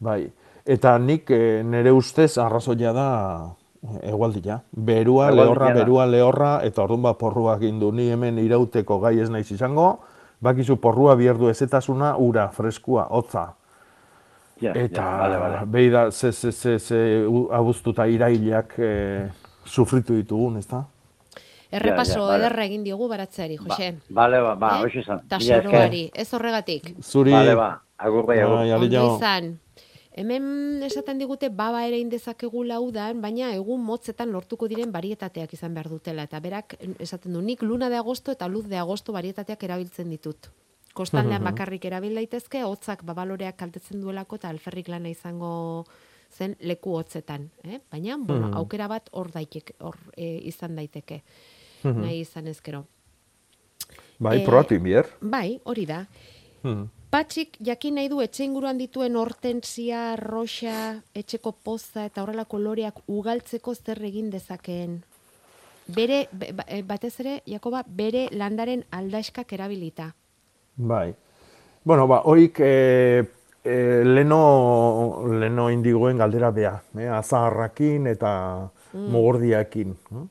Bai. 0.00 0.30
Eta 0.66 0.98
nik 0.98 1.30
eh, 1.30 1.62
nire 1.64 1.92
ustez 1.92 2.36
arrazoia 2.38 2.92
da 2.92 3.06
eh, 3.82 4.10
egualdia. 4.10 4.60
Berua, 4.70 5.30
Egualdia 5.30 5.44
lehorra, 5.44 5.68
da. 5.68 5.74
berua, 5.74 6.06
lehorra, 6.06 6.50
eta 6.64 6.82
orduan 6.82 7.02
ba 7.02 7.14
porruak 7.14 7.62
indu. 7.62 7.92
Ni 7.92 8.10
hemen 8.10 8.38
irauteko 8.38 8.98
gai 9.00 9.18
ez 9.20 9.30
naiz 9.30 9.50
izango, 9.52 9.98
bakizu 10.40 10.76
porrua 10.76 11.14
bierdu 11.16 11.48
ezetasuna, 11.48 12.16
ura, 12.16 12.48
freskua, 12.48 13.06
hotza. 13.10 13.54
Ja, 14.60 14.72
Eta, 14.74 15.02
ja, 15.02 15.18
bale, 15.18 15.36
bale. 15.38 15.58
behi 15.66 15.88
da, 15.90 16.10
ze, 16.10 16.32
ze, 16.32 16.50
ze, 16.52 16.78
ze, 16.78 17.26
u- 17.30 17.48
abuztu 17.54 17.90
eta 17.94 18.06
irailak 18.10 18.72
eh, 18.78 19.28
sufritu 19.64 20.14
ditugun, 20.18 20.56
ezta? 20.58 20.84
Errepaso 21.70 22.18
Ja, 22.24 22.32
ja, 22.32 22.36
ederra 22.38 22.64
egin 22.64 22.82
diogu 22.82 23.06
baratzeari, 23.08 23.56
Jose. 23.56 23.92
Bale, 24.10 24.40
ba, 24.40 24.54
ba, 24.56 24.70
Eh? 24.78 24.84
hoxe 24.86 24.98
izan. 24.98 25.20
Ta 25.28 25.36
ez 25.36 26.32
horregatik. 26.34 26.94
Zuri, 27.04 27.30
Bale, 27.30 27.54
ba, 27.54 27.80
agur 27.98 28.26
bai, 28.26 28.40
agur. 28.40 28.58
Ondo 28.82 29.14
izan. 29.16 29.58
Hemen 30.18 30.82
esaten 30.82 31.20
digute 31.20 31.46
baba 31.54 31.84
ere 31.86 32.00
indezakegu 32.02 32.64
laudan, 32.66 33.20
baina 33.22 33.52
egun 33.54 33.84
motzetan 33.86 34.32
lortuko 34.34 34.66
diren 34.66 34.90
barietateak 34.90 35.52
izan 35.54 35.76
behar 35.76 35.86
dutela. 35.92 36.24
Eta 36.26 36.40
berak 36.42 36.74
esaten 36.98 37.36
du, 37.36 37.42
nik 37.44 37.62
luna 37.62 37.86
de 37.92 38.00
agosto 38.00 38.34
eta 38.34 38.48
luz 38.50 38.64
de 38.66 38.80
agosto 38.82 39.14
barietateak 39.14 39.62
erabiltzen 39.68 40.10
ditut. 40.10 40.50
Kostaldean 40.98 41.44
bakarrik 41.46 41.84
erabil 41.86 42.18
daitezke, 42.18 42.64
hotzak 42.66 43.04
babaloreak 43.06 43.54
kaltetzen 43.60 44.02
duelako 44.02 44.40
eta 44.40 44.50
alferrik 44.50 44.88
lana 44.90 45.12
izango 45.12 45.86
zen 46.34 46.56
leku 46.60 46.96
hotzetan. 46.98 47.50
Eh? 47.62 47.78
Baina, 47.92 48.18
bueno, 48.18 48.50
aukera 48.58 48.88
bat 48.90 49.06
hor 49.12 49.30
daiteke, 49.30 49.78
hor 49.78 49.96
e, 50.16 50.34
izan 50.50 50.74
daiteke. 50.74 51.22
Nahi 51.84 52.24
izan 52.24 52.50
ezkero. 52.50 52.86
bai, 54.18 54.40
Eh, 54.40 54.44
probatu 54.44 54.74
inbier. 54.74 55.06
Bai, 55.20 55.60
hori 55.62 55.86
da. 55.86 56.06
Patxik 57.08 57.56
jakin 57.64 57.94
nahi 57.96 58.08
du 58.12 58.18
etxe 58.20 58.44
inguruan 58.44 58.76
dituen 58.76 59.14
hortensia, 59.16 60.14
roxa, 60.20 60.98
etxeko 61.16 61.54
poza 61.64 62.04
eta 62.04 62.20
horrelako 62.20 62.58
loreak 62.60 62.98
ugaltzeko 63.08 63.72
zer 63.74 64.02
egin 64.04 64.28
dezakeen. 64.30 64.98
Bere, 65.96 66.26
be- 66.32 66.52
ba- 66.52 66.66
eh, 66.68 66.82
batez 66.84 67.14
ere, 67.20 67.38
Jakoba, 67.48 67.80
bere 67.88 68.26
landaren 68.32 68.82
aldaiskak 68.92 69.52
erabilita. 69.56 70.10
Bai. 70.76 71.14
Bueno, 71.82 72.06
ba, 72.06 72.18
hoik 72.28 72.60
e, 72.60 73.24
e, 73.64 73.76
leno, 74.04 75.24
leno 75.32 75.70
indigoen 75.72 76.18
galdera 76.20 76.50
bea, 76.50 76.74
eh? 76.98 77.08
azaharrakin 77.08 78.06
eta 78.12 78.32
mogordiakin. 78.92 79.94
eh? 80.12 80.26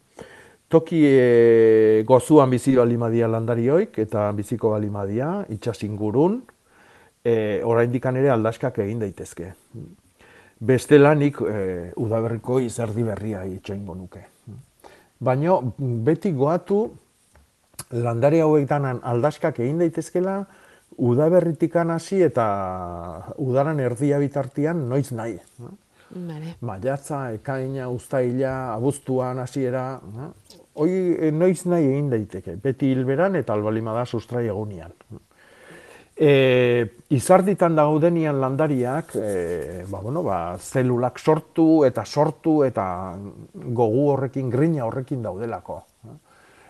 Toki 0.69 1.01
e, 1.09 2.03
gozuan 2.05 2.51
bizi 2.53 2.75
balimadia 2.75 3.27
landarioik 3.27 3.97
eta 3.97 4.27
biziko 4.37 4.69
balimadia, 4.75 5.31
itxas 5.49 5.81
ingurun, 5.89 6.43
e, 7.27 7.33
oraindikan 7.67 8.17
ere 8.19 8.31
aldaskak 8.33 8.79
egin 8.83 9.01
daitezke. 9.03 9.51
Bestela 10.59 11.13
nik 11.15 11.41
e, 11.43 11.57
udaberriko 11.99 12.61
izerdi 12.63 13.03
berria 13.05 13.43
itxoingo 13.49 13.95
nuke. 13.97 14.23
Baina 15.19 15.57
beti 16.07 16.31
goatu 16.37 16.79
landare 17.91 18.41
hauek 18.45 18.67
danan 18.69 19.01
aldaskak 19.03 19.59
egin 19.63 19.83
daitezkela, 19.83 20.39
udaberritikan 20.97 21.91
hasi 21.93 22.23
eta 22.25 22.47
udaran 23.43 23.79
erdia 23.83 24.19
bitartian 24.23 24.87
noiz 24.89 25.11
nahi. 25.11 25.37
Vale. 26.07 26.53
Maiatza, 26.63 27.33
ekaina, 27.35 27.89
uztaila, 27.91 28.73
abuztuan 28.73 29.41
hasiera, 29.43 29.99
hoi 30.79 30.91
eh, 30.93 31.31
noiz 31.35 31.65
nahi 31.67 31.89
egin 31.91 32.11
daiteke, 32.13 32.55
beti 32.63 32.93
hilberan 32.93 33.35
eta 33.35 33.57
albalimada 33.57 34.05
sustrai 34.05 34.45
egunian. 34.47 34.93
E, 36.17 36.31
izarditan 37.13 37.75
daudenian 37.77 38.39
landariak, 38.41 39.11
e, 39.21 39.83
ba, 39.85 39.99
bueno, 40.01 40.23
ba, 40.25 40.57
zelulak 40.57 41.19
sortu 41.21 41.83
eta 41.85 42.05
sortu 42.05 42.63
eta 42.65 42.87
gogu 43.53 44.07
horrekin, 44.15 44.49
grina 44.49 44.87
horrekin 44.87 45.21
daudelako. 45.21 45.83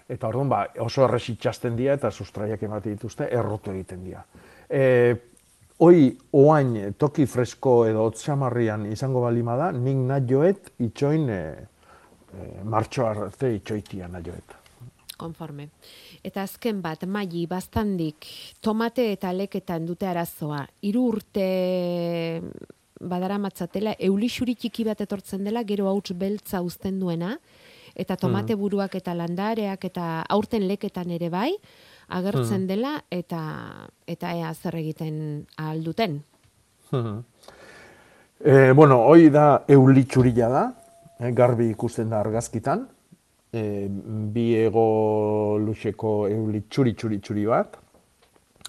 Eta 0.08 0.28
orduan 0.28 0.52
ba, 0.52 0.60
oso 0.84 1.06
errez 1.08 1.24
itxasten 1.32 1.76
dira 1.80 1.96
eta 1.96 2.12
sustraiak 2.12 2.62
ematen 2.64 2.96
dituzte 2.96 3.28
errotu 3.32 3.72
egiten 3.72 4.04
dira. 4.04 4.26
E, 4.68 4.84
hoi, 5.80 6.12
oain, 6.34 6.94
toki 7.00 7.26
fresko 7.28 7.80
edo 7.88 8.06
otxamarrian 8.12 8.86
izango 8.92 9.24
balima 9.24 9.56
da, 9.60 9.72
nik 9.72 10.06
nahi 10.12 10.54
itxoin 10.88 11.30
e, 11.30 11.42
e, 12.36 12.48
martxo 12.64 13.08
arte 13.08 13.56
itxoitia 13.56 14.08
nahi 14.12 14.24
joet. 14.28 14.67
Konforme. 15.18 15.70
Eta 16.24 16.44
azken 16.46 16.82
bat, 16.82 17.04
maili, 17.10 17.46
baztandik, 17.50 18.28
tomate 18.62 19.12
eta 19.16 19.34
leketan 19.34 19.86
dute 19.86 20.08
arazoa. 20.08 20.64
Hiru 20.86 21.08
urte 21.14 21.48
badara 23.02 23.38
matzatela, 23.42 23.96
eulixuri 24.00 24.56
txiki 24.56 24.86
bat 24.88 25.02
etortzen 25.02 25.44
dela, 25.46 25.64
gero 25.68 25.88
hauts 25.90 26.14
beltza 26.18 26.62
uzten 26.66 27.00
duena, 27.00 27.36
eta 27.98 28.18
tomate 28.18 28.56
buruak 28.56 28.96
eta 29.00 29.14
landareak 29.18 29.86
eta 29.90 30.08
aurten 30.30 30.68
leketan 30.70 31.12
ere 31.14 31.30
bai, 31.34 31.52
agertzen 32.14 32.68
dela, 32.70 32.98
eta 33.12 33.42
eta 34.08 34.34
ea 34.38 34.54
zer 34.54 34.78
egiten 34.80 35.46
ahal 35.58 35.84
duten. 35.84 36.22
E, 38.38 38.72
bueno, 38.78 39.02
hoi 39.10 39.32
da 39.34 39.64
eulitxurila 39.68 40.50
da, 40.50 40.64
eh, 41.20 41.32
garbi 41.34 41.72
ikusten 41.72 42.14
da 42.14 42.22
argazkitan, 42.22 42.86
e, 43.54 43.88
bi 43.90 44.48
ego 44.60 45.58
luxeko 45.60 46.28
eulitxuri 46.28 46.94
txuri 46.94 47.20
txuri 47.20 47.46
bat, 47.46 47.78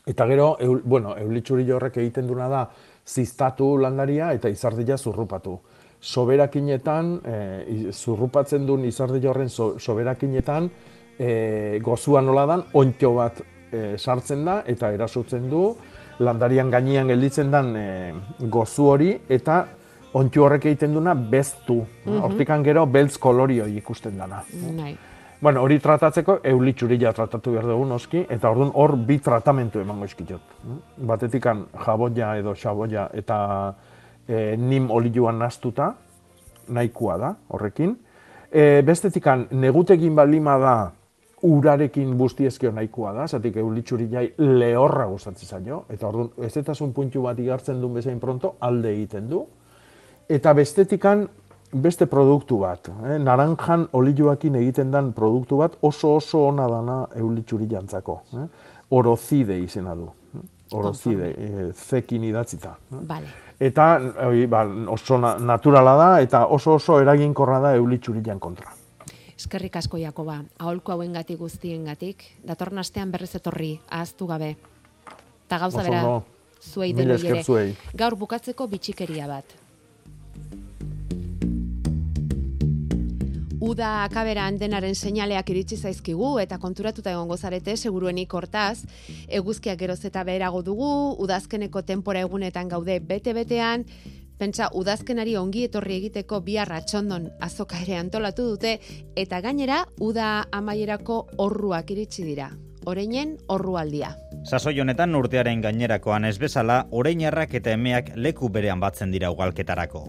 eta 0.07 0.27
gero, 0.27 0.57
eul, 0.61 0.83
bueno, 0.85 1.17
eulitxuri 1.19 1.69
horrek 1.71 1.99
egiten 2.03 2.27
duna 2.27 2.49
da 2.49 2.63
ziztatu 3.09 3.77
landaria 3.81 4.33
eta 4.37 4.49
izardia 4.49 4.97
zurrupatu. 4.97 5.59
Soberakinetan, 6.01 7.15
e, 7.25 7.93
zurrupatzen 7.93 8.67
duen 8.67 8.85
izardi 8.87 9.27
horren 9.27 9.49
so, 9.49 9.73
soberakinetan, 9.79 10.71
e, 11.19 11.81
gozua 11.83 12.23
nola 12.23 12.47
dan, 12.47 12.65
ontio 12.79 13.15
bat 13.17 13.41
e, 13.73 13.97
sartzen 13.99 14.45
da 14.47 14.61
eta 14.67 14.93
erasotzen 14.95 15.49
du, 15.51 15.65
landarian 16.19 16.71
gainean 16.71 17.11
gelditzen 17.11 17.51
dan 17.51 17.75
e, 17.77 17.89
gozu 18.51 18.89
hori 18.95 19.13
eta 19.29 19.61
ontio 20.13 20.45
horrek 20.45 20.67
egiten 20.71 20.95
duna 20.95 21.15
beztu. 21.15 21.83
Hortikan 22.23 22.65
gero 22.65 22.87
beltz 22.87 23.19
kolorio 23.19 23.67
ikusten 23.67 24.19
dana. 24.19 24.43
Nahi. 24.77 24.97
Bueno, 25.41 25.63
hori 25.63 25.79
tratatzeko 25.79 26.41
eulitxurila 26.51 27.13
tratatu 27.15 27.53
behar 27.55 27.69
dugu 27.71 27.85
noski, 27.87 28.25
eta 28.29 28.51
orduan 28.51 28.73
hor 28.75 28.97
bi 29.07 29.21
tratamentu 29.23 29.79
emango 29.79 30.09
eskitut. 30.09 30.57
Batetikan 31.07 31.63
jaboia 31.85 32.33
edo 32.41 32.57
xaboia 32.59 33.07
eta 33.15 33.39
e, 34.27 34.57
nim 34.59 34.91
olioan 34.91 35.39
naztuta, 35.39 35.93
nahikoa 36.69 37.19
da 37.19 37.35
horrekin. 37.55 37.95
E, 38.51 38.83
bestetikan 38.83 39.47
negutekin 39.51 40.17
balima 40.17 40.57
da 40.59 40.75
urarekin 41.47 42.17
bustiezkeo 42.19 42.73
nahikoa 42.75 43.13
da, 43.15 43.29
zatik 43.29 43.57
eulitxurilai 43.63 44.33
lehorra 44.43 45.07
gustatzen 45.07 45.49
zaio, 45.49 45.85
eta 45.89 46.09
orduan 46.09 46.33
ezetasun 46.51 46.93
puntu 46.93 47.23
bat 47.23 47.39
igartzen 47.39 47.79
duen 47.81 47.95
bezain 47.95 48.19
pronto 48.19 48.57
alde 48.59 48.91
egiten 48.97 49.31
du. 49.31 49.45
Eta 50.29 50.53
bestetikan 50.55 51.27
beste 51.73 52.07
produktu 52.07 52.59
bat, 52.61 52.89
eh? 52.89 53.19
naranjan 53.21 53.89
olioakin 53.93 54.55
egiten 54.61 54.91
dan 54.93 55.13
produktu 55.13 55.57
bat 55.61 55.77
oso 55.83 56.15
oso 56.17 56.47
ona 56.49 56.67
dana 56.69 56.99
eulitxuri 57.17 57.67
jantzako. 57.71 58.21
Eh? 58.35 58.47
Orozide 58.91 59.59
izena 59.61 59.95
du. 59.95 60.09
eh? 60.37 60.43
Orozide, 60.77 61.31
eh, 61.37 61.73
zekin 61.73 62.25
idatzita. 62.25 62.75
eh? 62.93 62.97
Vale. 63.09 63.29
Eta 63.61 63.87
oi, 64.29 64.47
ba, 64.47 64.65
oso 64.89 65.19
na- 65.19 65.37
naturala 65.39 65.97
da 65.97 66.21
eta 66.21 66.47
oso 66.47 66.75
oso 66.75 67.01
eraginkorra 67.01 67.59
da 67.61 67.75
eulitxurilan 67.77 68.39
kontra. 68.39 68.73
Eskerrik 69.39 69.77
asko 69.77 69.99
Jakoba, 69.99 70.43
aholku 70.59 70.93
hauengatik 70.93 71.39
guztiengatik, 71.39 72.25
datorren 72.45 72.79
astean 72.79 73.11
berriz 73.13 73.35
etorri, 73.37 73.79
ahaztu 73.89 74.27
gabe. 74.27 74.57
Ta 75.49 75.59
gauza 75.59 75.83
bera, 75.83 76.03
ondo. 76.05 76.25
zuei 76.61 76.93
denoi 76.93 77.21
ere. 77.25 77.43
zuei. 77.45 77.77
Gaur 77.95 78.17
bukatzeko 78.17 78.67
bitxikeria 78.67 79.27
bat. 79.29 79.45
Uda 83.59 84.05
akaberan 84.05 84.55
denaren 84.59 84.95
seinaleak 84.95 85.49
iritsi 85.51 85.77
zaizkigu 85.77 86.37
eta 86.39 86.61
konturatuta 86.63 87.11
egongo 87.11 87.37
zarete 87.37 87.75
seguruenik 87.77 88.35
hortaz, 88.35 88.85
eguzkiak 89.27 89.81
geroz 89.81 89.99
eta 90.07 90.23
beherago 90.23 90.63
dugu, 90.63 90.91
udazkeneko 91.25 91.83
tempora 91.83 92.23
egunetan 92.23 92.69
gaude 92.69 93.01
bete-betean, 93.01 93.85
Pentsa, 94.39 94.69
udazkenari 94.79 95.33
ongi 95.35 95.65
etorri 95.67 95.97
egiteko 95.99 96.39
bi 96.47 96.55
arratxondon 96.63 97.25
azoka 97.43 97.81
ere 97.83 97.97
antolatu 97.99 98.45
dute, 98.53 98.77
eta 99.19 99.41
gainera, 99.43 99.81
uda 99.99 100.45
amaierako 100.55 101.17
horruak 101.43 101.91
iritsi 101.91 102.23
dira. 102.23 102.53
Oreinen 102.87 103.35
horrualdia. 103.51 104.13
Sasoi 104.47 104.79
honetan 104.79 105.19
urtearen 105.19 105.65
gainerakoan 105.67 106.29
ez 106.31 106.37
bezala, 106.39 106.85
oreinarrak 106.95 107.59
eta 107.59 107.75
emeak 107.75 108.15
leku 108.15 108.49
berean 108.49 108.79
batzen 108.79 109.11
dira 109.11 109.33
ugalketarako. 109.35 110.07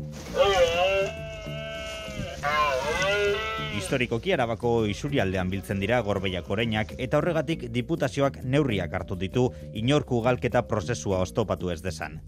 Historikoki 3.89 4.29
arabako 4.35 4.71
isurialdean 4.85 5.49
biltzen 5.49 5.79
dira 5.81 5.97
gorbeiak 6.05 6.45
oreinak 6.53 6.91
eta 7.01 7.17
horregatik 7.17 7.63
diputazioak 7.73 8.35
neurriak 8.45 8.91
hartu 8.93 9.15
ditu 9.17 9.47
inorku 9.73 10.19
galketa 10.21 10.61
prozesua 10.69 11.23
ostopatu 11.25 11.71
ez 11.73 11.79
desan. 11.81 12.19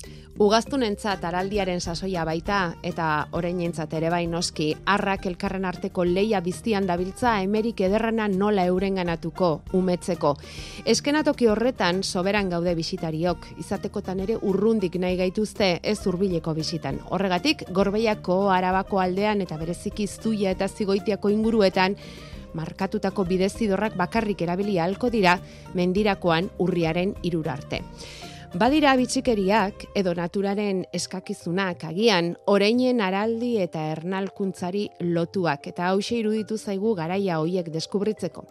Ugaztunentzat 0.41 1.21
araldiaren 1.29 1.77
sasoia 1.77 2.23
baita 2.25 2.61
eta 2.81 3.09
oreinentzat 3.37 3.93
ere 3.93 4.09
bai 4.09 4.23
noski 4.31 4.71
arrak 4.89 5.27
elkarren 5.29 5.67
arteko 5.69 6.03
leia 6.03 6.39
biztian 6.41 6.87
dabiltza 6.89 7.35
emerik 7.43 7.85
ederrana 7.85 8.25
nola 8.27 8.65
eurenganatuko 8.65 9.51
umetzeko. 9.77 10.33
Eskenatoki 10.95 11.45
horretan 11.45 12.01
soberan 12.01 12.49
gaude 12.49 12.73
bisitariok 12.73 13.45
izatekotan 13.61 14.25
ere 14.25 14.39
urrundik 14.41 14.97
nahi 14.97 15.21
gaituzte 15.21 15.69
ez 15.83 15.99
hurbileko 16.07 16.57
bisitan. 16.57 16.97
Horregatik 17.11 17.67
gorbeiako 17.69 18.41
arabako 18.49 19.05
aldean 19.05 19.45
eta 19.45 19.61
bereziki 19.61 20.09
zuia 20.09 20.57
eta 20.57 20.65
zigoitiako 20.67 21.29
ingur 21.29 21.50
inguruetan 21.51 21.95
markatutako 22.53 23.25
bidezidorrak 23.27 23.95
bakarrik 23.99 24.41
erabili 24.41 24.77
ahalko 24.79 25.09
dira 25.09 25.37
mendirakoan 25.75 26.49
urriaren 26.59 27.15
irurarte. 27.23 27.81
Badira 28.51 28.97
bitxikeriak 28.99 29.85
edo 29.95 30.13
naturaren 30.13 30.83
eskakizunak 30.91 31.85
agian 31.87 32.33
oreinen 32.51 32.99
araldi 32.99 33.53
eta 33.63 33.85
ernalkuntzari 33.93 34.89
lotuak 34.99 35.67
eta 35.71 35.87
hause 35.91 36.17
iruditu 36.19 36.57
zaigu 36.57 36.93
garaia 36.95 37.39
hoiek 37.39 37.71
deskubritzeko. 37.71 38.43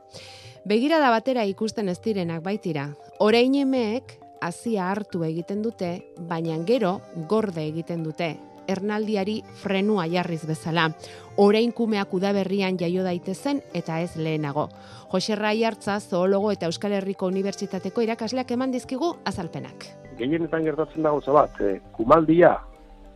Begira 0.64 0.98
da 1.00 1.10
batera 1.10 1.44
ikusten 1.44 1.88
ez 1.88 1.98
direnak 2.00 2.42
baitira. 2.42 2.90
Oreinemeek 3.20 4.16
hasia 4.40 4.88
hartu 4.88 5.24
egiten 5.24 5.60
dute, 5.62 5.98
baina 6.16 6.56
gero 6.64 7.00
gorde 7.28 7.66
egiten 7.68 8.02
dute 8.02 8.38
ernaldiari 8.70 9.40
frenua 9.62 10.06
jarriz 10.10 10.42
bezala. 10.48 10.90
Orain 11.36 11.72
kumeak 11.72 12.14
udaberrian 12.14 12.78
jaio 12.80 13.04
daitezen 13.04 13.62
eta 13.74 14.00
ez 14.00 14.16
lehenago. 14.16 14.68
Jose 15.12 15.34
Rai 15.36 15.64
hartza, 15.64 15.98
zoologo 16.00 16.52
eta 16.52 16.66
Euskal 16.70 16.92
Herriko 16.92 17.26
Unibertsitateko 17.26 18.02
irakasleak 18.06 18.50
eman 18.54 18.70
dizkigu 18.70 19.14
azalpenak. 19.26 19.86
Gehienetan 20.18 20.64
gertatzen 20.64 21.02
dago 21.02 21.20
zabat, 21.20 21.60
eh, 21.60 21.80
kumaldia 21.96 22.58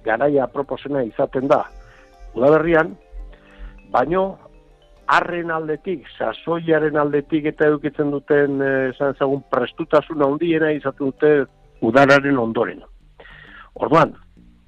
garaia 0.04 0.46
proposena 0.46 1.02
izaten 1.04 1.48
da 1.48 1.64
udaberrian, 2.34 2.96
baino 3.92 4.24
harren 5.06 5.50
aldetik, 5.52 6.06
sasoiaren 6.18 6.96
aldetik 6.96 7.46
eta 7.52 7.68
edukitzen 7.68 8.10
duten 8.14 8.60
eh, 8.64 8.90
esan 8.90 9.14
ezagun 9.14 9.44
prestutasun 9.52 10.24
handiena 10.24 10.72
izaten 10.74 11.12
dute 11.12 11.32
udararen 11.84 12.38
ondoren. 12.40 12.82
Orduan, 13.74 14.14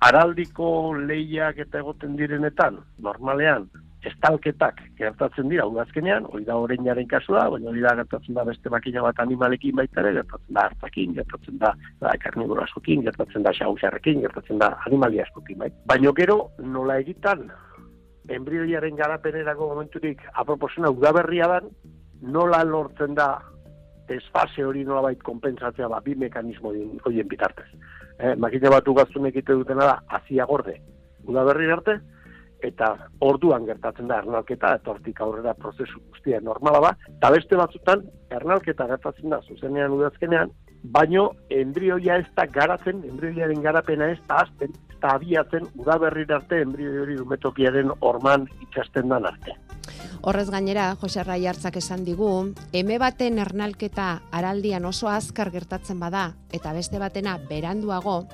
araldiko 0.07 0.69
lehiak 1.09 1.59
eta 1.65 1.81
egoten 1.83 2.17
direnetan, 2.19 2.79
normalean, 3.03 3.67
estalketak 4.07 4.81
gertatzen 4.99 5.49
dira 5.51 5.67
udazkenean, 5.67 6.29
hori 6.31 6.45
da 6.47 6.57
oreinaren 6.63 7.09
kasua, 7.11 7.47
baina 7.55 7.71
hori 7.73 7.83
da 7.83 7.95
gertatzen 8.01 8.37
da 8.39 8.45
beste 8.47 8.71
makina 8.71 9.03
bat 9.07 9.19
animalekin 9.25 9.75
baita 9.81 10.03
ere, 10.05 10.13
gertatzen 10.21 10.59
da 10.59 10.67
hartakin, 10.69 11.17
gertatzen 11.17 11.59
da, 11.63 11.73
da 12.05 12.13
karniboro 12.23 12.63
askokin, 12.63 13.03
gertatzen 13.09 13.47
da 13.47 13.55
xausarrekin, 13.59 14.23
gertatzen 14.27 14.63
da 14.63 14.71
animali 14.87 15.23
askokin 15.25 15.59
bai. 15.65 15.73
Baina 15.91 16.15
gero, 16.21 16.39
nola 16.77 17.01
egitan, 17.03 17.49
embrioiaren 18.39 18.97
garapenerako 19.01 19.73
momenturik 19.75 20.23
aproposena 20.35 20.93
udaberria 20.95 21.51
dan, 21.57 21.71
nola 22.37 22.63
lortzen 22.65 23.19
da 23.19 23.31
desfase 24.07 24.63
hori 24.63 24.85
nolabait 24.87 25.23
konpensatzea 25.27 25.91
ba, 25.91 25.99
bi 26.05 26.15
mekanismo 26.15 26.71
horien 27.05 27.27
bitartez 27.29 27.67
eh, 28.19 28.35
makina 28.37 28.71
bat 28.71 28.89
ugaztun 28.89 29.27
egite 29.31 29.55
dutena 29.55 29.89
da, 29.91 29.97
azia 30.21 30.47
gorde, 30.47 30.77
udaberri 31.27 31.71
arte, 31.73 31.99
eta 32.65 32.93
orduan 33.21 33.67
gertatzen 33.69 34.09
da 34.09 34.21
ernalketa, 34.23 34.75
eta 34.79 34.91
hortik 34.91 35.21
aurrera 35.21 35.55
prozesu 35.55 36.01
guztia 36.11 36.41
normala 36.41 36.81
ba, 36.81 36.93
eta 37.19 37.31
beste 37.35 37.59
batzutan, 37.59 38.07
ernalketa 38.31 38.87
gertatzen 38.93 39.35
da, 39.35 39.41
zuzenean 39.49 39.93
udazkenean, 39.99 40.53
baino 40.83 41.31
embrioia 41.51 42.21
ez 42.23 42.29
da 42.37 42.47
garatzen, 42.47 43.03
embrioiaren 43.11 43.63
garapena 43.63 44.11
ez 44.15 44.21
da 44.29 44.43
azten, 44.47 44.73
eta 44.97 45.15
abiatzen 45.15 45.69
udaberri 45.77 46.27
arte 46.33 46.63
embrioi 46.65 46.99
hori 47.05 47.17
dumetokiaren 47.21 47.93
orman 48.01 48.49
itxasten 48.67 49.09
dan 49.13 49.27
arte. 49.29 49.57
Horrez 50.27 50.49
gainera, 50.51 50.89
Jose 50.99 51.23
Rai 51.23 51.45
hartzak 51.47 51.77
esan 51.79 52.03
digu, 52.05 52.31
eme 52.73 52.99
baten 52.99 53.39
ernalketa 53.39 54.23
araldian 54.35 54.85
oso 54.89 55.09
azkar 55.09 55.53
gertatzen 55.55 56.01
bada, 56.01 56.33
eta 56.51 56.73
beste 56.75 56.99
batena 56.99 57.37
beranduago, 57.51 58.25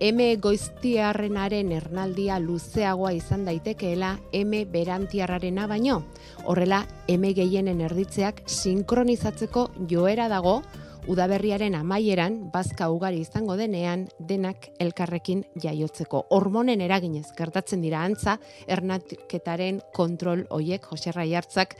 eme 0.00 0.36
goiztiarrenaren 0.42 1.70
ernaldia 1.76 2.40
luzeagoa 2.42 3.12
izan 3.14 3.44
daitekeela 3.46 4.16
eme 4.32 4.64
berantiarrarena 4.64 5.68
baino. 5.70 6.02
Horrela, 6.44 6.84
eme 7.06 7.34
gehienen 7.34 7.80
erditzeak 7.86 8.42
sinkronizatzeko 8.46 9.68
joera 9.90 10.28
dago, 10.32 10.62
udaberriaren 11.08 11.74
amaieran 11.74 12.36
bazka 12.52 12.90
ugari 12.92 13.22
izango 13.24 13.56
denean 13.56 14.06
denak 14.20 14.68
elkarrekin 14.78 15.44
jaiotzeko. 15.62 16.26
Hormonen 16.36 16.82
eraginez 16.84 17.32
gertatzen 17.38 17.82
dira 17.84 18.02
antza 18.04 18.36
ernaketaren 18.68 19.80
kontrol 19.96 20.44
hoiek 20.50 20.84
Jose 20.90 21.12
Raiartzak 21.16 21.74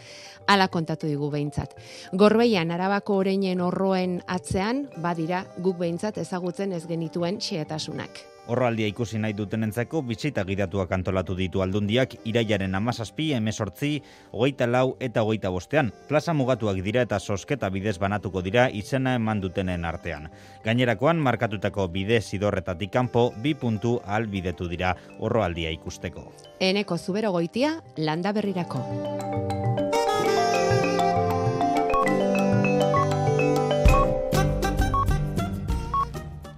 ala 0.48 0.70
kontatu 0.72 1.06
digu 1.10 1.30
behintzat. 1.30 1.76
Gorbeian 2.12 2.72
arabako 2.72 3.20
oreinen 3.24 3.60
horroen 3.60 4.18
atzean 4.26 4.86
badira 5.04 5.44
guk 5.58 5.78
behintzat 5.84 6.18
ezagutzen 6.24 6.72
ez 6.72 6.86
genituen 6.88 7.40
xeetasunak. 7.44 8.37
Horraldia 8.48 8.88
ikusi 8.88 9.18
nahi 9.20 9.34
dutenentzako 9.36 10.00
bitxita 10.08 10.40
gidatuak 10.48 10.92
antolatu 10.96 11.34
ditu 11.36 11.60
aldundiak 11.60 12.14
iraiaren 12.30 12.74
amazazpi, 12.78 13.26
emesortzi, 13.36 13.90
hogeita 14.32 14.66
lau 14.66 14.96
eta 15.04 15.22
hogeita 15.22 15.52
bostean. 15.52 15.92
Plaza 16.08 16.32
mugatuak 16.32 16.80
dira 16.86 17.04
eta 17.04 17.18
sosketa 17.20 17.68
bidez 17.68 17.98
banatuko 18.00 18.40
dira 18.42 18.70
izena 18.72 19.14
eman 19.20 19.42
dutenen 19.44 19.84
artean. 19.84 20.30
Gainerakoan, 20.64 21.20
markatutako 21.20 21.90
bide 21.92 22.22
zidorretatik 22.22 22.92
kanpo 22.92 23.28
bi 23.42 23.52
puntu 23.54 23.98
albidetu 24.06 24.68
dira 24.68 24.94
horroaldia 25.18 25.70
ikusteko. 25.76 26.30
Eneko 26.60 26.96
zubero 26.96 27.32
goitia, 27.36 27.82
landa 27.98 28.32
berrirako. 28.32 29.87